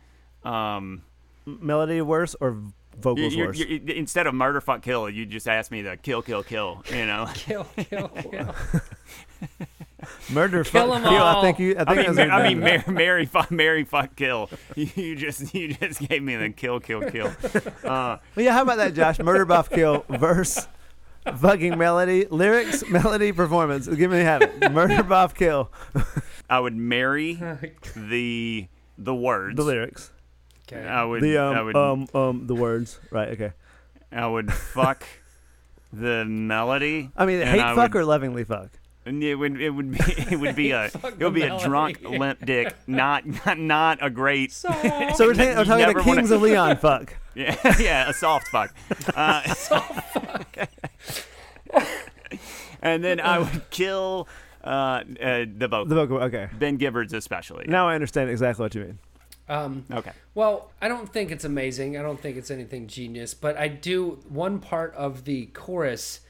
um. 0.44 1.03
Melody 1.44 2.01
worse 2.01 2.37
or 2.40 2.57
vocals 3.01 3.35
you're- 3.35 3.48
worse? 3.48 3.59
you're- 3.59 3.96
instead 3.98 4.29
of 4.29 4.35
murder, 4.35 4.61
fuck, 4.61 4.81
kill, 4.83 5.11
you 5.11 5.27
just 5.27 5.48
asked 5.48 5.72
me 5.72 5.83
to 5.83 5.96
kill, 5.96 6.22
kill, 6.22 6.44
kill. 6.44 6.85
You 6.94 7.05
know. 7.07 7.29
Kill, 7.35 7.64
kill, 7.77 8.09
kill. 8.09 8.55
Murder, 10.31 10.62
Kill 10.64 10.88
fuck, 10.88 10.96
'em 10.96 11.09
kill. 11.09 11.22
I 11.22 11.40
think 11.42 11.59
you. 11.59 11.75
I 11.79 11.85
I 11.87 11.94
mean, 11.96 12.14
ma- 12.14 12.22
I 12.22 12.42
mean, 12.48 12.61
doing. 12.61 12.61
Mary, 12.61 12.83
Mary, 12.88 13.27
fuck, 13.27 13.51
Mary, 13.51 13.85
fuck, 13.85 14.14
kill. 14.16 14.51
You 14.77 15.16
just, 15.16 15.53
you 15.55 15.75
just 15.75 16.01
gave 16.09 16.22
me 16.22 16.37
the 16.37 16.51
kill, 16.51 16.81
kill, 16.81 17.03
kill. 17.11 17.27
Uh, 17.85 18.18
Well, 18.37 18.44
yeah, 18.44 18.53
how 18.53 18.62
about 18.62 18.77
that, 18.79 18.94
Josh? 18.94 19.18
Murder, 19.20 19.44
buff, 19.44 19.68
kill, 19.70 20.05
verse, 20.09 20.66
fucking 21.38 21.77
melody, 21.79 22.27
lyrics, 22.31 22.85
melody, 22.88 23.33
performance. 23.33 23.87
Give 23.88 24.11
me 24.11 24.20
have 24.20 24.42
it. 24.42 24.70
Murder, 24.72 25.03
buff, 25.03 25.35
kill. 25.35 25.70
I 26.50 26.61
would 26.61 26.74
marry 26.76 27.35
the 27.96 28.66
the 28.98 29.14
words. 29.14 29.57
The 29.57 29.64
lyrics. 29.64 30.11
Okay. 30.70 30.87
I 30.87 31.05
would. 31.05 31.22
The 31.22 31.38
I 31.38 31.59
um 31.59 31.66
would. 31.66 31.76
um 31.76 32.09
um 32.14 32.46
the 32.46 32.55
words. 32.55 32.98
Right. 33.11 33.28
Okay. 33.31 33.52
I 34.11 34.26
would 34.26 34.52
fuck 34.52 35.05
the 35.92 36.24
melody. 36.24 37.11
I 37.16 37.26
mean, 37.26 37.40
hate 37.40 37.61
I 37.61 37.74
fuck 37.74 37.94
would, 37.94 38.00
or 38.00 38.05
lovingly 38.05 38.44
fuck. 38.44 38.68
and 39.07 39.22
It 39.22 39.35
would. 39.35 39.61
It 39.61 39.70
would 39.70 39.90
be. 39.92 39.98
It 40.33 40.38
would 40.40 40.55
be 40.57 40.70
a. 40.70 40.85
It 40.87 40.94
would 41.02 41.18
the 41.18 41.31
be 41.31 41.42
a 41.42 41.59
drunk 41.59 42.02
limp 42.02 42.44
dick. 42.44 42.74
Not. 42.87 43.24
Not, 43.26 43.59
not 43.59 43.98
a 44.00 44.11
great. 44.11 44.52
So 44.52 44.68
we're, 44.70 45.14
ta- 45.16 45.18
we're 45.20 45.59
You 45.59 45.64
talking 45.64 45.66
never 45.78 45.92
the 45.94 45.98
wanna- 46.09 46.20
Kings 46.20 46.31
of 46.31 46.42
Leon 46.42 46.76
fuck. 46.76 47.14
Yeah. 47.35 47.57
Yeah. 47.81 48.09
A 48.11 48.12
soft 48.12 48.48
fuck. 48.48 48.74
Uh, 49.14 49.42
soft 49.55 50.12
fuck. 50.12 50.68
and 52.83 53.02
then 53.05 53.20
I 53.20 53.38
would 53.38 53.70
kill 53.70 54.28
uh, 54.64 54.68
uh, 54.68 55.44
the 55.57 55.68
vocal. 55.68 55.85
The 55.87 55.94
vocal. 55.94 56.18
Okay. 56.25 56.48
ben 56.59 56.79
Gibbards, 56.79 57.12
especially. 57.12 57.66
Now 57.68 57.88
I 57.88 57.94
understand 57.94 58.31
exactly 58.31 58.62
what 58.62 58.75
you 58.75 58.83
mean. 58.83 58.98
Um, 59.48 59.85
Okay. 59.92 60.12
Well, 60.35 60.70
I 60.81 60.88
don't 60.88 61.12
think 61.12 61.31
it's 61.31 61.44
amazing. 61.44 61.96
I 61.98 62.03
don't 62.03 62.20
think 62.20 62.37
it's 62.37 62.51
anything 62.51 62.87
genius, 62.87 63.35
but 63.35 63.57
I 63.57 63.68
do. 63.68 64.20
One 64.29 64.61
part 64.61 64.94
of 64.94 65.25
the 65.25 65.46
chorus 65.46 66.20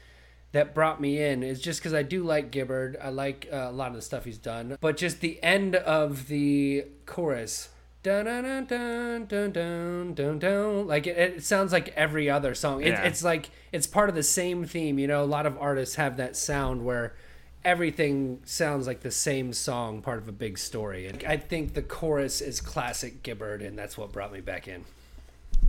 that 0.51 0.73
brought 0.75 0.99
me 0.99 1.21
in 1.21 1.41
is 1.43 1.61
just 1.61 1.79
because 1.79 1.93
I 1.93 2.03
do 2.03 2.23
like 2.23 2.51
Gibbard. 2.51 2.97
I 3.01 3.09
like 3.09 3.47
uh, 3.51 3.67
a 3.69 3.71
lot 3.71 3.89
of 3.89 3.95
the 3.95 4.01
stuff 4.01 4.25
he's 4.25 4.37
done, 4.37 4.77
but 4.81 4.97
just 4.97 5.19
the 5.21 5.41
end 5.43 5.75
of 5.75 6.27
the 6.27 6.85
chorus. 7.05 7.69
Dun 8.03 8.25
dun 8.25 8.43
dun 8.43 8.65
dun 8.65 9.25
dun 9.27 9.51
dun 9.51 10.13
dun 10.13 10.39
dun. 10.39 10.87
Like 10.87 11.07
it, 11.07 11.17
it 11.17 11.43
sounds 11.43 11.71
like 11.71 11.93
every 11.95 12.29
other 12.29 12.53
song. 12.53 12.81
It, 12.81 12.89
Yeah. 12.89 13.03
It's 13.03 13.23
like 13.23 13.49
it's 13.71 13.87
part 13.87 14.09
of 14.09 14.15
the 14.15 14.23
same 14.23 14.65
theme. 14.65 14.99
You 14.99 15.07
know, 15.07 15.23
a 15.23 15.25
lot 15.25 15.45
of 15.45 15.57
artists 15.57 15.95
have 15.95 16.17
that 16.17 16.35
sound 16.35 16.83
where 16.83 17.15
everything 17.65 18.41
sounds 18.45 18.87
like 18.87 19.01
the 19.01 19.11
same 19.11 19.53
song, 19.53 20.01
part 20.01 20.19
of 20.19 20.27
a 20.27 20.31
big 20.31 20.57
story. 20.57 21.07
And 21.07 21.23
I 21.25 21.37
think 21.37 21.73
the 21.73 21.81
chorus 21.81 22.41
is 22.41 22.61
classic 22.61 23.23
Gibbard, 23.23 23.61
and 23.61 23.77
that's 23.77 23.97
what 23.97 24.11
brought 24.11 24.31
me 24.31 24.41
back 24.41 24.67
in. 24.67 24.85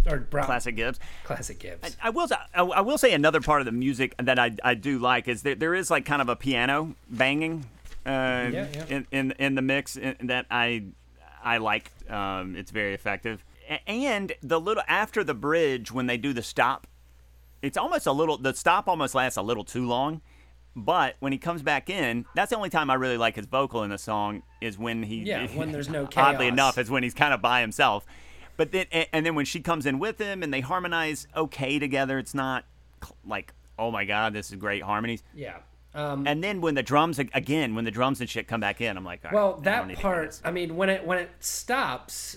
Or 0.06 0.18
brought 0.18 0.46
Classic 0.46 0.76
Gibbs. 0.76 0.98
classic 1.22 1.58
Gibbs. 1.58 1.96
I 2.02 2.10
will. 2.10 2.28
I, 2.54 2.62
I 2.62 2.80
will 2.82 2.98
say 2.98 3.14
another 3.14 3.40
part 3.40 3.62
of 3.62 3.64
the 3.64 3.72
music 3.72 4.14
that 4.18 4.38
I, 4.38 4.52
I 4.62 4.74
do 4.74 4.98
like 4.98 5.28
is 5.28 5.42
there, 5.42 5.54
there 5.54 5.74
is 5.74 5.90
like 5.90 6.04
kind 6.04 6.20
of 6.20 6.28
a 6.28 6.36
piano 6.36 6.94
banging 7.08 7.64
uh, 8.06 8.50
yeah. 8.52 8.66
In, 8.88 9.06
in 9.10 9.30
in 9.38 9.54
the 9.54 9.62
mix 9.62 9.94
that 9.94 10.46
I 10.50 10.84
I 11.42 11.58
like. 11.58 11.90
Um, 12.10 12.54
it's 12.56 12.70
very 12.70 12.92
effective. 12.92 13.44
And 13.86 14.32
the 14.42 14.60
little 14.60 14.82
after 14.86 15.24
the 15.24 15.32
bridge 15.32 15.90
when 15.90 16.06
they 16.06 16.18
do 16.18 16.34
the 16.34 16.42
stop, 16.42 16.86
it's 17.62 17.78
almost 17.78 18.06
a 18.06 18.12
little. 18.12 18.36
The 18.36 18.54
stop 18.54 18.88
almost 18.88 19.14
lasts 19.14 19.38
a 19.38 19.42
little 19.42 19.64
too 19.64 19.86
long. 19.86 20.20
But 20.76 21.16
when 21.20 21.32
he 21.32 21.38
comes 21.38 21.62
back 21.62 21.88
in, 21.88 22.26
that's 22.34 22.50
the 22.50 22.56
only 22.56 22.70
time 22.70 22.90
I 22.90 22.94
really 22.94 23.16
like 23.16 23.36
his 23.36 23.46
vocal 23.46 23.84
in 23.84 23.90
the 23.90 23.98
song 23.98 24.42
is 24.60 24.76
when 24.76 25.02
he. 25.02 25.22
Yeah, 25.22 25.46
when 25.54 25.72
there's 25.72 25.88
no 25.88 26.08
Oddly 26.16 26.48
enough, 26.48 26.78
is 26.78 26.90
when 26.90 27.02
he's 27.02 27.14
kind 27.14 27.32
of 27.32 27.40
by 27.40 27.60
himself. 27.60 28.04
But 28.56 28.72
then, 28.72 28.86
and, 29.12 29.26
then 29.26 29.34
when 29.34 29.46
she 29.46 29.60
comes 29.60 29.84
in 29.84 29.98
with 29.98 30.18
him 30.18 30.42
and 30.42 30.54
they 30.54 30.60
harmonize 30.60 31.26
okay 31.34 31.78
together, 31.80 32.18
it's 32.18 32.34
not 32.34 32.64
like, 33.26 33.52
oh 33.78 33.90
my 33.90 34.04
god, 34.04 34.32
this 34.32 34.50
is 34.50 34.56
great 34.56 34.82
harmonies. 34.82 35.22
yeah. 35.34 35.58
Um, 35.96 36.26
And 36.26 36.42
then 36.42 36.60
when 36.60 36.74
the 36.74 36.82
drums 36.82 37.20
again, 37.20 37.76
when 37.76 37.84
the 37.84 37.90
drums 37.92 38.20
and 38.20 38.28
shit 38.28 38.48
come 38.48 38.60
back 38.60 38.80
in, 38.80 38.96
I'm 38.96 39.04
like, 39.04 39.24
all 39.24 39.30
right, 39.30 39.34
well, 39.34 39.60
that 39.60 39.94
part. 39.96 40.40
I 40.44 40.50
mean, 40.50 40.74
when 40.74 40.88
it 40.88 41.06
when 41.06 41.18
it 41.18 41.30
stops, 41.38 42.36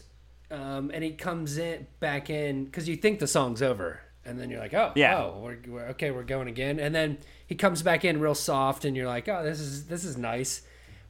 um, 0.52 0.92
and 0.94 1.04
he 1.04 1.12
comes 1.12 1.58
in 1.58 1.88
back 2.00 2.30
in 2.30 2.66
because 2.66 2.88
you 2.88 2.96
think 2.96 3.18
the 3.18 3.26
song's 3.26 3.64
over, 3.64 4.02
and 4.28 4.40
then 4.40 4.50
you're 4.50 4.60
like, 4.60 4.74
oh, 4.74 4.92
Yeah. 4.96 5.18
oh, 5.18 5.40
we're, 5.42 5.58
we're 5.68 5.86
okay, 5.90 6.12
we're 6.12 6.24
going 6.24 6.48
again, 6.48 6.80
and 6.80 6.94
then 6.94 7.18
he 7.46 7.56
comes 7.56 7.82
back 7.82 8.04
in 8.06 8.20
real 8.20 8.36
soft, 8.36 8.86
and 8.86 8.96
you're 8.96 9.08
like, 9.08 9.28
oh, 9.28 9.44
this 9.44 9.60
is 9.60 9.86
this 9.88 10.04
is 10.04 10.18
nice. 10.18 10.62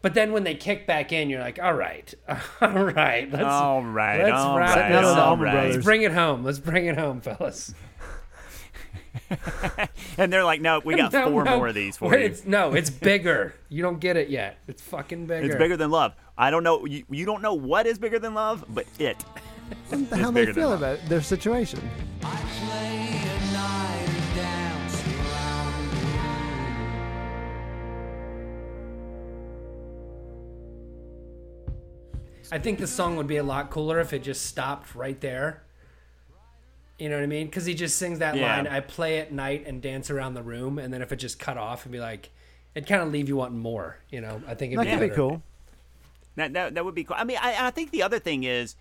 But 0.01 0.13
then 0.13 0.31
when 0.31 0.43
they 0.43 0.53
kick 0.53 0.85
back 0.85 1.11
in, 1.11 1.29
you're 1.29 1.41
like, 1.41 1.59
all 1.61 1.73
right, 1.73 2.13
all 2.61 2.69
right, 2.69 3.29
let's 3.31 3.43
All 3.43 3.83
right, 3.83 4.21
let's 4.23 4.33
all 4.37 4.57
wrap 4.57 4.75
right, 4.75 4.89
this 4.91 5.01
they're 5.01 5.23
up. 5.23 5.39
Right. 5.39 5.71
Let's 5.71 5.83
bring 5.83 6.03
it 6.03 6.11
home. 6.11 6.43
Let's 6.43 6.59
bring 6.59 6.85
it 6.85 6.97
home, 6.97 7.19
fellas. 7.19 7.73
and 10.17 10.31
they're 10.31 10.43
like, 10.43 10.61
no, 10.61 10.81
we 10.85 10.95
got 10.95 11.11
No, 11.17 11.29
four 11.29 11.43
no. 11.43 11.57
more 11.57 11.67
of 11.67 11.75
these 11.75 11.97
for 11.97 12.17
you. 12.17 12.25
It's, 12.25 12.45
no, 12.45 12.73
it's 12.73 12.89
bigger. 12.89 13.55
You 13.69 13.81
don't 13.81 13.99
get 13.99 14.17
it 14.17 14.29
yet. 14.29 14.59
It's 14.67 14.81
fucking 14.81 15.25
bigger. 15.25 15.47
It's 15.47 15.55
bigger 15.55 15.77
than 15.77 15.89
love. 15.91 16.13
I 16.37 16.51
don't 16.51 16.63
know. 16.63 16.85
You, 16.85 17.03
you 17.09 17.25
don't 17.25 17.41
know 17.41 17.55
what 17.55 17.87
is 17.87 17.97
bigger 17.97 18.19
than 18.19 18.33
love, 18.33 18.63
but 18.69 18.85
it. 18.99 19.17
What 19.89 20.09
the 20.09 20.15
It's 20.15 20.15
hell 20.15 20.31
they 20.31 20.51
feel 20.53 20.69
love. 20.69 20.81
about 20.81 21.05
their 21.07 21.21
situation? 21.21 21.79
I 22.23 22.35
play 22.59 23.21
a 23.23 23.53
night 23.53 24.07
and 24.07 24.35
dance 24.35 25.03
around. 25.07 25.83
I 32.51 32.59
think 32.59 32.79
the 32.79 32.87
song 32.87 33.17
would 33.17 33.27
be 33.27 33.37
a 33.37 33.43
lot 33.43 33.69
cooler 33.69 33.99
if 33.99 34.13
it 34.13 34.19
just 34.23 34.45
stopped 34.45 34.95
right 34.95 35.19
there. 35.19 35.63
You 36.97 37.09
know 37.09 37.15
what 37.17 37.23
I 37.23 37.27
mean? 37.27 37.47
Because 37.47 37.65
he 37.65 37.73
just 37.73 37.97
sings 37.97 38.19
that 38.19 38.35
Yeah. 38.35 38.55
line, 38.57 38.67
I 38.67 38.79
play 38.79 39.19
at 39.19 39.31
night 39.31 39.65
and 39.67 39.81
dance 39.81 40.09
around 40.09 40.33
the 40.33 40.41
room. 40.41 40.79
And 40.79 40.91
then 40.93 41.01
if 41.01 41.11
it 41.11 41.17
just 41.17 41.39
cut 41.39 41.57
off 41.57 41.85
and 41.85 41.91
be 41.91 41.99
like, 41.99 42.29
it'd 42.73 42.87
kind 42.87 43.01
of 43.01 43.11
leave 43.11 43.27
you 43.27 43.35
wanting 43.35 43.59
more. 43.59 43.97
You 44.09 44.21
know, 44.21 44.41
I 44.47 44.55
think 44.55 44.73
it'd 44.73 44.85
That 44.87 44.91
be 44.93 44.97
could 44.99 45.09
be 45.09 45.15
cool. 45.15 45.43
That, 46.37 46.53
that, 46.53 46.73
that 46.75 46.85
would 46.85 46.95
be 46.95 47.03
cool. 47.03 47.17
I 47.19 47.23
mean, 47.23 47.37
I, 47.41 47.67
I 47.67 47.71
think 47.71 47.91
the 47.91 48.01
other 48.03 48.17
thing 48.19 48.43
is 48.45 48.75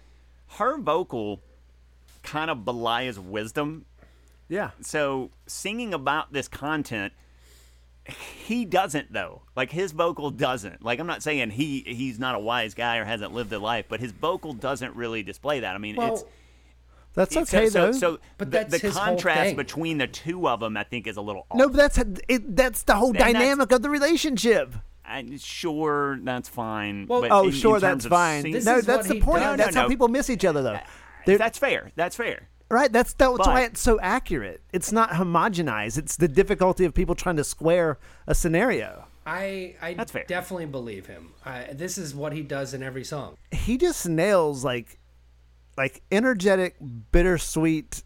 her 0.53 0.79
vocal 0.79 1.43
kind 2.23 2.51
of 2.51 2.65
belies 2.65 3.19
wisdom. 3.19 3.85
Yeah. 4.49 4.71
So 4.81 5.31
singing 5.47 5.93
about 5.95 6.33
this 6.33 6.49
content, 6.49 7.13
he 8.05 8.65
doesn't 8.65 9.13
though. 9.13 9.43
Like 9.57 9.71
his 9.73 9.93
vocal 9.93 10.31
doesn't. 10.31 10.85
Like 10.85 11.01
I'm 11.01 11.07
not 11.09 11.23
saying 11.23 11.51
he 11.51 11.83
he's 11.87 12.19
not 12.19 12.35
a 12.35 12.39
wise 12.39 12.75
guy 12.75 12.99
or 12.99 13.05
hasn't 13.05 13.35
lived 13.35 13.53
a 13.53 13.59
life, 13.59 13.87
but 13.89 14.01
his 14.01 14.13
vocal 14.13 14.53
doesn't 14.53 14.95
really 14.95 15.23
display 15.25 15.61
that. 15.61 15.75
I 15.75 15.79
mean, 15.79 15.97
Well, 15.97 16.15
it's 16.15 16.25
That's 17.15 17.35
so- 17.35 17.41
okay 17.43 17.69
so, 17.69 17.87
though. 17.87 17.93
So, 17.93 18.19
But 18.39 18.51
the, 18.53 18.59
that's 18.59 18.73
the 18.73 18.79
his 18.87 18.97
whole 18.97 19.07
contrast 19.07 19.41
thing. 19.43 19.57
between 19.57 19.99
the 19.99 20.07
two 20.07 20.49
of 20.49 20.61
them, 20.61 20.77
I 20.77 20.85
think, 20.85 21.07
is 21.09 21.17
a 21.17 21.21
little 21.23 21.47
off. 21.51 21.57
no, 21.59 21.69
but 21.69 21.77
that's 21.79 21.99
it, 22.29 22.55
that's 22.55 22.83
the 22.85 22.95
whole 22.95 23.13
that's- 23.13 23.33
dynamic 23.33 23.73
of 23.73 23.83
the 23.83 23.91
relationship. 23.91 24.75
I, 25.09 25.25
sure, 25.39 26.19
that's 26.23 26.49
fine. 26.49 27.07
Well- 27.07 27.21
but 27.23 27.31
Oh, 27.31 27.41
in- 27.45 27.47
in 27.47 27.53
sure, 27.53 27.81
terms 27.81 28.05
that's 28.05 28.07
fine. 28.07 28.43
sing- 28.43 28.53
This 28.53 28.65
no, 28.65 28.81
that's 28.81 29.09
the 29.09 29.21
point. 29.21 29.43
does. 29.43 29.59
No, 29.59 29.65
That's 29.65 29.75
no, 29.75 29.83
how 29.83 29.89
people 29.89 30.09
miss 30.09 30.29
each 30.31 30.45
other, 30.45 30.63
though. 30.63 30.75
Uh, 30.75 30.81
They're- 31.27 31.39
that's 31.39 31.59
fair. 31.59 31.91
That's 31.97 32.17
fair. 32.17 32.49
right. 32.71 32.93
That's 32.93 33.13
that's 33.15 33.37
But- 33.39 33.47
why 33.47 33.63
it's 33.63 33.81
so 33.81 34.01
accurate. 34.01 34.61
It's 34.73 34.91
not 34.91 35.11
homogenized. 35.11 35.99
It's 35.99 36.17
the 36.17 36.29
difficulty 36.29 36.85
of 36.85 36.95
people 36.95 37.15
trying 37.15 37.37
to 37.37 37.45
square 37.45 37.99
a 38.27 38.35
scenario. 38.35 39.05
I, 39.25 39.75
I 39.83 39.95
That's 39.95 40.13
fair. 40.13 40.25
definitely 40.29 40.67
believe 40.67 41.07
him. 41.07 41.33
I, 41.45 41.65
this 41.73 41.99
is 41.99 42.15
what 42.15 42.33
he 42.33 42.43
does 42.43 42.75
in 42.75 42.83
every 42.83 43.03
song. 43.05 43.37
He 43.51 43.77
just 43.77 44.09
nails 44.09 44.65
like, 44.65 44.99
like 45.77 46.03
energetic, 46.13 46.77
bittersweet, 47.11 48.03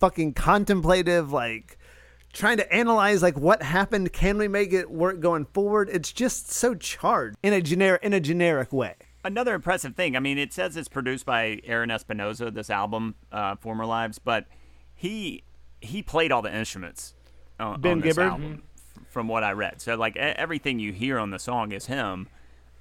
fucking 0.00 0.32
contemplative, 0.34 1.32
like 1.32 1.77
trying 2.38 2.56
to 2.56 2.72
analyze 2.72 3.20
like 3.22 3.38
what 3.38 3.62
happened. 3.62 4.12
Can 4.12 4.38
we 4.38 4.48
make 4.48 4.72
it 4.72 4.90
work 4.90 5.20
going 5.20 5.44
forward? 5.46 5.90
It's 5.92 6.12
just 6.12 6.50
so 6.50 6.74
charged 6.74 7.36
in 7.42 7.52
a 7.52 7.60
generic 7.60 8.02
in 8.02 8.12
a 8.12 8.20
generic 8.20 8.72
way. 8.72 8.94
Another 9.24 9.54
impressive 9.54 9.94
thing. 9.96 10.16
I 10.16 10.20
mean, 10.20 10.38
it 10.38 10.52
says 10.52 10.76
it's 10.76 10.88
produced 10.88 11.26
by 11.26 11.60
Aaron 11.64 11.90
Espinosa. 11.90 12.50
This 12.50 12.70
album, 12.70 13.16
uh, 13.32 13.56
Former 13.56 13.84
Lives, 13.84 14.18
but 14.18 14.46
he 14.94 15.42
he 15.80 16.02
played 16.02 16.32
all 16.32 16.40
the 16.40 16.54
instruments 16.54 17.14
on, 17.60 17.80
Ben 17.80 17.92
on 17.92 18.00
this 18.00 18.16
Gibbard? 18.16 18.30
album, 18.30 18.62
f- 18.76 19.02
from 19.08 19.28
what 19.28 19.42
I 19.44 19.52
read. 19.52 19.80
So 19.80 19.96
like 19.96 20.16
e- 20.16 20.20
everything 20.20 20.78
you 20.78 20.92
hear 20.92 21.18
on 21.18 21.30
the 21.30 21.38
song 21.38 21.72
is 21.72 21.86
him, 21.86 22.28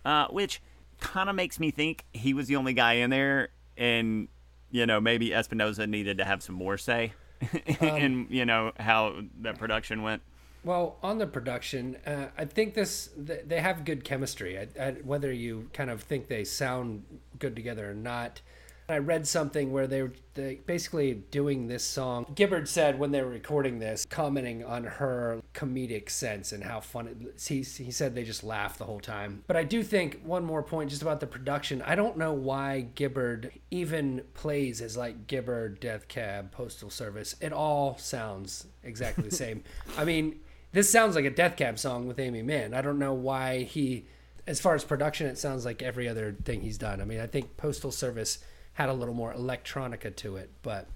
uh, 0.05 0.27
which 0.27 0.61
kind 0.99 1.29
of 1.29 1.35
makes 1.35 1.59
me 1.59 1.71
think 1.71 2.05
he 2.13 2.33
was 2.33 2.47
the 2.47 2.55
only 2.55 2.73
guy 2.73 2.93
in 2.93 3.09
there, 3.09 3.49
and 3.75 4.27
you 4.69 4.85
know 4.85 5.01
maybe 5.01 5.33
Espinosa 5.33 5.87
needed 5.87 6.19
to 6.19 6.25
have 6.25 6.43
some 6.43 6.55
more 6.55 6.77
say 6.77 7.13
in 7.81 8.27
you 8.29 8.45
know 8.45 8.71
how 8.79 9.21
that 9.41 9.57
production 9.57 10.01
went. 10.01 10.21
Well, 10.63 10.97
on 11.01 11.17
the 11.17 11.27
production, 11.27 11.97
uh, 12.05 12.27
I 12.37 12.45
think 12.45 12.73
this 12.73 13.09
they 13.15 13.61
have 13.61 13.85
good 13.85 14.03
chemistry. 14.03 14.57
I, 14.59 14.67
I, 14.81 14.91
whether 15.03 15.31
you 15.31 15.69
kind 15.73 15.89
of 15.89 16.03
think 16.03 16.27
they 16.27 16.43
sound 16.43 17.03
good 17.39 17.55
together 17.55 17.89
or 17.89 17.93
not. 17.93 18.41
I 18.89 18.99
read 18.99 19.27
something 19.27 19.71
where 19.71 19.85
they 19.85 20.01
were 20.01 20.13
they 20.33 20.55
basically 20.65 21.13
doing 21.13 21.67
this 21.67 21.83
song. 21.83 22.25
Gibbard 22.33 22.67
said 22.67 22.99
when 22.99 23.11
they 23.11 23.21
were 23.21 23.29
recording 23.29 23.79
this, 23.79 24.05
commenting 24.05 24.63
on 24.63 24.85
her 24.85 25.41
comedic 25.53 26.09
sense 26.09 26.51
and 26.53 26.63
how 26.63 26.79
fun 26.79 27.07
it. 27.07 27.41
He 27.41 27.63
he 27.63 27.91
said 27.91 28.15
they 28.15 28.23
just 28.23 28.43
laughed 28.43 28.79
the 28.79 28.85
whole 28.85 28.99
time. 28.99 29.43
But 29.47 29.57
I 29.57 29.63
do 29.63 29.83
think 29.83 30.21
one 30.23 30.45
more 30.45 30.63
point 30.63 30.89
just 30.89 31.01
about 31.01 31.19
the 31.19 31.27
production. 31.27 31.81
I 31.81 31.95
don't 31.95 32.17
know 32.17 32.31
why 32.31 32.87
Gibbard 32.95 33.51
even 33.71 34.23
plays 34.33 34.81
as 34.81 34.95
like 34.95 35.27
Gibbard, 35.27 35.79
Death 35.79 36.07
Cab, 36.07 36.51
Postal 36.51 36.89
Service. 36.89 37.35
It 37.41 37.51
all 37.51 37.97
sounds 37.97 38.67
exactly 38.83 39.25
the 39.25 39.35
same. 39.35 39.63
I 39.97 40.05
mean, 40.05 40.39
this 40.71 40.89
sounds 40.89 41.15
like 41.15 41.25
a 41.25 41.29
Death 41.29 41.57
Cab 41.57 41.77
song 41.77 42.07
with 42.07 42.19
Aimee 42.19 42.41
Mann. 42.41 42.73
I 42.73 42.81
don't 42.81 42.99
know 42.99 43.13
why 43.13 43.63
he, 43.63 44.05
as 44.45 44.61
far 44.61 44.75
as 44.75 44.83
production, 44.85 45.27
it 45.27 45.37
sounds 45.37 45.65
like 45.65 45.81
every 45.81 46.07
other 46.07 46.37
thing 46.45 46.61
he's 46.61 46.77
done. 46.77 47.01
I 47.01 47.05
mean, 47.05 47.19
I 47.19 47.27
think 47.27 47.57
Postal 47.57 47.91
Service 47.91 48.39
had 48.77 48.89
a 48.89 48.93
little 48.93 49.13
more 49.15 49.33
electronica 49.33 50.15
to 50.15 50.35
it, 50.37 50.49
but 50.61 50.87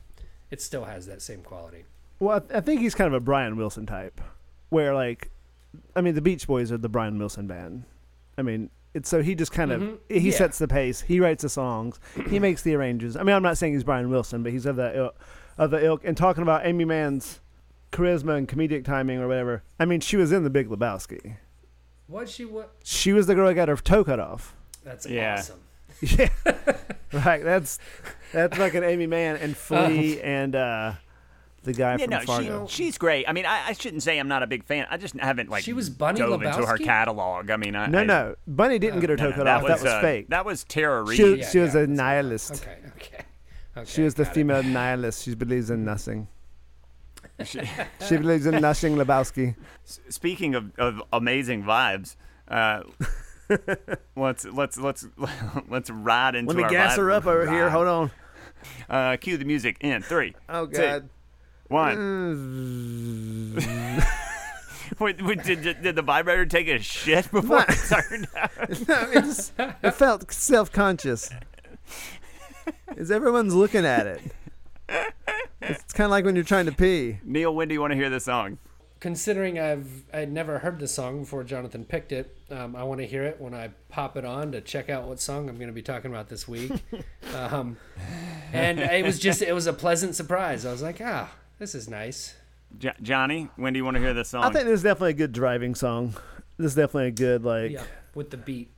it 0.51 0.61
still 0.61 0.85
has 0.85 1.07
that 1.07 1.21
same 1.21 1.41
quality. 1.41 1.85
Well, 2.19 2.37
I, 2.37 2.39
th- 2.39 2.51
I 2.53 2.61
think 2.61 2.81
he's 2.81 2.93
kind 2.93 3.07
of 3.07 3.13
a 3.13 3.19
Brian 3.19 3.57
Wilson 3.57 3.85
type, 3.87 4.21
where 4.69 4.93
like, 4.93 5.31
I 5.95 6.01
mean, 6.01 6.13
the 6.15 6.21
Beach 6.21 6.45
Boys 6.45 6.71
are 6.71 6.77
the 6.77 6.89
Brian 6.89 7.17
Wilson 7.17 7.47
band. 7.47 7.83
I 8.37 8.41
mean, 8.43 8.69
It's 8.93 9.07
so 9.09 9.23
he 9.23 9.35
just 9.35 9.53
kind 9.53 9.71
of 9.71 9.81
Mhm. 9.81 9.97
he 10.09 10.29
Yeah. 10.31 10.37
sets 10.37 10.57
the 10.59 10.67
pace. 10.67 10.99
He 11.01 11.19
writes 11.21 11.43
the 11.43 11.49
songs. 11.49 11.97
he 12.29 12.39
makes 12.47 12.61
the 12.61 12.75
arrangements. 12.75 13.15
I 13.15 13.23
mean, 13.23 13.33
I'm 13.35 13.41
not 13.43 13.57
saying 13.57 13.73
he's 13.73 13.85
Brian 13.85 14.09
Wilson, 14.09 14.43
but 14.43 14.51
he's 14.51 14.65
of 14.65 14.75
the 14.75 14.95
ilk, 14.97 15.15
of 15.57 15.71
the 15.71 15.83
ilk. 15.83 16.01
And 16.03 16.15
talking 16.17 16.41
about 16.43 16.65
Aimee 16.65 16.83
Mann's 16.85 17.39
charisma 17.93 18.37
and 18.37 18.47
comedic 18.49 18.83
timing 18.83 19.19
or 19.19 19.27
whatever. 19.29 19.63
I 19.79 19.85
mean, 19.85 20.01
she 20.01 20.17
was 20.17 20.31
in 20.33 20.43
The 20.43 20.49
Big 20.49 20.67
Lebowski. 20.69 21.37
What 22.07 22.27
she 22.29 22.43
what? 22.45 22.73
She 22.83 23.13
was 23.13 23.27
the 23.27 23.33
girl 23.35 23.47
that 23.47 23.53
got 23.55 23.69
her 23.69 23.77
toe 23.77 24.03
cut 24.03 24.19
off. 24.19 24.55
That's 24.83 25.05
Yeah. 25.05 25.35
awesome. 25.39 25.59
Yeah, 26.17 26.29
right. 27.13 27.43
That's 27.43 27.77
that's 28.31 28.57
fucking 28.57 28.83
Aimee 28.83 29.07
Mann 29.07 29.35
and 29.37 29.55
Flea 29.67 30.19
and 30.21 30.55
uh, 30.55 30.93
the 31.63 31.73
guy 31.73 31.91
Yeah, 31.97 32.05
from 32.05 32.09
no, 32.09 32.19
Fargo. 32.21 32.67
she, 32.67 32.83
she's 32.85 32.97
great. 32.97 33.25
I 33.27 33.33
mean, 33.33 33.45
I, 33.45 33.67
I 33.67 33.73
shouldn't 33.73 34.01
say 34.01 34.17
I'm 34.17 34.27
not 34.27 34.41
a 34.41 34.47
big 34.47 34.63
fan. 34.63 34.87
I 34.89 34.97
just 34.97 35.15
haven't 35.19 35.49
like 35.49 35.63
She 35.63 35.73
was 35.73 35.89
Bunny 35.91 36.19
dove 36.19 36.41
into 36.41 36.65
her 36.65 36.77
catalog. 36.77 37.51
I 37.51 37.57
mean, 37.57 37.75
I, 37.75 37.85
no, 37.87 37.99
I, 37.99 38.03
no, 38.03 38.35
Bunny 38.47 38.79
didn't 38.79 39.01
get 39.01 39.09
her 39.11 39.15
no, 39.17 39.23
toe 39.25 39.29
no, 39.29 39.35
cut 39.35 39.43
that 39.45 39.57
off. 39.57 39.63
Was, 39.63 39.69
that 39.81 39.83
was 39.83 39.93
uh, 39.93 40.01
fake. 40.01 40.29
That 40.29 40.45
was 40.45 40.63
Tara 40.63 41.03
Reid. 41.03 41.17
she, 41.17 41.35
Yeah, 41.35 41.49
she 41.49 41.59
was 41.59 41.75
yeah, 41.75 41.81
a 41.81 41.87
nihilist. 41.87 42.53
Okay, 42.63 42.77
okay. 42.95 43.23
okay 43.77 43.85
She 43.91 44.01
was 44.01 44.15
the 44.15 44.23
got 44.23 44.31
it. 44.31 44.35
female 44.35 44.63
nihilist. 44.63 45.23
She 45.23 45.35
believes 45.35 45.69
in 45.69 45.85
nothing. 45.85 46.27
She- 47.43 47.61
She 48.07 48.17
believes 48.17 48.45
in 48.47 48.59
nothing, 48.61 48.95
Lebowski. 48.95 49.55
Speaking 50.09 50.55
of, 50.55 50.71
of 50.79 51.01
amazing 51.13 51.63
vibes, 51.63 52.15
uh, 52.47 52.81
let's 54.15 54.45
let's 54.45 54.77
let's 54.77 55.07
let's 55.69 55.89
ride 55.89 56.35
into 56.35 56.53
Let 56.53 56.63
me 56.63 56.69
gas 56.69 56.93
vibe. 56.93 56.97
her 56.97 57.11
up 57.11 57.25
over 57.25 57.49
here. 57.51 57.69
Hold 57.69 57.87
on. 57.87 58.11
Uh, 58.89 59.17
cue 59.17 59.37
the 59.37 59.45
music 59.45 59.77
in 59.81 60.01
three, 60.03 60.35
Oh 60.47 60.67
Two. 60.67 60.77
God. 60.77 61.09
one. 61.67 63.55
Wait, 64.99 65.21
wait, 65.23 65.41
did, 65.43 65.61
did, 65.63 65.81
did 65.81 65.95
the 65.95 66.01
vibrator 66.01 66.45
take 66.45 66.67
a 66.67 66.77
shit 66.77 67.31
before 67.31 67.63
it 67.67 67.77
turned 67.87 68.27
out? 68.35 68.51
it, 68.69 69.21
just, 69.23 69.53
it 69.57 69.91
felt 69.91 70.29
self-conscious. 70.31 71.29
As 72.97 73.09
everyone's 73.09 73.55
looking 73.55 73.85
at 73.85 74.05
it. 74.05 74.21
It's 75.61 75.93
kind 75.93 76.05
of 76.05 76.11
like 76.11 76.25
when 76.25 76.35
you're 76.35 76.43
trying 76.43 76.65
to 76.65 76.73
pee. 76.73 77.19
Neil, 77.23 77.55
when 77.55 77.69
do 77.69 77.73
you 77.73 77.79
want 77.79 77.91
to 77.91 77.95
hear 77.97 78.09
this 78.09 78.25
song? 78.25 78.57
Considering 79.01 79.57
I've 79.59 80.03
I'd 80.13 80.31
never 80.31 80.59
heard 80.59 80.79
the 80.79 80.87
song 80.87 81.21
before 81.21 81.43
Jonathan 81.43 81.85
picked 81.85 82.11
it, 82.11 82.37
um, 82.51 82.75
I 82.75 82.83
want 82.83 83.01
to 83.01 83.07
hear 83.07 83.23
it 83.23 83.41
when 83.41 83.53
I 83.55 83.71
pop 83.89 84.15
it 84.15 84.23
on 84.23 84.51
to 84.51 84.61
check 84.61 84.91
out 84.91 85.07
what 85.07 85.19
song 85.19 85.49
I'm 85.49 85.55
going 85.55 85.69
to 85.69 85.73
be 85.73 85.81
talking 85.81 86.11
about 86.11 86.29
this 86.29 86.47
week. 86.47 86.71
um, 87.35 87.77
and 88.53 88.79
it 88.79 89.03
was 89.03 89.17
just 89.17 89.41
it 89.41 89.53
was 89.53 89.65
a 89.65 89.73
pleasant 89.73 90.13
surprise. 90.15 90.67
I 90.67 90.71
was 90.71 90.83
like, 90.83 91.01
ah, 91.03 91.31
this 91.57 91.73
is 91.73 91.89
nice. 91.89 92.35
Jo- 92.77 92.91
Johnny, 93.01 93.49
when 93.55 93.73
do 93.73 93.79
you 93.79 93.83
want 93.83 93.95
to 93.95 94.01
hear 94.01 94.13
this 94.13 94.29
song? 94.29 94.43
I 94.43 94.51
think 94.51 94.65
this 94.65 94.75
is 94.75 94.83
definitely 94.83 95.11
a 95.11 95.13
good 95.13 95.33
driving 95.33 95.73
song. 95.73 96.13
This 96.57 96.67
is 96.67 96.75
definitely 96.75 97.07
a 97.07 97.11
good 97.11 97.43
like. 97.43 97.71
Yeah, 97.71 97.83
with 98.13 98.29
the 98.29 98.37
beat. 98.37 98.69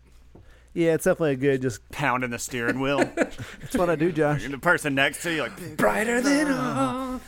Yeah, 0.73 0.93
it's 0.93 1.03
definitely 1.03 1.33
a 1.33 1.35
good. 1.35 1.61
Just 1.61 1.87
pounding 1.91 2.29
the 2.29 2.39
steering 2.39 2.79
wheel. 2.79 2.99
that's 3.15 3.75
what 3.75 3.89
I 3.89 3.97
do, 3.97 4.09
Josh. 4.13 4.45
and 4.45 4.53
the 4.53 4.57
person 4.57 4.95
next 4.95 5.21
to 5.23 5.33
you, 5.33 5.41
like, 5.41 5.75
Brighter 5.77 6.21
than 6.21 6.49
all. 6.49 7.21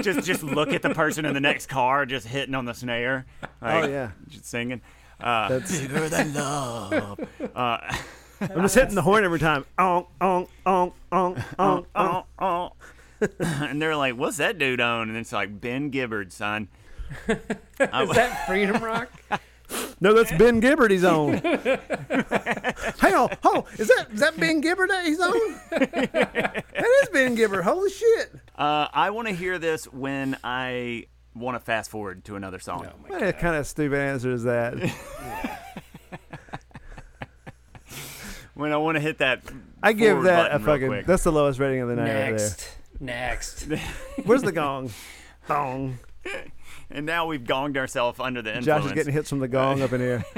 Just 0.00 0.26
just 0.26 0.42
look 0.42 0.72
at 0.72 0.82
the 0.82 0.94
person 0.94 1.24
in 1.24 1.34
the 1.34 1.40
next 1.40 1.66
car, 1.66 2.06
just 2.06 2.26
hitting 2.26 2.54
on 2.54 2.64
the 2.64 2.74
snare. 2.74 3.26
Like, 3.60 3.84
Oh 3.84 3.88
yeah. 3.88 4.10
just 4.28 4.46
singing. 4.46 4.80
Uh, 5.20 5.48
That's. 5.48 5.80
bigger 5.80 6.08
than 6.08 6.34
love. 6.34 7.20
Uh, 7.54 7.78
I'm 8.40 8.60
just 8.62 8.74
hitting 8.74 8.94
the 8.94 9.00
horn 9.02 9.24
every 9.24 9.38
time. 9.38 9.64
Ong, 9.78 10.06
ong, 10.20 10.46
ong, 10.66 10.92
ong, 11.10 11.42
ong, 11.58 11.86
ong. 11.94 12.24
oh, 12.38 12.70
oh. 12.70 12.72
and 13.40 13.80
they're 13.80 13.96
like, 13.96 14.14
"What's 14.14 14.36
that 14.36 14.58
dude 14.58 14.80
on?" 14.80 15.08
And 15.08 15.16
it's 15.16 15.32
like 15.32 15.58
Ben 15.58 15.88
Gibbard, 15.90 16.32
son. 16.32 16.68
Is 17.28 17.38
that 17.78 18.44
Freedom 18.46 18.82
Rock? 18.84 19.10
No, 20.00 20.12
that's 20.12 20.30
Ben 20.32 20.60
Gibbard 20.60 20.90
he's 20.90 21.04
on. 21.04 21.38
Hang 22.98 23.14
on, 23.14 23.28
hold 23.42 23.56
on. 23.56 23.64
Is 23.78 23.88
that 23.88 24.08
is 24.12 24.20
that 24.20 24.38
Ben 24.38 24.60
Gibbard 24.60 24.90
that 24.90 25.06
he's 25.06 25.18
on? 25.18 25.32
that 25.70 26.86
is 27.02 27.08
Ben 27.10 27.34
Gibbard. 27.36 27.62
Holy 27.64 27.90
shit. 27.90 28.34
Uh, 28.56 28.88
I 28.92 29.10
want 29.10 29.28
to 29.28 29.34
hear 29.34 29.58
this 29.58 29.84
when 29.84 30.36
I 30.42 31.06
want 31.34 31.56
to 31.56 31.60
fast 31.60 31.90
forward 31.90 32.24
to 32.24 32.36
another 32.36 32.58
song. 32.58 32.86
Oh 32.86 33.08
my 33.08 33.18
What 33.26 33.38
kind 33.38 33.56
of 33.56 33.66
stupid 33.66 33.98
answer 33.98 34.30
is 34.32 34.44
that? 34.44 34.74
When 38.54 38.72
I 38.72 38.78
want 38.78 38.94
to 38.96 39.00
hit 39.00 39.18
that. 39.18 39.42
I 39.82 39.92
give 39.92 40.12
forward 40.12 40.28
that 40.28 40.46
a 40.46 40.58
button 40.58 40.64
real 40.64 40.74
fucking. 40.74 40.88
quick. 40.88 41.06
That's 41.06 41.24
the 41.24 41.30
lowest 41.30 41.60
rating 41.60 41.82
of 41.82 41.90
the 41.90 41.96
night 41.96 42.06
right 42.14 42.30
Next, 42.30 42.74
next. 43.00 43.68
Where's 44.24 44.40
the 44.40 44.50
gong? 44.50 44.92
Gong. 45.46 45.98
And 46.90 47.04
now 47.04 47.26
we've 47.26 47.42
gonged 47.42 47.76
ourselves 47.76 48.18
under 48.18 48.40
the 48.40 48.56
influence. 48.56 48.84
Josh 48.84 48.86
is 48.86 48.92
getting 48.92 49.12
hits 49.12 49.28
from 49.28 49.40
the 49.40 49.48
gong 49.48 49.82
up 49.82 49.92
in 49.92 50.00
here. 50.00 50.24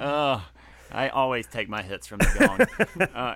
Oh, 0.00 0.44
I 0.92 1.08
always 1.08 1.46
take 1.46 1.68
my 1.68 1.82
hits 1.82 2.06
from 2.06 2.18
the 2.18 2.66
gong. 2.98 3.08
uh, 3.14 3.34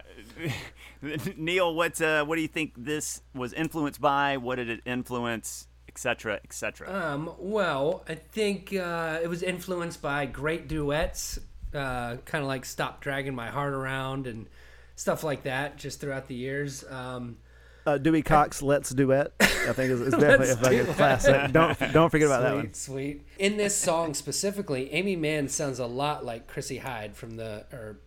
Neil, 1.37 1.75
what's 1.75 2.01
uh, 2.01 2.25
what 2.25 2.37
do 2.37 2.43
you 2.43 2.49
think 2.49 2.73
this 2.77 3.23
was 3.35 3.53
influenced 3.53 4.01
by? 4.01 4.37
What 4.37 4.57
did 4.57 4.71
it 4.71 4.81
influence, 4.85 5.69
etc., 5.89 6.41
etc.? 6.45 6.93
Um, 6.93 7.33
well, 7.39 8.05
I 8.09 8.15
think 8.15 8.75
uh, 8.75 9.21
it 9.23 9.29
was 9.29 9.43
influenced 9.43 10.01
by 10.01 10.27
great 10.27 10.69
duets, 10.69 11.39
uh, 11.75 12.17
kind 12.25 12.43
of 12.43 12.49
like 12.49 12.65
"Stop 12.65 13.01
Dragging 13.01 13.35
My 13.35 13.49
Heart 13.49 13.75
Around" 13.75 14.27
and 14.27 14.49
stuff 14.95 15.25
like 15.25 15.43
that, 15.43 15.77
just 15.77 16.01
throughout 16.01 16.29
the 16.29 16.35
years. 16.35 16.85
Um, 16.89 17.37
Uh, 17.85 17.99
Dewey 17.99 18.23
Cox, 18.23 18.63
Let's 18.63 18.91
Duet. 18.91 19.33
I 19.41 19.73
think 19.73 19.91
is, 19.91 20.01
is 20.01 20.13
definitely 20.13 20.51
a 20.51 20.57
fucking 20.57 20.95
classic. 20.95 21.53
Don't 21.53 21.79
don't 21.93 22.11
forget 22.11 22.27
about 22.27 22.43
that 22.43 22.53
sweet, 22.53 22.65
one. 22.65 22.75
sweet. 22.75 23.27
In 23.39 23.57
this 23.57 23.77
song 23.77 24.15
specifically, 24.15 24.93
Aimee 24.93 25.17
Mann 25.17 25.49
sounds 25.49 25.79
a 25.79 25.87
lot 25.87 26.25
like 26.25 26.47
Chrissie 26.47 26.79
Hyde 26.79 27.17
from 27.17 27.37
the 27.37 27.67
or 27.73 27.99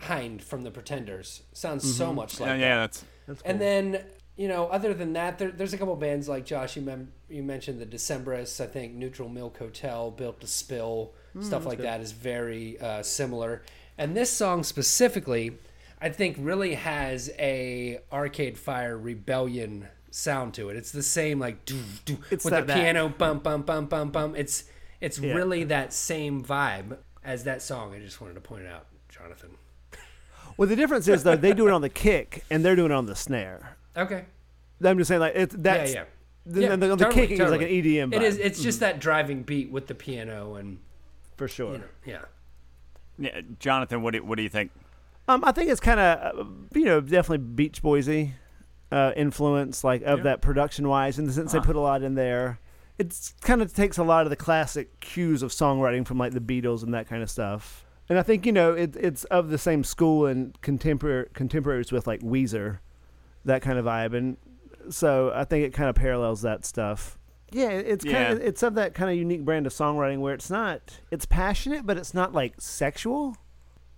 Hynde 0.00 0.42
from 0.42 0.62
the 0.62 0.70
Pretenders. 0.70 1.42
Sounds 1.52 1.96
so 1.96 2.12
much 2.12 2.38
like 2.40 2.48
yeah, 2.48 2.56
that. 2.56 2.60
yeah, 2.60 2.76
that's 2.76 3.04
that's. 3.26 3.42
And 3.42 3.60
then, 3.60 4.04
you 4.36 4.48
know, 4.48 4.66
other 4.66 4.92
than 4.94 5.14
that, 5.14 5.38
there, 5.38 5.50
there's 5.50 5.72
a 5.72 5.78
couple 5.78 5.96
bands 5.96 6.28
like 6.28 6.44
Josh. 6.44 6.76
You 6.76 6.82
mem- 6.82 7.12
you 7.28 7.42
mentioned 7.42 7.80
the 7.80 7.86
Decemberists. 7.86 8.60
I 8.62 8.66
think 8.66 8.94
Neutral 8.94 9.28
Milk 9.28 9.58
Hotel, 9.58 10.10
Built 10.10 10.40
to 10.40 10.46
Spill, 10.46 11.12
stuff 11.40 11.66
like 11.66 11.78
that 11.78 12.00
is 12.00 12.12
very 12.12 12.78
uh, 12.80 13.02
similar. 13.02 13.62
And 13.98 14.14
this 14.16 14.30
song 14.30 14.62
specifically, 14.62 15.56
I 16.00 16.10
think, 16.10 16.36
really 16.38 16.74
has 16.74 17.30
a 17.38 18.00
Arcade 18.12 18.58
Fire 18.58 18.96
Rebellion 18.98 19.88
sound 20.10 20.54
to 20.54 20.68
it. 20.70 20.76
It's 20.76 20.92
the 20.92 21.02
same 21.02 21.38
like 21.38 21.64
doo, 21.64 21.80
doo, 22.04 22.18
It's 22.30 22.44
with 22.44 22.52
that- 22.52 22.66
the 22.66 22.74
that- 22.74 22.80
piano 22.80 23.08
bum 23.08 23.38
bum 23.40 23.62
bum 23.62 23.86
bum 23.86 24.10
bum. 24.10 24.34
It's 24.36 24.64
it's 25.00 25.18
Yeah. 25.18 25.34
really 25.34 25.64
that 25.64 25.92
same 25.92 26.42
vibe 26.42 26.96
as 27.22 27.44
that 27.44 27.60
song. 27.60 27.94
I 27.94 27.98
just 27.98 28.20
wanted 28.20 28.34
to 28.34 28.40
point 28.40 28.64
it 28.64 28.72
out, 28.72 28.86
Jonathan. 29.08 29.50
Well, 30.56 30.68
the 30.68 30.76
difference 30.76 31.06
is 31.06 31.22
though 31.22 31.36
they 31.36 31.52
do 31.52 31.68
it 31.68 31.72
on 31.72 31.82
the 31.82 31.90
kick 31.90 32.44
and 32.50 32.64
they're 32.64 32.76
doing 32.76 32.90
it 32.90 32.94
on 32.94 33.06
the 33.06 33.14
snare. 33.16 33.76
Okay. 33.96 34.24
I'm 34.82 34.96
just 34.98 35.08
saying 35.08 35.20
like 35.20 35.34
it's 35.34 35.54
that's 35.58 35.92
yeah, 35.92 36.00
yeah. 36.00 36.04
The, 36.46 36.60
Yeah, 36.60 36.68
the, 36.70 36.76
the 36.76 36.96
totally, 36.96 37.14
kicking 37.14 37.40
is 37.40 37.50
like 37.50 37.62
an. 37.62 37.68
EDM. 37.68 38.14
It 38.14 38.20
vibe, 38.20 38.22
is. 38.22 38.38
It's 38.38 38.62
just 38.62 38.78
mm. 38.78 38.80
that 38.80 39.00
driving 39.00 39.42
beat 39.42 39.70
with 39.70 39.86
the 39.88 39.94
piano 39.94 40.54
and 40.54 40.78
for 41.36 41.48
sure. 41.48 41.72
you 41.72 41.78
know, 41.78 41.84
yeah. 42.04 42.20
yeah. 43.18 43.40
Jonathan, 43.58 44.02
what 44.02 44.12
do 44.12 44.24
what 44.24 44.36
do 44.36 44.42
you 44.42 44.48
think? 44.48 44.70
Um, 45.28 45.42
I 45.44 45.52
think 45.52 45.70
it's 45.70 45.80
kind 45.80 45.98
of, 46.00 46.38
uh, 46.38 46.44
you 46.74 46.84
know, 46.84 47.00
definitely 47.00 47.38
Beach 47.46 47.82
Boysy 47.82 48.32
uh, 48.92 49.12
influence, 49.16 49.82
like 49.82 50.02
of 50.02 50.18
Yeah. 50.20 50.24
that 50.24 50.40
production 50.42 50.86
wise, 50.88 51.18
in 51.18 51.26
the 51.26 51.32
sense 51.32 51.52
they 51.52 51.58
Ah. 51.58 51.62
put 51.62 51.74
a 51.76 51.80
lot 51.80 52.02
in 52.02 52.14
there. 52.14 52.60
It's 52.98 53.34
kind 53.42 53.60
of 53.60 53.74
takes 53.74 53.98
a 53.98 54.04
lot 54.04 54.24
of 54.24 54.30
the 54.30 54.36
classic 54.36 55.00
cues 55.00 55.42
of 55.42 55.50
songwriting 55.50 56.06
from 56.06 56.18
like 56.18 56.32
the 56.32 56.40
Beatles 56.40 56.82
and 56.84 56.94
that 56.94 57.08
kind 57.08 57.22
of 57.22 57.28
stuff. 57.28 57.84
And 58.08 58.18
I 58.18 58.22
think 58.22 58.46
you 58.46 58.52
know 58.52 58.72
it, 58.72 58.94
it's 58.96 59.24
of 59.24 59.48
the 59.50 59.58
same 59.58 59.82
school 59.82 60.26
and 60.26 60.58
contemporary 60.62 61.26
contemporaries 61.34 61.90
with 61.90 62.06
like 62.06 62.20
Weezer, 62.20 62.78
that 63.44 63.60
kind 63.62 63.76
of 63.78 63.84
vibe, 63.86 64.14
and 64.16 64.36
so 64.88 65.32
I 65.34 65.42
think 65.44 65.64
it 65.66 65.72
kind 65.74 65.90
of 65.90 65.96
parallels 65.96 66.42
that 66.42 66.64
stuff. 66.64 67.18
Yeah, 67.50 67.70
it's 67.70 68.04
kind 68.04 68.32
of 68.34 68.38
Yeah. 68.38 68.46
it's 68.46 68.62
of 68.62 68.74
that 68.76 68.94
kind 68.94 69.10
of 69.10 69.16
unique 69.16 69.44
brand 69.44 69.66
of 69.66 69.72
songwriting 69.72 70.20
where 70.20 70.34
it's 70.34 70.48
not 70.50 71.00
it's 71.10 71.26
passionate, 71.26 71.84
but 71.84 71.96
it's 71.98 72.14
not 72.14 72.32
like 72.32 72.60
sexual 72.60 73.36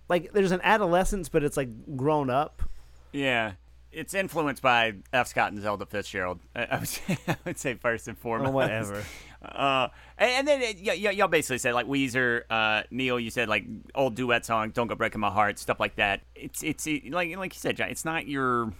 like 0.09 0.33
there's 0.33 0.51
an 0.51 0.61
adolescence, 0.63 1.29
but 1.29 1.43
it's 1.43 1.55
like 1.55 1.95
grown 1.95 2.29
up. 2.29 2.63
Yeah, 3.11 3.53
it's 3.91 4.13
influenced 4.13 4.61
by 4.61 4.95
F. 5.13 5.27
Scott 5.27 5.51
and 5.51 5.61
Zelda 5.61 5.85
Fitzgerald. 5.85 6.39
I, 6.55 6.65
I, 6.65 6.79
would, 6.79 6.87
say, 6.87 7.17
I 7.27 7.35
would 7.45 7.57
say 7.57 7.73
first 7.75 8.07
and 8.07 8.17
foremost. 8.17 8.49
Or 8.49 8.53
whatever. 8.53 9.03
Uh, 9.41 9.87
and, 10.17 10.31
and 10.31 10.47
then 10.49 10.61
uh, 10.61 10.77
y- 10.83 10.99
y- 11.01 11.11
y'all 11.11 11.29
basically 11.29 11.59
said 11.59 11.73
like 11.73 11.87
Weezer, 11.87 12.41
uh, 12.49 12.83
Neil. 12.91 13.17
You 13.17 13.29
said 13.29 13.47
like 13.47 13.63
old 13.95 14.15
duet 14.15 14.45
song, 14.45 14.71
"Don't 14.71 14.87
Go 14.87 14.95
Breaking 14.95 15.21
My 15.21 15.29
Heart," 15.29 15.59
stuff 15.59 15.79
like 15.79 15.95
that. 15.95 16.19
It's 16.35 16.61
it's 16.61 16.85
it, 16.85 17.09
like 17.11 17.33
like 17.37 17.53
you 17.53 17.59
said, 17.59 17.77
John. 17.77 17.87
It's 17.87 18.03
not 18.03 18.27
your 18.27 18.73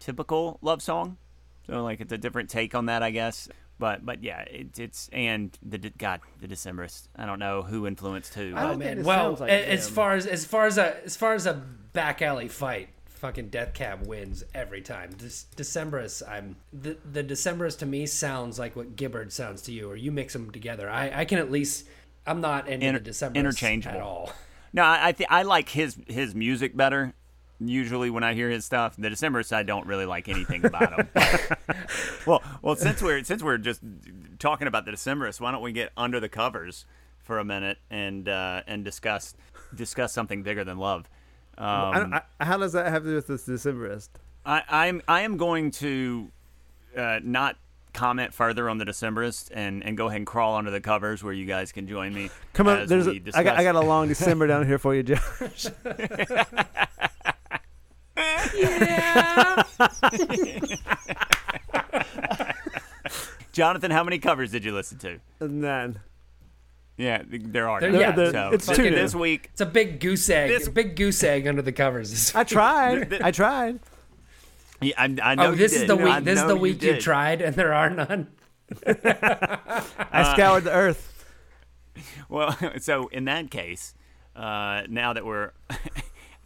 typical 0.00 0.58
love 0.62 0.82
song. 0.82 1.16
So 1.68 1.84
like 1.84 2.00
it's 2.00 2.12
a 2.12 2.18
different 2.18 2.50
take 2.50 2.74
on 2.74 2.86
that, 2.86 3.04
I 3.04 3.12
guess. 3.12 3.48
But 3.84 4.06
but 4.06 4.24
yeah, 4.24 4.40
it, 4.44 4.78
it's 4.78 5.10
and 5.12 5.50
the 5.62 5.76
God 5.98 6.22
the 6.40 6.48
Decemberists. 6.48 7.08
I 7.16 7.26
don't 7.26 7.38
know 7.38 7.60
who 7.60 7.86
influenced 7.86 8.32
who. 8.32 8.54
I 8.56 8.62
Oh 8.64 8.68
don't 8.68 8.78
man. 8.78 8.88
think 8.88 9.00
it 9.00 9.04
Well, 9.04 9.24
sounds 9.36 9.40
like 9.40 9.50
a- 9.50 9.70
as 9.72 9.84
them. 9.84 9.94
far 9.94 10.14
as 10.14 10.26
as 10.26 10.46
far 10.46 10.64
as 10.64 10.78
a 10.78 11.04
as 11.04 11.16
far 11.16 11.34
as 11.34 11.44
a 11.44 11.52
back 11.92 12.22
alley 12.22 12.48
fight, 12.48 12.88
fucking 13.04 13.50
Death 13.50 13.74
Cab 13.74 14.06
wins 14.06 14.42
every 14.54 14.80
time. 14.80 15.10
This 15.18 15.44
Decemberist, 15.54 16.26
I'm 16.26 16.56
the 16.72 16.96
the 17.12 17.22
Decemberist 17.22 17.80
to 17.80 17.86
me 17.86 18.06
sounds 18.06 18.58
like 18.58 18.74
what 18.74 18.96
Gibbard 18.96 19.32
sounds 19.32 19.60
to 19.62 19.72
you, 19.72 19.90
or 19.90 19.96
you 19.96 20.10
mix 20.10 20.32
them 20.32 20.50
together. 20.50 20.88
I 20.88 21.20
I 21.20 21.24
can 21.26 21.38
at 21.38 21.50
least 21.50 21.84
I'm 22.26 22.40
not 22.40 22.66
into 22.66 22.86
Inter- 22.86 23.00
the 23.00 23.10
Decemberist 23.10 23.34
interchangeable. 23.36 23.96
at 23.98 24.02
all. 24.02 24.32
No, 24.72 24.82
I 24.82 25.08
I, 25.08 25.12
th- 25.12 25.28
I 25.30 25.42
like 25.42 25.68
his 25.68 25.98
his 26.08 26.34
music 26.34 26.74
better. 26.74 27.12
Usually, 27.68 28.10
when 28.10 28.24
I 28.24 28.34
hear 28.34 28.50
his 28.50 28.64
stuff, 28.64 28.94
the 28.96 29.08
Decemberists, 29.08 29.52
I 29.52 29.62
don't 29.62 29.86
really 29.86 30.06
like 30.06 30.28
anything 30.28 30.64
about 30.64 30.92
him. 30.98 31.08
well, 32.26 32.42
well, 32.62 32.76
since 32.76 33.02
we're 33.02 33.22
since 33.24 33.42
we're 33.42 33.58
just 33.58 33.80
talking 34.38 34.66
about 34.66 34.84
the 34.84 34.92
Decemberists, 34.92 35.40
why 35.40 35.52
don't 35.52 35.62
we 35.62 35.72
get 35.72 35.90
under 35.96 36.20
the 36.20 36.28
covers 36.28 36.86
for 37.22 37.38
a 37.38 37.44
minute 37.44 37.78
and 37.90 38.28
uh, 38.28 38.62
and 38.66 38.84
discuss 38.84 39.34
discuss 39.74 40.12
something 40.12 40.42
bigger 40.42 40.64
than 40.64 40.78
love? 40.78 41.08
Um, 41.56 42.14
I 42.14 42.22
I- 42.40 42.44
how 42.44 42.56
does 42.56 42.72
that 42.72 42.86
have 42.86 43.02
to 43.04 43.08
do 43.10 43.14
with 43.16 43.26
this 43.26 43.46
Decemberist? 43.46 44.08
I, 44.46 44.62
I'm 44.68 45.02
I 45.08 45.22
am 45.22 45.36
going 45.36 45.70
to 45.72 46.30
uh, 46.96 47.20
not 47.22 47.56
comment 47.94 48.34
further 48.34 48.68
on 48.68 48.76
the 48.78 48.84
Decemberists 48.84 49.50
and, 49.54 49.82
and 49.84 49.96
go 49.96 50.08
ahead 50.08 50.18
and 50.18 50.26
crawl 50.26 50.56
under 50.56 50.70
the 50.70 50.80
covers 50.80 51.22
where 51.22 51.32
you 51.32 51.46
guys 51.46 51.72
can 51.72 51.86
join 51.86 52.12
me. 52.12 52.28
Come 52.52 52.68
on, 52.68 52.86
there's 52.86 53.06
a, 53.06 53.20
I 53.34 53.42
got 53.42 53.56
I 53.56 53.62
got 53.62 53.76
a 53.76 53.80
long 53.80 54.08
December 54.08 54.46
down 54.46 54.66
here 54.66 54.78
for 54.78 54.94
you, 54.94 55.02
Josh. 55.02 55.66
Jonathan, 63.52 63.90
how 63.90 64.02
many 64.04 64.18
covers 64.18 64.50
did 64.50 64.64
you 64.64 64.72
listen 64.72 64.98
to? 64.98 65.20
None. 65.40 66.00
Yeah, 66.96 67.22
there 67.28 67.68
are. 67.68 67.80
There- 67.80 67.90
none. 67.90 68.00
yeah, 68.00 68.10
there- 68.12 68.32
so 68.32 68.50
it's 68.52 68.66
two 68.66 68.90
this 68.90 69.14
week. 69.14 69.50
It's 69.52 69.60
a 69.60 69.66
big 69.66 70.00
goose 70.00 70.28
egg. 70.30 70.50
This- 70.50 70.66
a 70.66 70.70
big 70.70 70.96
goose 70.96 71.22
egg 71.22 71.46
under 71.46 71.62
the 71.62 71.72
covers. 71.72 72.34
I 72.34 72.44
tried. 72.44 73.22
I 73.22 73.30
tried. 73.30 73.80
Yeah, 74.80 74.94
I, 74.98 75.04
I 75.22 75.34
know 75.34 75.46
oh, 75.46 75.50
you 75.50 75.56
this 75.56 75.72
is 75.72 75.80
did. 75.82 75.90
the 75.90 75.96
I 75.96 76.16
week. 76.16 76.24
This 76.24 76.40
is 76.40 76.46
the 76.46 76.56
week 76.56 76.82
you, 76.82 76.92
did. 76.94 77.00
tried, 77.00 77.40
and 77.42 77.54
there 77.56 77.72
are 77.72 77.90
none. 77.90 78.28
I 78.86 80.32
scoured 80.34 80.64
the 80.64 80.72
earth. 80.72 81.10
Well, 82.28 82.56
so 82.80 83.06
in 83.08 83.26
that 83.26 83.50
case, 83.52 83.94
uh, 84.34 84.82
now 84.88 85.12
that 85.12 85.24
we're 85.24 85.52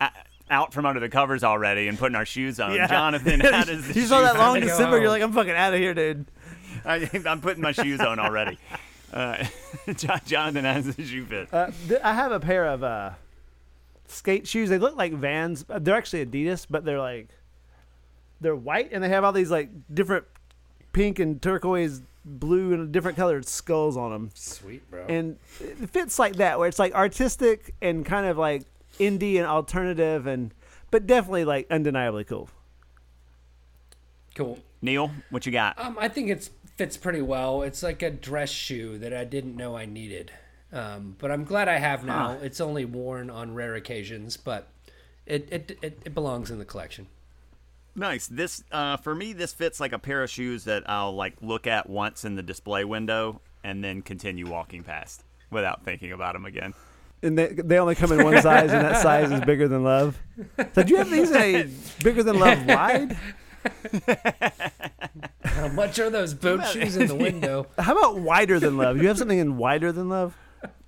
a- 0.00 0.10
out 0.50 0.72
from 0.72 0.86
under 0.86 1.00
the 1.00 1.08
covers 1.08 1.44
already 1.44 1.88
and 1.88 1.98
putting 1.98 2.16
our 2.16 2.24
shoes 2.26 2.58
on, 2.60 2.74
Yeah. 2.74 2.86
Jonathan, 2.86 3.40
how 3.40 3.64
does 3.64 3.86
the 3.88 3.94
you 4.00 4.06
saw 4.06 4.20
that 4.22 4.36
long 4.36 4.60
December? 4.60 4.98
You're 5.00 5.08
like, 5.10 5.22
I'm 5.22 5.32
fucking 5.32 5.52
out 5.54 5.74
of 5.74 5.80
here, 5.80 5.94
dude. 5.94 6.26
I, 6.84 7.08
I'm 7.26 7.40
putting 7.40 7.62
my 7.62 7.72
shoes 7.72 8.00
on 8.00 8.18
already. 8.18 8.58
Uh, 9.10 9.42
Jonathan, 10.26 10.66
how 10.66 10.74
does 10.74 10.94
the 10.94 11.02
shoe 11.02 11.24
fit? 11.24 11.48
Uh, 11.50 11.70
th- 11.88 11.98
I 12.04 12.12
have 12.12 12.30
a 12.30 12.38
pair 12.38 12.66
of 12.66 12.84
uh, 12.84 13.12
skate 14.06 14.46
shoes. 14.46 14.68
They 14.68 14.76
look 14.76 14.96
like 14.98 15.14
Vans. 15.14 15.64
They're 15.66 15.94
actually 15.96 16.26
Adidas, 16.26 16.66
but 16.68 16.84
they're 16.84 17.00
like 17.00 17.28
they're 18.42 18.54
white 18.54 18.90
and 18.92 19.02
they 19.02 19.08
have 19.08 19.24
all 19.24 19.32
these 19.32 19.50
like 19.50 19.70
different 19.94 20.26
pink 20.92 21.20
and 21.20 21.40
turquoise, 21.40 22.02
blue 22.22 22.74
and 22.74 22.92
different 22.92 23.16
colored 23.16 23.48
skulls 23.48 23.96
on 23.96 24.10
them. 24.12 24.30
Sweet, 24.34 24.88
bro. 24.90 25.06
And 25.08 25.38
it 25.58 25.88
fits 25.88 26.18
like 26.18 26.36
that, 26.36 26.58
where 26.58 26.68
it's 26.68 26.78
like 26.78 26.92
artistic 26.94 27.74
and 27.80 28.04
kind 28.04 28.26
of 28.26 28.36
like 28.36 28.64
indie 28.98 29.36
and 29.36 29.46
alternative, 29.46 30.26
and 30.26 30.52
but 30.90 31.06
definitely 31.06 31.44
like 31.44 31.66
undeniably 31.70 32.24
cool. 32.24 32.48
cool. 34.34 34.58
Neil, 34.80 35.10
what 35.30 35.46
you 35.46 35.52
got? 35.52 35.78
Um, 35.78 35.96
I 36.00 36.08
think 36.08 36.30
it 36.30 36.48
fits 36.76 36.96
pretty 36.96 37.22
well. 37.22 37.62
It's 37.62 37.82
like 37.82 38.02
a 38.02 38.10
dress 38.10 38.50
shoe 38.50 38.98
that 38.98 39.12
I 39.12 39.24
didn't 39.24 39.56
know 39.56 39.76
I 39.76 39.86
needed, 39.86 40.30
um, 40.72 41.16
but 41.18 41.30
I'm 41.30 41.44
glad 41.44 41.68
I 41.68 41.78
have 41.78 42.04
now. 42.04 42.38
It's 42.40 42.60
only 42.60 42.84
worn 42.84 43.30
on 43.30 43.54
rare 43.54 43.74
occasions, 43.74 44.36
but 44.36 44.68
it 45.26 45.48
it, 45.50 45.78
it, 45.82 46.02
it 46.04 46.14
belongs 46.14 46.50
in 46.50 46.58
the 46.58 46.64
collection. 46.64 47.06
Nice. 47.94 48.28
This 48.28 48.62
uh, 48.70 48.96
for 48.96 49.14
me, 49.14 49.32
this 49.32 49.52
fits 49.52 49.80
like 49.80 49.92
a 49.92 49.98
pair 49.98 50.22
of 50.22 50.30
shoes 50.30 50.64
that 50.64 50.88
I'll 50.88 51.14
like 51.14 51.34
look 51.40 51.66
at 51.66 51.90
once 51.90 52.24
in 52.24 52.36
the 52.36 52.42
display 52.42 52.84
window 52.84 53.40
and 53.64 53.82
then 53.82 54.02
continue 54.02 54.48
walking 54.48 54.84
past 54.84 55.24
without 55.50 55.84
thinking 55.84 56.12
about 56.12 56.34
them 56.34 56.44
again. 56.44 56.74
And 57.22 57.36
they, 57.36 57.48
they 57.48 57.78
only 57.78 57.94
come 57.96 58.12
in 58.12 58.22
one 58.22 58.40
size, 58.40 58.70
and 58.72 58.84
that 58.84 59.02
size 59.02 59.30
is 59.32 59.40
bigger 59.40 59.66
than 59.66 59.82
love. 59.82 60.18
So 60.74 60.82
do 60.84 60.90
you 60.92 60.96
have 60.98 61.10
these 61.10 61.30
in 61.30 61.36
a 61.36 62.02
bigger 62.04 62.22
than 62.22 62.38
love 62.38 62.64
wide? 62.66 63.16
How 65.44 65.68
much 65.68 65.98
are 65.98 66.10
those 66.10 66.34
boat 66.34 66.64
shoes 66.68 66.96
in 66.96 67.08
the 67.08 67.14
window? 67.16 67.66
How 67.78 67.96
about 67.96 68.18
wider 68.20 68.60
than 68.60 68.76
love? 68.76 69.02
You 69.02 69.08
have 69.08 69.18
something 69.18 69.38
in 69.38 69.56
wider 69.56 69.90
than 69.90 70.08
love? 70.08 70.36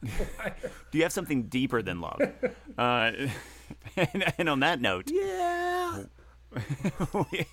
Do 0.03 0.99
you 0.99 1.03
have 1.03 1.13
something 1.13 1.45
deeper 1.45 1.83
than 1.83 2.01
love? 2.01 2.21
uh, 2.79 3.11
and, 3.97 4.33
and 4.39 4.49
on 4.49 4.61
that 4.61 4.81
note, 4.81 5.11
Yeah. 5.13 6.05
we, 7.33 7.47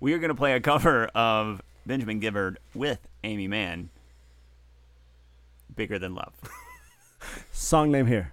we 0.00 0.12
are 0.12 0.18
going 0.18 0.28
to 0.28 0.34
play 0.34 0.52
a 0.52 0.60
cover 0.60 1.06
of 1.14 1.62
Benjamin 1.86 2.20
Gibbard 2.20 2.58
with 2.74 2.98
Aimee 3.24 3.48
Mann. 3.48 3.90
Bigger 5.74 5.98
than 5.98 6.14
love. 6.14 6.34
Song 7.52 7.90
name 7.90 8.06
here. 8.06 8.32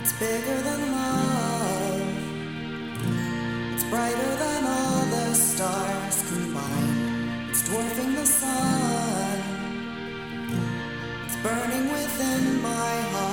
It's 0.00 0.12
bigger 0.18 0.60
than 0.62 0.80
love. 0.92 2.02
It's 3.74 3.84
brighter 3.84 4.36
than 4.36 4.64
all 4.66 5.04
the 5.06 5.34
stars 5.34 6.22
combined. 6.28 7.50
It's 7.50 7.62
dwarfing 7.68 8.14
the 8.14 8.26
sun. 8.26 9.38
It's 11.26 11.36
burning 11.36 11.81
within 12.22 12.62
my 12.62 13.00
heart 13.12 13.31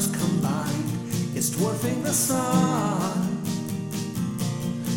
stars 0.00 0.16
combined, 0.16 1.36
it's 1.36 1.50
dwarfing 1.50 2.02
the 2.02 2.12
sun. 2.12 3.42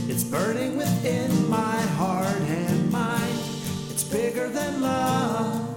It's 0.08 0.24
burning 0.24 0.78
within 0.78 1.50
my 1.50 1.82
heart 1.98 2.42
and 2.42 2.92
mind. 2.92 3.40
It's 3.90 4.04
bigger 4.04 4.50
than 4.50 4.82
love. 4.82 5.70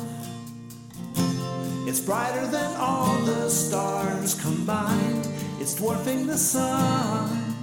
It's 1.89 2.01
brighter 2.01 2.47
than 2.47 2.77
all 2.77 3.19
the 3.23 3.49
stars 3.49 4.35
combined. 4.41 5.29
It's 5.61 5.75
dwarfing 5.75 6.27
the 6.27 6.39
sun. 6.39 7.55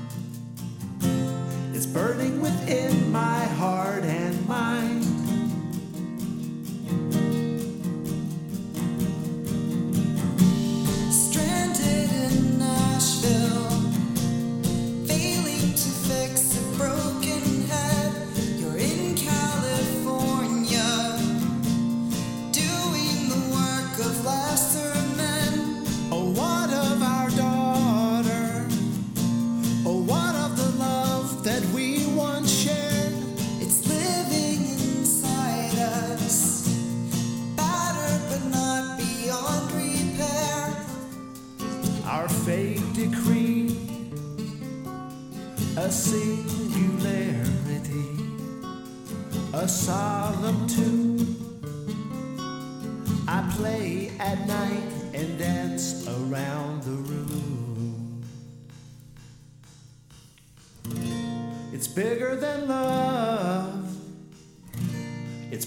It's 1.73 1.85
burning 1.85 2.41
within 2.41 3.11
my 3.11 3.45
heart 3.59 4.03
and 4.03 4.47
mind. 4.47 5.02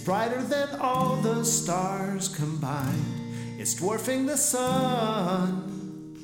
Brighter 0.06 0.40
than 0.40 0.68
all 0.78 1.16
the 1.16 1.44
stars 1.44 2.28
combined. 2.28 3.58
It's 3.58 3.74
dwarfing 3.74 4.24
the 4.26 4.36
sun. 4.36 6.14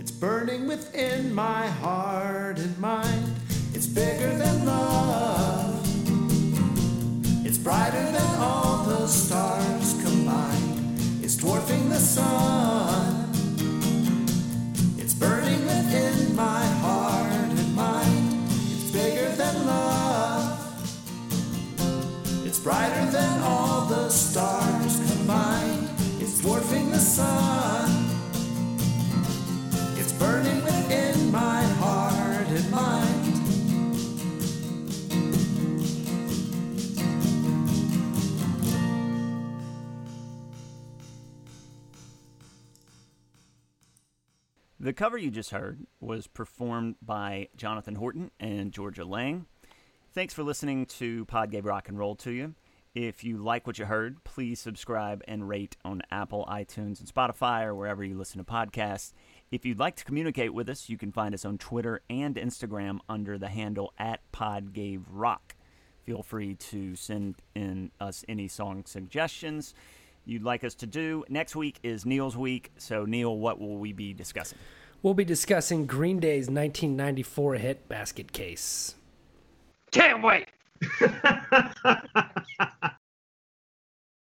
It's 0.00 0.10
burning 0.10 0.66
within 0.66 1.34
my 1.34 1.66
heart 1.66 2.58
and 2.58 2.78
mind. 2.78 3.36
It's 3.74 3.86
bigger 3.86 4.38
than 4.38 4.64
love. 4.64 5.86
It's 7.44 7.58
brighter 7.58 8.10
than 8.10 8.40
all 8.40 8.84
the 8.84 9.06
stars 9.06 9.92
combined. 10.02 10.98
It's 11.22 11.36
dwarfing 11.36 11.90
the 11.90 12.00
sun. 12.00 13.11
Brighter 22.62 23.10
than 23.10 23.42
all 23.42 23.86
the 23.86 24.08
stars 24.08 24.96
combined. 25.10 25.88
It's 26.20 26.40
dwarfing 26.40 26.90
the 26.90 26.98
sun. 26.98 28.08
It's 29.98 30.12
burning 30.12 30.62
within 30.62 31.32
my 31.32 31.62
heart 31.62 32.46
and 32.46 32.70
mind. 32.70 33.32
The 44.78 44.92
cover 44.92 45.16
you 45.16 45.30
just 45.30 45.50
heard 45.50 45.86
was 46.00 46.26
performed 46.28 46.96
by 47.02 47.48
Jonathan 47.56 47.96
Horton 47.96 48.30
and 48.38 48.72
Georgia 48.72 49.04
Lang. 49.04 49.46
Thanks 50.14 50.34
for 50.34 50.42
listening 50.42 50.84
to 50.98 51.24
Pod 51.24 51.50
Gave 51.50 51.64
Rock 51.64 51.88
and 51.88 51.98
Roll 51.98 52.14
to 52.16 52.30
you. 52.30 52.54
If 52.94 53.24
you 53.24 53.38
like 53.38 53.66
what 53.66 53.78
you 53.78 53.86
heard, 53.86 54.22
please 54.24 54.60
subscribe 54.60 55.22
and 55.26 55.48
rate 55.48 55.78
on 55.86 56.02
Apple, 56.10 56.46
iTunes, 56.50 57.00
and 57.00 57.08
Spotify 57.08 57.64
or 57.64 57.74
wherever 57.74 58.04
you 58.04 58.18
listen 58.18 58.36
to 58.36 58.44
podcasts. 58.44 59.14
If 59.50 59.64
you'd 59.64 59.78
like 59.78 59.96
to 59.96 60.04
communicate 60.04 60.52
with 60.52 60.68
us, 60.68 60.90
you 60.90 60.98
can 60.98 61.12
find 61.12 61.32
us 61.34 61.46
on 61.46 61.56
Twitter 61.56 62.02
and 62.10 62.34
Instagram 62.34 62.98
under 63.08 63.38
the 63.38 63.48
handle 63.48 63.94
at 63.98 64.20
PodGaveRock. 64.32 65.56
Feel 66.04 66.22
free 66.22 66.56
to 66.56 66.94
send 66.94 67.36
in 67.54 67.90
us 67.98 68.22
any 68.28 68.48
song 68.48 68.84
suggestions 68.84 69.72
you'd 70.26 70.44
like 70.44 70.62
us 70.62 70.74
to 70.74 70.86
do. 70.86 71.24
Next 71.30 71.56
week 71.56 71.78
is 71.82 72.04
Neil's 72.04 72.36
week. 72.36 72.70
So, 72.76 73.06
Neil, 73.06 73.34
what 73.34 73.58
will 73.58 73.78
we 73.78 73.94
be 73.94 74.12
discussing? 74.12 74.58
We'll 75.02 75.14
be 75.14 75.24
discussing 75.24 75.86
Green 75.86 76.20
Day's 76.20 76.50
1994 76.50 77.54
hit 77.54 77.88
Basket 77.88 78.30
Case. 78.30 78.96
Can't 79.92 80.22
wait. 80.22 80.48